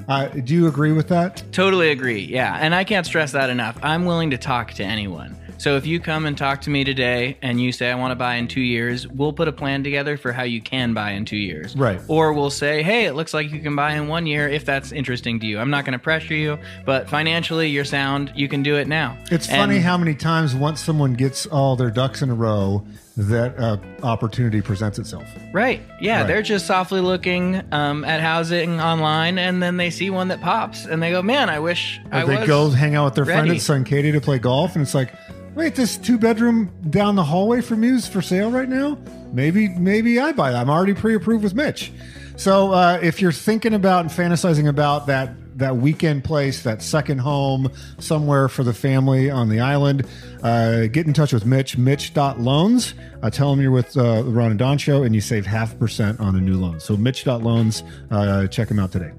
Uh, 0.08 0.28
do 0.28 0.54
you 0.54 0.66
agree 0.66 0.92
with 0.92 1.08
that? 1.08 1.44
Totally 1.52 1.90
agree. 1.90 2.20
Yeah. 2.20 2.56
And 2.58 2.74
I 2.74 2.84
can't 2.84 3.04
stress 3.04 3.32
that 3.32 3.50
enough. 3.50 3.78
I'm 3.82 4.06
willing 4.06 4.30
to 4.30 4.38
talk 4.38 4.72
to 4.74 4.82
anyone. 4.82 5.36
So 5.58 5.76
if 5.76 5.84
you 5.84 6.00
come 6.00 6.24
and 6.24 6.38
talk 6.38 6.62
to 6.62 6.70
me 6.70 6.84
today 6.84 7.36
and 7.42 7.60
you 7.60 7.72
say, 7.72 7.90
I 7.90 7.94
want 7.96 8.12
to 8.12 8.16
buy 8.16 8.36
in 8.36 8.48
two 8.48 8.62
years, 8.62 9.06
we'll 9.06 9.34
put 9.34 9.46
a 9.46 9.52
plan 9.52 9.84
together 9.84 10.16
for 10.16 10.32
how 10.32 10.44
you 10.44 10.62
can 10.62 10.94
buy 10.94 11.10
in 11.10 11.26
two 11.26 11.36
years. 11.36 11.76
Right. 11.76 12.00
Or 12.08 12.32
we'll 12.32 12.48
say, 12.48 12.82
hey, 12.82 13.04
it 13.04 13.12
looks 13.12 13.34
like 13.34 13.50
you 13.50 13.60
can 13.60 13.76
buy 13.76 13.92
in 13.92 14.08
one 14.08 14.26
year 14.26 14.48
if 14.48 14.64
that's 14.64 14.90
interesting 14.92 15.38
to 15.40 15.46
you. 15.46 15.58
I'm 15.58 15.70
not 15.70 15.84
going 15.84 15.92
to 15.92 15.98
pressure 15.98 16.34
you, 16.34 16.58
but 16.86 17.10
financially, 17.10 17.68
you're 17.68 17.84
sound. 17.84 18.32
You 18.34 18.48
can 18.48 18.62
do 18.62 18.76
it 18.76 18.88
now. 18.88 19.18
It's 19.30 19.48
And- 19.50 19.58
funny 19.58 19.80
how 19.80 19.98
many 19.98 20.14
times 20.14 20.54
once 20.54 20.80
someone 20.82 21.12
gets 21.12 21.44
all 21.44 21.76
their 21.76 21.90
ducks 21.90 22.22
in 22.22 22.30
a 22.30 22.34
row, 22.34 22.86
that 23.16 23.58
uh, 23.58 23.78
opportunity 24.02 24.60
presents 24.60 24.98
itself. 24.98 25.24
Right. 25.52 25.80
Yeah. 26.00 26.18
Right. 26.18 26.26
They're 26.26 26.42
just 26.42 26.66
softly 26.66 27.00
looking 27.00 27.62
um, 27.72 28.04
at 28.04 28.20
housing 28.20 28.80
online 28.80 29.38
and 29.38 29.62
then 29.62 29.78
they 29.78 29.88
see 29.90 30.10
one 30.10 30.28
that 30.28 30.40
pops 30.42 30.84
and 30.84 31.02
they 31.02 31.10
go, 31.10 31.22
man, 31.22 31.48
I 31.48 31.58
wish 31.58 31.98
I 32.12 32.22
Or 32.22 32.26
they 32.26 32.36
was. 32.36 32.46
go 32.46 32.70
hang 32.70 32.94
out 32.94 33.06
with 33.06 33.14
their 33.14 33.24
friend 33.24 33.48
at 33.48 33.56
Suncadia 33.56 34.12
to 34.12 34.20
play 34.20 34.38
golf, 34.38 34.74
and 34.74 34.82
it's 34.82 34.94
like, 34.94 35.12
Wait, 35.54 35.74
this 35.74 35.96
two 35.96 36.18
bedroom 36.18 36.70
down 36.90 37.14
the 37.16 37.24
hallway 37.24 37.62
from 37.62 37.82
you 37.82 37.94
is 37.94 38.06
for 38.06 38.20
sale 38.20 38.50
right 38.50 38.68
now? 38.68 38.98
Maybe, 39.32 39.70
maybe 39.70 40.20
I 40.20 40.32
buy 40.32 40.50
that. 40.52 40.60
I'm 40.60 40.68
already 40.68 40.92
pre 40.92 41.14
approved 41.14 41.42
with 41.44 41.54
Mitch. 41.54 41.92
So 42.36 42.72
uh, 42.72 42.98
if 43.02 43.22
you're 43.22 43.32
thinking 43.32 43.72
about 43.72 44.00
and 44.02 44.10
fantasizing 44.10 44.68
about 44.68 45.06
that 45.06 45.30
that 45.56 45.76
weekend 45.76 46.24
place, 46.24 46.62
that 46.62 46.82
second 46.82 47.18
home 47.18 47.70
somewhere 47.98 48.48
for 48.48 48.62
the 48.62 48.74
family 48.74 49.30
on 49.30 49.48
the 49.48 49.60
island, 49.60 50.06
uh, 50.42 50.86
get 50.86 51.06
in 51.06 51.12
touch 51.12 51.32
with 51.32 51.46
Mitch, 51.46 51.76
Mitch.loans. 51.76 52.94
Uh, 53.22 53.30
tell 53.30 53.52
him 53.52 53.60
you're 53.60 53.70
with 53.70 53.96
uh, 53.96 54.22
the 54.22 54.30
Ron 54.30 54.50
and 54.50 54.58
Don 54.58 54.78
show 54.78 55.02
and 55.02 55.14
you 55.14 55.20
save 55.20 55.46
half 55.46 55.78
percent 55.78 56.20
on 56.20 56.36
a 56.36 56.40
new 56.40 56.58
loan. 56.58 56.78
So 56.80 56.96
Mitch.loans, 56.96 57.82
uh, 58.10 58.46
check 58.48 58.70
him 58.70 58.78
out 58.78 58.92
today. 58.92 59.12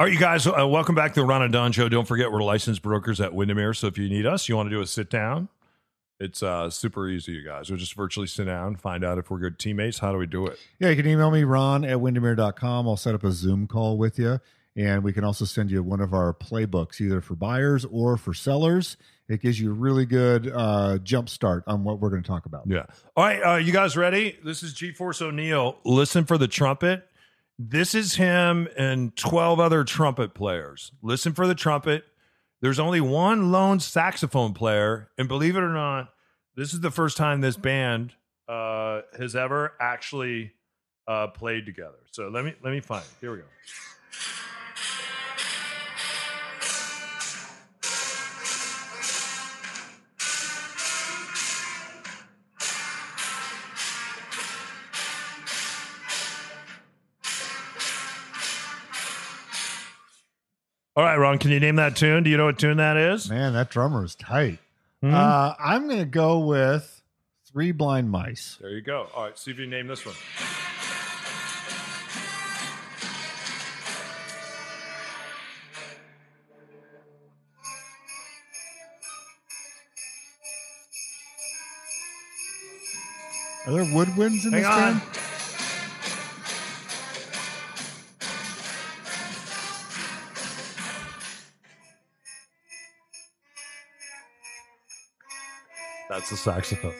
All 0.00 0.06
right, 0.06 0.12
you 0.12 0.18
guys, 0.18 0.46
uh, 0.46 0.66
welcome 0.66 0.94
back 0.94 1.14
to 1.14 1.20
the 1.20 1.26
Ron 1.26 1.42
and 1.42 1.52
Don 1.52 1.70
Show. 1.70 1.88
Don't 1.88 2.08
forget, 2.08 2.32
we're 2.32 2.42
licensed 2.42 2.82
brokers 2.82 3.20
at 3.20 3.32
Windermere. 3.32 3.72
So 3.72 3.86
if 3.86 3.96
you 3.96 4.08
need 4.08 4.26
us, 4.26 4.48
you 4.48 4.56
want 4.56 4.68
to 4.68 4.74
do 4.74 4.80
a 4.80 4.86
sit 4.86 5.08
down, 5.08 5.48
it's 6.18 6.42
uh, 6.42 6.70
super 6.70 7.08
easy, 7.08 7.32
you 7.32 7.44
guys. 7.44 7.70
We'll 7.70 7.78
just 7.78 7.94
virtually 7.94 8.26
sit 8.26 8.46
down, 8.46 8.74
find 8.76 9.04
out 9.04 9.18
if 9.18 9.30
we're 9.30 9.38
good 9.38 9.60
teammates. 9.60 10.00
How 10.00 10.10
do 10.10 10.18
we 10.18 10.26
do 10.26 10.46
it? 10.46 10.58
Yeah, 10.80 10.88
you 10.90 10.96
can 10.96 11.06
email 11.06 11.30
me, 11.30 11.44
ron 11.44 11.84
at 11.84 12.00
windermere.com. 12.00 12.88
I'll 12.88 12.96
set 12.96 13.14
up 13.14 13.22
a 13.22 13.30
Zoom 13.30 13.68
call 13.68 13.96
with 13.96 14.18
you. 14.18 14.40
And 14.76 15.04
we 15.04 15.12
can 15.12 15.24
also 15.24 15.44
send 15.44 15.70
you 15.70 15.82
one 15.82 16.00
of 16.00 16.14
our 16.14 16.32
playbooks, 16.32 17.00
either 17.00 17.20
for 17.20 17.34
buyers 17.34 17.84
or 17.84 18.16
for 18.16 18.32
sellers. 18.32 18.96
It 19.28 19.42
gives 19.42 19.60
you 19.60 19.70
a 19.70 19.74
really 19.74 20.06
good 20.06 20.50
uh, 20.52 20.98
jump 20.98 21.28
start 21.28 21.64
on 21.66 21.84
what 21.84 22.00
we're 22.00 22.10
going 22.10 22.22
to 22.22 22.28
talk 22.28 22.46
about. 22.46 22.62
Yeah. 22.66 22.86
All 23.16 23.24
right, 23.24 23.40
uh, 23.40 23.56
you 23.56 23.72
guys 23.72 23.96
ready? 23.96 24.38
This 24.44 24.62
is 24.62 24.72
G 24.72 24.92
Force 24.92 25.20
O'Neill. 25.20 25.76
Listen 25.84 26.24
for 26.24 26.38
the 26.38 26.48
trumpet. 26.48 27.06
This 27.58 27.94
is 27.94 28.16
him 28.16 28.66
and 28.76 29.14
12 29.16 29.60
other 29.60 29.84
trumpet 29.84 30.34
players. 30.34 30.92
Listen 31.02 31.32
for 31.32 31.46
the 31.46 31.54
trumpet. 31.54 32.04
There's 32.60 32.78
only 32.78 33.00
one 33.00 33.52
lone 33.52 33.78
saxophone 33.78 34.54
player. 34.54 35.10
And 35.18 35.28
believe 35.28 35.56
it 35.56 35.62
or 35.62 35.72
not, 35.72 36.10
this 36.56 36.72
is 36.72 36.80
the 36.80 36.90
first 36.90 37.16
time 37.16 37.40
this 37.40 37.56
band 37.56 38.14
uh, 38.48 39.02
has 39.18 39.36
ever 39.36 39.72
actually 39.80 40.52
uh, 41.06 41.28
played 41.28 41.66
together. 41.66 41.98
So 42.10 42.28
let 42.28 42.44
me 42.44 42.54
let 42.62 42.72
me 42.72 42.80
find 42.80 43.02
it. 43.02 43.10
Here 43.20 43.32
we 43.32 43.38
go. 43.38 43.44
Ron, 61.18 61.38
can 61.38 61.50
you 61.50 61.60
name 61.60 61.76
that 61.76 61.96
tune? 61.96 62.22
Do 62.22 62.30
you 62.30 62.36
know 62.36 62.46
what 62.46 62.58
tune 62.58 62.76
that 62.78 62.96
is? 62.96 63.28
Man, 63.30 63.52
that 63.54 63.70
drummer 63.70 64.04
is 64.04 64.14
tight. 64.14 64.58
Hmm? 65.00 65.14
Uh, 65.14 65.54
I'm 65.58 65.86
going 65.88 66.00
to 66.00 66.04
go 66.04 66.38
with 66.40 67.02
Three 67.50 67.72
Blind 67.72 68.10
Mice. 68.10 68.58
There 68.60 68.70
you 68.70 68.82
go. 68.82 69.08
All 69.14 69.24
right, 69.24 69.38
see 69.38 69.50
if 69.50 69.58
you 69.58 69.66
name 69.66 69.86
this 69.86 70.04
one. 70.06 70.14
Are 83.66 83.72
there 83.72 83.84
woodwinds 83.84 84.44
in 84.44 84.52
Hang 84.52 84.62
this 84.62 84.66
on. 84.66 84.98
band? 84.98 85.02
That's 96.22 96.30
the 96.30 96.36
saxophone. 96.36 96.94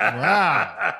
Wow. 0.00 0.94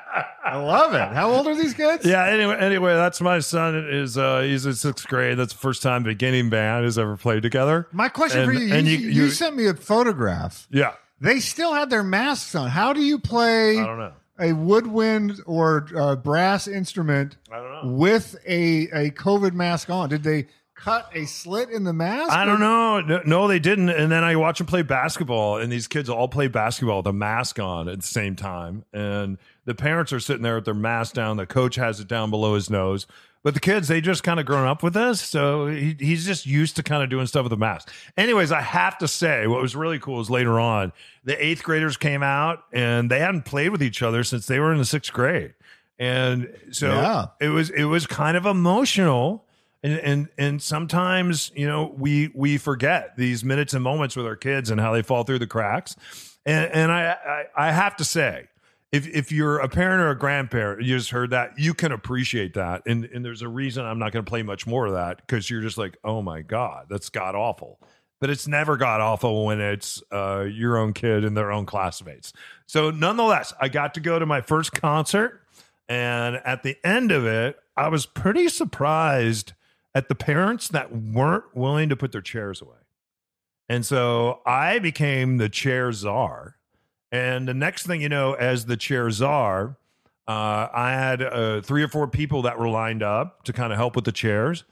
I 0.45 0.55
love 0.57 0.93
it. 0.93 1.15
How 1.15 1.31
old 1.31 1.47
are 1.47 1.55
these 1.55 1.73
kids? 1.73 2.05
Yeah. 2.05 2.25
Anyway, 2.27 2.55
anyway, 2.59 2.93
that's 2.93 3.19
my 3.19 3.39
son. 3.39 3.75
Is 3.89 4.19
uh, 4.19 4.41
he's 4.41 4.67
in 4.67 4.75
sixth 4.75 5.07
grade. 5.07 5.39
That's 5.39 5.51
the 5.53 5.57
first 5.57 5.81
time 5.81 6.03
beginning 6.03 6.51
band 6.51 6.85
has 6.85 6.99
ever 6.99 7.17
played 7.17 7.41
together. 7.41 7.87
My 7.91 8.07
question 8.07 8.41
And- 8.41 8.51
for 8.51 8.53
you, 8.59 8.71
and 8.71 8.85
you, 8.87 8.97
you- 8.97 9.09
you 9.23 9.29
sent 9.31 9.55
me 9.55 9.65
a 9.65 9.73
photograph. 9.73 10.67
Yeah. 10.69 10.93
They 11.19 11.39
still 11.39 11.73
had 11.73 11.89
their 11.89 12.03
masks 12.03 12.53
on. 12.53 12.69
How 12.69 12.93
do 12.93 13.01
you 13.01 13.17
play 13.17 13.79
I 13.79 13.85
don't 13.87 13.97
know. 13.97 14.13
a 14.39 14.53
woodwind 14.53 15.39
or 15.47 15.87
uh, 15.97 16.15
brass 16.17 16.67
instrument 16.67 17.37
I 17.51 17.55
don't 17.57 17.71
know. 17.87 17.95
with 17.95 18.35
a, 18.45 18.89
a 18.89 19.09
COVID 19.11 19.53
mask 19.53 19.89
on? 19.89 20.09
Did 20.09 20.21
they 20.21 20.45
cut 20.83 21.09
a 21.13 21.25
slit 21.25 21.69
in 21.69 21.83
the 21.83 21.93
mask? 21.93 22.31
I 22.31 22.45
don't 22.45 22.59
know. 22.59 23.01
No, 23.01 23.21
no, 23.25 23.47
they 23.47 23.59
didn't. 23.59 23.89
And 23.89 24.11
then 24.11 24.23
I 24.23 24.35
watch 24.35 24.57
them 24.57 24.67
play 24.67 24.81
basketball, 24.81 25.57
and 25.57 25.71
these 25.71 25.87
kids 25.87 26.09
all 26.09 26.27
play 26.27 26.47
basketball 26.47 26.97
with 26.97 27.07
a 27.07 27.13
mask 27.13 27.59
on 27.59 27.87
at 27.87 28.01
the 28.01 28.07
same 28.07 28.35
time. 28.35 28.83
And 28.93 29.37
the 29.65 29.75
parents 29.75 30.11
are 30.13 30.19
sitting 30.19 30.43
there 30.43 30.55
with 30.55 30.65
their 30.65 30.73
mask 30.73 31.13
down. 31.15 31.37
The 31.37 31.45
coach 31.45 31.75
has 31.75 31.99
it 31.99 32.07
down 32.07 32.29
below 32.29 32.55
his 32.55 32.69
nose. 32.69 33.07
But 33.43 33.53
the 33.55 33.59
kids, 33.59 33.89
they 33.89 33.99
just 33.99 34.23
kind 34.23 34.39
of 34.39 34.45
grown 34.45 34.65
up 34.67 34.83
with 34.83 34.93
this. 34.93 35.19
So 35.19 35.67
he, 35.67 35.97
he's 35.99 36.25
just 36.25 36.45
used 36.45 36.77
to 36.77 36.83
kind 36.83 37.03
of 37.03 37.09
doing 37.09 37.27
stuff 37.27 37.43
with 37.43 37.51
a 37.51 37.57
mask. 37.57 37.91
Anyways, 38.15 38.53
I 38.53 38.61
have 38.61 38.97
to 38.99 39.07
say, 39.07 39.47
what 39.47 39.61
was 39.61 39.75
really 39.75 39.99
cool 39.99 40.21
is 40.21 40.29
later 40.29 40.61
on, 40.61 40.93
the 41.25 41.45
eighth 41.45 41.61
graders 41.61 41.97
came 41.97 42.23
out 42.23 42.63
and 42.71 43.11
they 43.11 43.19
hadn't 43.19 43.43
played 43.43 43.69
with 43.71 43.83
each 43.83 44.01
other 44.01 44.23
since 44.23 44.45
they 44.47 44.59
were 44.59 44.71
in 44.71 44.77
the 44.77 44.85
sixth 44.85 45.11
grade. 45.11 45.55
And 45.99 46.53
so 46.71 46.87
Yeah. 46.87 47.25
it 47.41 47.49
was 47.49 47.69
it 47.69 47.83
was 47.83 48.07
kind 48.07 48.37
of 48.37 48.45
emotional 48.45 49.43
and 49.83 49.99
and 49.99 50.29
and 50.37 50.61
sometimes 50.61 51.51
you 51.55 51.67
know 51.67 51.93
we 51.97 52.31
we 52.33 52.57
forget 52.57 53.15
these 53.17 53.43
minutes 53.43 53.73
and 53.73 53.83
moments 53.83 54.15
with 54.15 54.25
our 54.25 54.35
kids 54.35 54.69
and 54.69 54.79
how 54.79 54.93
they 54.93 55.01
fall 55.01 55.23
through 55.23 55.39
the 55.39 55.47
cracks. 55.47 55.95
And 56.45 56.71
and 56.71 56.91
i 56.91 57.15
i, 57.25 57.67
I 57.67 57.71
have 57.71 57.95
to 57.97 58.05
say 58.05 58.47
if 58.91 59.07
if 59.07 59.31
you're 59.31 59.59
a 59.59 59.69
parent 59.69 60.01
or 60.01 60.09
a 60.09 60.17
grandparent 60.17 60.81
you 60.83 60.97
just 60.97 61.11
heard 61.11 61.31
that 61.31 61.57
you 61.57 61.73
can 61.73 61.91
appreciate 61.91 62.53
that. 62.53 62.83
And 62.85 63.05
and 63.05 63.23
there's 63.23 63.41
a 63.41 63.49
reason 63.49 63.85
i'm 63.85 63.99
not 63.99 64.11
going 64.11 64.25
to 64.25 64.29
play 64.29 64.43
much 64.43 64.65
more 64.65 64.85
of 64.87 64.93
that 64.93 65.17
because 65.17 65.49
you're 65.49 65.61
just 65.61 65.77
like 65.77 65.97
oh 66.03 66.21
my 66.21 66.41
god 66.41 66.87
that's 66.89 67.09
god 67.09 67.35
awful. 67.35 67.79
But 68.21 68.29
it's 68.29 68.47
never 68.47 68.77
god 68.77 69.01
awful 69.01 69.45
when 69.45 69.59
it's 69.59 70.01
uh, 70.09 70.45
your 70.49 70.77
own 70.77 70.93
kid 70.93 71.25
and 71.25 71.35
their 71.35 71.51
own 71.51 71.65
classmates. 71.65 72.31
So 72.67 72.89
nonetheless 72.89 73.53
i 73.59 73.67
got 73.67 73.95
to 73.95 73.99
go 73.99 74.17
to 74.17 74.25
my 74.25 74.39
first 74.39 74.71
concert 74.71 75.41
and 75.89 76.37
at 76.45 76.63
the 76.63 76.77
end 76.83 77.11
of 77.11 77.25
it, 77.25 77.57
I 77.75 77.89
was 77.89 78.05
pretty 78.05 78.47
surprised 78.47 79.53
at 79.95 80.09
the 80.09 80.15
parents 80.15 80.67
that 80.69 80.95
weren't 80.95 81.55
willing 81.55 81.89
to 81.89 81.95
put 81.95 82.11
their 82.11 82.21
chairs 82.21 82.61
away. 82.61 82.77
And 83.69 83.85
so 83.85 84.41
I 84.45 84.79
became 84.79 85.37
the 85.37 85.49
chair 85.49 85.91
czar. 85.91 86.57
And 87.11 87.47
the 87.47 87.53
next 87.53 87.85
thing 87.85 88.01
you 88.01 88.09
know, 88.09 88.33
as 88.33 88.65
the 88.65 88.77
chair 88.77 89.09
czar, 89.11 89.77
uh, 90.27 90.67
I 90.73 90.91
had 90.91 91.21
uh, 91.21 91.61
three 91.61 91.83
or 91.83 91.87
four 91.87 92.07
people 92.07 92.41
that 92.43 92.57
were 92.57 92.69
lined 92.69 93.03
up 93.03 93.43
to 93.43 93.53
kind 93.53 93.71
of 93.71 93.77
help 93.77 93.95
with 93.95 94.05
the 94.05 94.11
chairs. 94.11 94.63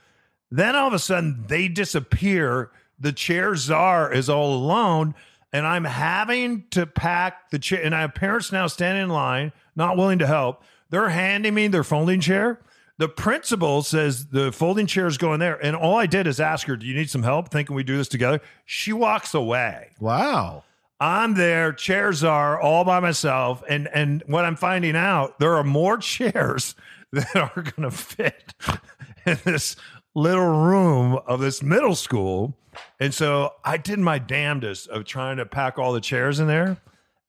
Then 0.50 0.74
all 0.76 0.88
of 0.88 0.94
a 0.94 0.98
sudden, 0.98 1.44
they 1.46 1.68
disappear. 1.68 2.70
The 2.98 3.12
chair 3.12 3.54
czar 3.54 4.12
is 4.12 4.28
all 4.28 4.54
alone, 4.54 5.14
and 5.52 5.66
I'm 5.66 5.84
having 5.84 6.64
to 6.70 6.86
pack 6.86 7.50
the 7.50 7.58
chair. 7.58 7.82
And 7.82 7.94
I 7.94 8.00
have 8.02 8.14
parents 8.14 8.52
now 8.52 8.66
standing 8.66 9.04
in 9.04 9.10
line, 9.10 9.52
not 9.76 9.96
willing 9.96 10.18
to 10.18 10.26
help. 10.26 10.62
They're 10.90 11.08
handing 11.08 11.54
me 11.54 11.68
their 11.68 11.84
folding 11.84 12.20
chair. 12.20 12.60
The 12.98 13.08
principal 13.08 13.82
says 13.82 14.26
the 14.26 14.52
folding 14.52 14.86
chair 14.86 15.06
is 15.06 15.18
going 15.18 15.40
there. 15.40 15.56
And 15.64 15.74
all 15.74 15.96
I 15.96 16.06
did 16.06 16.26
is 16.26 16.40
ask 16.40 16.66
her, 16.66 16.76
Do 16.76 16.86
you 16.86 16.94
need 16.94 17.10
some 17.10 17.22
help? 17.22 17.50
Thinking 17.50 17.74
we 17.74 17.82
do 17.82 17.96
this 17.96 18.08
together. 18.08 18.40
She 18.64 18.92
walks 18.92 19.34
away. 19.34 19.90
Wow. 19.98 20.64
I'm 21.00 21.34
there, 21.34 21.72
chairs 21.72 22.22
are 22.22 22.60
all 22.60 22.84
by 22.84 23.00
myself. 23.00 23.64
And 23.68 23.88
and 23.88 24.22
what 24.26 24.44
I'm 24.44 24.54
finding 24.54 24.94
out, 24.94 25.40
there 25.40 25.56
are 25.56 25.64
more 25.64 25.98
chairs 25.98 26.76
that 27.12 27.34
are 27.34 27.62
gonna 27.62 27.90
fit 27.90 28.54
in 29.26 29.38
this 29.44 29.74
little 30.14 30.64
room 30.64 31.18
of 31.26 31.40
this 31.40 31.62
middle 31.62 31.96
school. 31.96 32.56
And 33.00 33.12
so 33.12 33.54
I 33.64 33.78
did 33.78 33.98
my 33.98 34.18
damnedest 34.18 34.88
of 34.88 35.04
trying 35.04 35.38
to 35.38 35.46
pack 35.46 35.78
all 35.78 35.92
the 35.92 36.00
chairs 36.00 36.38
in 36.38 36.46
there. 36.46 36.76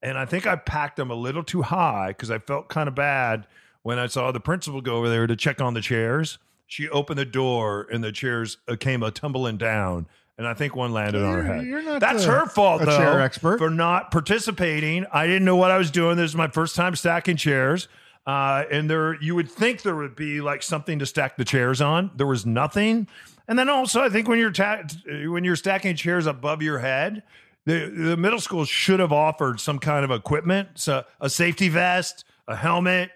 And 0.03 0.17
I 0.17 0.25
think 0.25 0.45
I 0.45 0.55
packed 0.55 0.97
them 0.97 1.09
a 1.09 1.15
little 1.15 1.43
too 1.43 1.61
high 1.61 2.09
because 2.09 2.29
I 2.29 2.37
felt 2.37 2.67
kind 2.67 2.87
of 2.87 2.93
bad 2.95 3.47
when 3.83 3.99
I 3.99 4.07
saw 4.07 4.31
the 4.31 4.39
principal 4.39 4.81
go 4.81 4.95
over 4.97 5.09
there 5.09 5.27
to 5.27 5.35
check 5.35 5.61
on 5.61 5.73
the 5.73 5.81
chairs. 5.81 6.39
She 6.67 6.89
opened 6.89 7.19
the 7.19 7.25
door 7.25 7.87
and 7.91 8.03
the 8.03 8.11
chairs 8.11 8.57
uh, 8.67 8.75
came 8.77 9.03
a 9.03 9.11
tumbling 9.11 9.57
down. 9.57 10.07
And 10.37 10.47
I 10.47 10.55
think 10.55 10.75
one 10.75 10.91
landed 10.93 11.21
on 11.21 11.31
her 11.33 11.43
You're- 11.43 11.55
head. 11.57 11.65
you're 11.67 11.83
not 11.83 11.99
That's 11.99 12.25
a- 12.25 12.31
her 12.31 12.45
fault, 12.47 12.81
though, 12.83 12.97
chair 12.97 13.21
expert. 13.21 13.59
for 13.59 13.69
not 13.69 14.09
participating. 14.09 15.05
I 15.13 15.27
didn't 15.27 15.45
know 15.45 15.55
what 15.57 15.69
I 15.69 15.77
was 15.77 15.91
doing. 15.91 16.17
This 16.17 16.31
is 16.31 16.35
my 16.35 16.47
first 16.47 16.75
time 16.75 16.95
stacking 16.95 17.37
chairs. 17.37 17.87
Uh, 18.25 18.63
and 18.71 18.89
there, 18.89 19.21
you 19.21 19.35
would 19.35 19.51
think 19.51 19.81
there 19.83 19.95
would 19.95 20.15
be 20.15 20.41
like 20.41 20.63
something 20.63 20.97
to 20.97 21.05
stack 21.05 21.37
the 21.37 21.45
chairs 21.45 21.81
on. 21.81 22.09
There 22.15 22.25
was 22.25 22.45
nothing. 22.47 23.07
And 23.47 23.59
then 23.59 23.69
also, 23.69 24.01
I 24.01 24.09
think 24.09 24.27
when 24.29 24.39
you're 24.39 24.49
ta- 24.51 24.83
when 25.25 25.43
you're 25.43 25.57
stacking 25.57 25.95
chairs 25.97 26.25
above 26.25 26.61
your 26.61 26.79
head, 26.79 27.21
the 27.65 27.89
the 27.93 28.15
middle 28.17 28.39
school 28.39 28.63
should 28.63 29.01
have 29.01 29.11
offered 29.11 29.59
some 29.59 29.77
kind 29.77 30.05
of 30.05 30.11
equipment, 30.11 30.69
so 30.75 31.03
a 31.19 31.29
safety 31.29 31.67
vest, 31.67 32.23
a 32.47 32.55
helmet, 32.55 33.11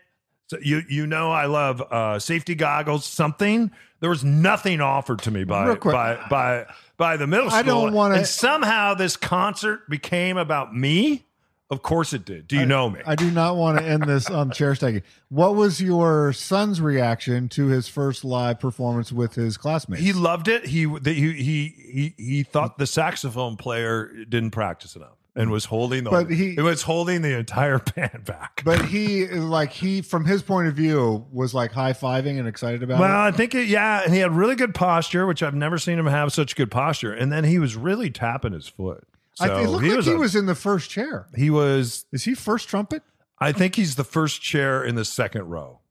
So 0.48 0.58
you 0.62 0.82
you 0.90 1.06
know 1.08 1.32
I 1.32 1.46
love 1.46 1.82
uh, 1.82 2.20
safety 2.20 2.56
goggles. 2.56 3.06
Something 3.06 3.72
there 4.00 4.10
was 4.10 4.24
nothing 4.24 4.80
offered 4.82 5.20
to 5.24 5.32
me 5.32 5.44
by 5.44 5.66
by 5.76 6.18
by 6.30 6.66
by 6.98 7.18
the 7.18 7.28
middle 7.28 7.50
school. 7.50 7.60
I 7.60 7.64
don't 7.64 7.94
wanna- 7.94 8.16
And 8.16 8.28
somehow 8.28 8.94
this 8.94 9.18
concert 9.18 9.90
became 9.90 10.38
about 10.38 10.76
me. 10.76 11.26
Of 11.70 11.82
course 11.82 12.14
it 12.14 12.24
did. 12.24 12.48
Do 12.48 12.56
you 12.56 12.66
know 12.66 12.90
me? 12.90 13.02
I 13.06 13.16
do 13.16 13.30
not 13.30 13.58
want 13.58 13.78
to 13.78 13.84
end 13.84 14.04
this 14.04 14.30
on 14.30 14.52
chair 14.52 14.74
stacking. 14.74 15.04
What 15.28 15.56
was 15.56 15.82
your 15.82 16.32
son's 16.32 16.80
reaction 16.80 17.50
to 17.50 17.68
his 17.68 17.90
first 17.90 18.24
live 18.24 18.58
performance 18.62 19.12
with 19.12 19.36
his 19.36 19.58
classmates? 19.58 20.02
he 20.02 20.14
loved 20.14 20.48
it. 20.48 20.66
He 20.68 20.86
the, 20.86 21.12
he 21.12 21.34
he 21.34 21.68
he 21.92 22.14
he 22.18 22.44
thought 22.44 22.78
the 22.78 22.88
saxophone 22.88 23.58
player 23.58 24.10
didn't 24.30 24.52
practice 24.52 24.96
enough 24.96 25.18
and 25.38 25.50
was 25.52 25.66
holding 25.66 26.04
the 26.04 26.10
But 26.10 26.30
he- 26.30 26.56
it 26.58 26.62
was 26.62 26.82
holding 26.82 27.22
the 27.22 27.38
entire 27.38 27.80
band 27.96 28.26
back. 28.26 28.62
but 28.66 28.84
he 28.86 29.28
like 29.28 29.72
he 29.72 30.02
from 30.02 30.26
his 30.26 30.42
point 30.42 30.68
of 30.68 30.74
view 30.74 31.26
was 31.32 31.54
like 31.54 31.72
high 31.72 31.94
fiving 31.94 32.40
and 32.40 32.48
excited 32.48 32.84
about 32.84 33.00
Well, 33.00 33.26
it. 33.26 33.30
I 33.30 33.32
think 33.32 33.56
it, 33.56 33.68
yeah, 33.68 34.02
and 34.04 34.14
he 34.14 34.20
had 34.20 34.32
really 34.34 34.56
good 34.56 34.74
posture, 34.76 35.26
which 35.28 35.42
I've 35.44 35.56
never 35.56 35.78
seen 35.78 35.98
him 36.00 36.08
have 36.08 36.34
such 36.34 36.56
good 36.56 36.72
posture. 36.72 37.14
And 37.14 37.32
then 37.32 37.44
he 37.46 37.60
was 37.60 37.76
really 37.76 38.10
tapping 38.10 38.52
his 38.54 38.68
foot. 38.68 39.04
So 39.36 39.46
I, 39.46 39.62
it 39.62 39.68
looked 39.70 39.84
he 39.84 39.90
like 39.92 39.98
was 39.98 40.06
he 40.08 40.12
a- 40.14 40.18
was 40.18 40.36
in 40.36 40.48
the 40.48 40.56
first 40.56 40.90
chair. 40.90 41.28
he 41.36 41.50
was. 41.50 42.06
Is 42.12 42.24
he 42.24 42.34
first 42.34 42.68
trumpet? 42.68 43.04
I 43.40 43.52
think 43.52 43.76
he's 43.76 43.96
the 43.96 44.04
first 44.04 44.42
chair 44.42 44.84
in 44.84 44.96
the 44.96 45.06
second 45.06 45.44
row. 45.44 45.82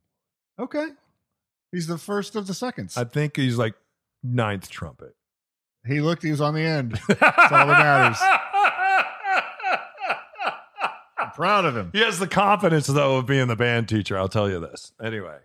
Okay, 0.59 0.88
he's 1.70 1.86
the 1.86 1.99
first 1.99 2.34
of 2.34 2.49
the 2.49 2.55
seconds. 2.55 2.97
I 2.97 3.05
think 3.05 3.36
he's 3.36 3.57
like 3.57 3.74
ninth 4.24 4.68
trumpet. 4.68 5.14
he 5.86 6.01
looked. 6.01 6.24
He 6.24 6.32
was 6.32 6.40
on 6.40 6.55
the 6.55 6.62
end. 6.62 6.99
That's 7.09 7.20
all 7.22 7.66
that 7.68 7.78
matters. 7.78 8.18
Proud 11.37 11.64
of 11.66 11.76
him. 11.76 11.91
He 11.93 12.01
has 12.01 12.18
the 12.18 12.26
confidence, 12.26 12.87
though, 12.87 13.18
of 13.18 13.26
being 13.26 13.47
the 13.47 13.57
band 13.57 13.89
teacher. 13.89 14.18
I'll 14.18 14.28
tell 14.28 14.49
you 14.51 14.59
this. 14.59 14.93
Anyway, 15.03 15.37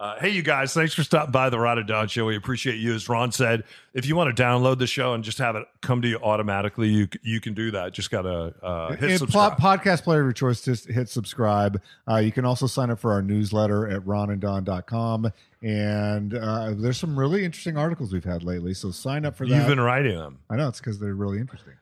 uh, 0.00 0.18
hey, 0.18 0.30
you 0.30 0.42
guys, 0.42 0.72
thanks 0.74 0.92
for 0.94 1.02
stopping 1.04 1.30
by 1.30 1.50
the 1.50 1.58
Ron 1.58 1.78
and 1.78 1.86
Don 1.86 2.08
Show. 2.08 2.26
We 2.26 2.36
appreciate 2.36 2.76
you. 2.76 2.94
As 2.94 3.08
Ron 3.08 3.30
said, 3.30 3.62
if 3.94 4.06
you 4.06 4.16
want 4.16 4.34
to 4.34 4.42
download 4.42 4.78
the 4.78 4.86
show 4.88 5.14
and 5.14 5.22
just 5.22 5.38
have 5.38 5.54
it 5.54 5.64
come 5.82 6.02
to 6.02 6.08
you 6.08 6.18
automatically, 6.18 6.88
you 6.88 7.08
you 7.22 7.40
can 7.40 7.54
do 7.54 7.70
that. 7.70 7.92
Just 7.92 8.10
gotta 8.10 8.54
uh, 8.62 8.96
hit 8.96 9.10
And 9.10 9.18
subscribe. 9.20 9.56
po- 9.56 9.62
podcast 9.76 10.02
player 10.02 10.20
of 10.20 10.26
your 10.26 10.32
choice, 10.32 10.62
just 10.62 10.88
hit 10.88 11.08
subscribe. 11.08 11.80
Uh, 12.10 12.16
you 12.16 12.32
can 12.32 12.44
also 12.44 12.66
sign 12.66 12.90
up 12.90 12.98
for 12.98 13.12
our 13.12 13.22
newsletter 13.22 13.86
at 13.88 14.02
ronanddon.com. 14.02 15.30
And 15.62 16.34
uh, 16.34 16.72
there's 16.76 16.98
some 16.98 17.18
really 17.18 17.44
interesting 17.44 17.76
articles 17.76 18.12
we've 18.12 18.24
had 18.24 18.42
lately. 18.42 18.74
So 18.74 18.90
sign 18.90 19.24
up 19.24 19.36
for 19.36 19.46
that. 19.46 19.54
You've 19.54 19.66
been 19.68 19.80
writing 19.80 20.16
them. 20.18 20.38
I 20.50 20.56
know 20.56 20.68
it's 20.68 20.80
because 20.80 20.98
they're 20.98 21.14
really 21.14 21.38
interesting. 21.38 21.74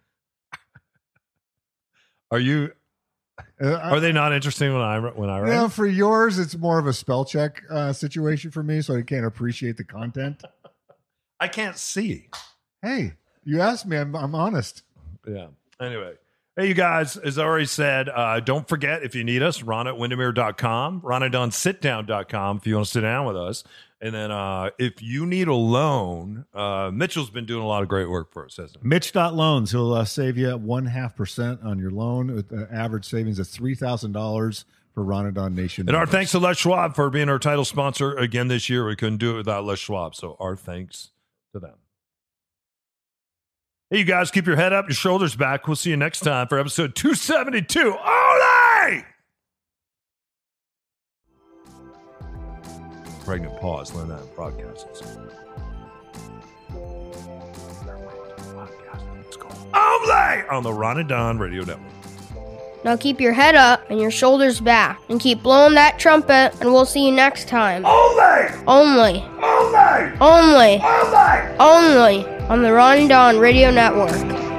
Are 2.31 2.39
you? 2.39 2.73
Uh, 3.61 3.75
Are 3.75 4.01
they 4.01 4.13
not 4.13 4.33
interesting 4.33 4.73
when 4.73 4.83
I 4.83 4.99
when 4.99 5.31
I 5.31 5.37
You 5.39 5.43
write? 5.45 5.55
know, 5.55 5.69
for 5.69 5.87
yours, 5.87 6.39
it's 6.39 6.57
more 6.57 6.79
of 6.79 6.87
a 6.87 6.93
spell 6.93 7.25
check 7.25 7.63
uh, 7.71 7.93
situation 7.93 8.51
for 8.51 8.63
me, 8.63 8.81
so 8.83 8.97
I 8.97 9.03
can't 9.03 9.25
appreciate 9.27 9.77
the 9.77 9.85
content. 9.85 10.43
I 11.41 11.49
can't 11.49 11.77
see. 11.77 12.29
Hey, 12.83 13.15
you 13.45 13.61
asked 13.61 13.87
me. 13.87 13.97
I'm, 13.97 14.15
I'm 14.17 14.35
honest. 14.35 14.83
Yeah. 15.27 15.49
Anyway. 15.81 16.15
Hey, 16.55 16.69
you 16.69 16.75
guys, 16.75 17.17
as 17.17 17.39
I 17.39 17.45
already 17.45 17.65
said, 17.65 18.11
uh, 18.11 18.39
don't 18.41 18.69
forget 18.69 19.03
if 19.03 19.15
you 19.15 19.25
need 19.25 19.43
us, 19.43 19.63
ron 19.63 19.89
at 19.89 19.95
windermere.com, 19.95 21.01
ron 21.03 21.23
at 21.23 21.33
sitdown.com 21.33 22.59
if 22.59 22.67
you 22.67 22.75
want 22.75 22.87
to 22.87 22.93
sit 22.93 23.01
down 23.01 23.25
with 23.25 23.39
us. 23.39 23.65
And 24.03 24.15
then 24.15 24.31
uh, 24.31 24.69
if 24.79 25.01
you 25.01 25.25
need 25.25 25.49
a 25.49 25.55
loan, 25.55 26.45
uh, 26.53 26.91
Mitchell's 26.93 27.31
been 27.31 27.47
doing 27.47 27.63
a 27.63 27.67
lot 27.67 27.83
of 27.83 27.89
great 27.89 28.11
work 28.11 28.35
for 28.35 28.45
us, 28.45 28.59
hasn't 28.59 28.83
he? 28.83 28.87
Mitch.loans. 28.87 29.71
He'll 29.71 29.95
uh, 29.95 30.05
save 30.05 30.37
you 30.37 30.55
one 30.59 30.85
half 30.85 31.17
percent 31.17 31.61
on 31.63 31.79
your 31.79 31.91
loan 31.91 32.35
with 32.35 32.53
uh, 32.53 32.67
average 32.71 33.07
savings 33.07 33.39
of 33.39 33.47
$3,000 33.47 34.65
for 34.93 35.05
Ronadon 35.05 35.55
Nation. 35.55 35.89
And 35.89 35.97
our 35.97 36.07
thanks 36.07 36.33
to 36.33 36.39
Les 36.39 36.59
Schwab 36.59 36.95
for 36.95 37.09
being 37.09 37.31
our 37.31 37.39
title 37.39 37.65
sponsor 37.65 38.15
again 38.19 38.49
this 38.49 38.69
year. 38.69 38.87
We 38.87 38.97
couldn't 38.97 39.19
do 39.19 39.33
it 39.35 39.37
without 39.39 39.65
Les 39.65 39.79
Schwab. 39.79 40.15
So 40.15 40.37
our 40.39 40.55
thanks 40.55 41.13
to 41.55 41.61
them. 41.61 41.77
Hey, 43.93 43.99
you 43.99 44.05
guys, 44.05 44.31
keep 44.31 44.47
your 44.47 44.57
head 44.57 44.73
up, 44.73 44.89
your 44.89 44.95
shoulders 44.95 45.37
back. 45.37 45.69
We'll 45.69 45.77
see 45.77 45.91
you 45.91 45.99
next 45.99 46.21
time 46.21 46.49
for 46.49 46.59
episode 46.59 46.95
272. 46.95 47.91
Ole! 47.93 49.03
Pregnant 53.27 53.61
pause. 53.61 53.93
Learn 53.93 54.09
that 54.09 54.23
in 54.23 54.35
broadcasts. 54.35 55.03
Ole! 59.75 60.43
On 60.51 60.63
the 60.63 60.73
Ron 60.73 60.99
and 60.99 61.09
Don 61.11 61.39
Radio 61.39 61.63
Network. 61.63 61.93
Now 62.87 62.97
keep 62.97 63.21
your 63.21 63.35
head 63.35 63.57
up 63.57 63.91
and 63.91 64.01
your 64.01 64.11
shoulders 64.11 64.59
back 64.59 65.03
and 65.11 65.21
keep 65.21 65.43
blowing 65.43 65.75
that 65.75 65.99
trumpet 65.99 66.55
and 66.63 66.73
we'll 66.73 66.87
see 66.87 67.05
you 67.05 67.13
next 67.13 67.47
time. 67.47 67.85
Ole! 67.85 68.19
Only. 68.67 69.23
Ole! 69.43 70.13
Only. 70.19 70.81
Ole! 70.81 71.57
Only 71.61 72.32
on 72.49 72.63
the 72.63 72.73
Ron 72.73 72.99
and 72.99 73.09
Don 73.09 73.39
Radio 73.39 73.71
Network. 73.71 74.52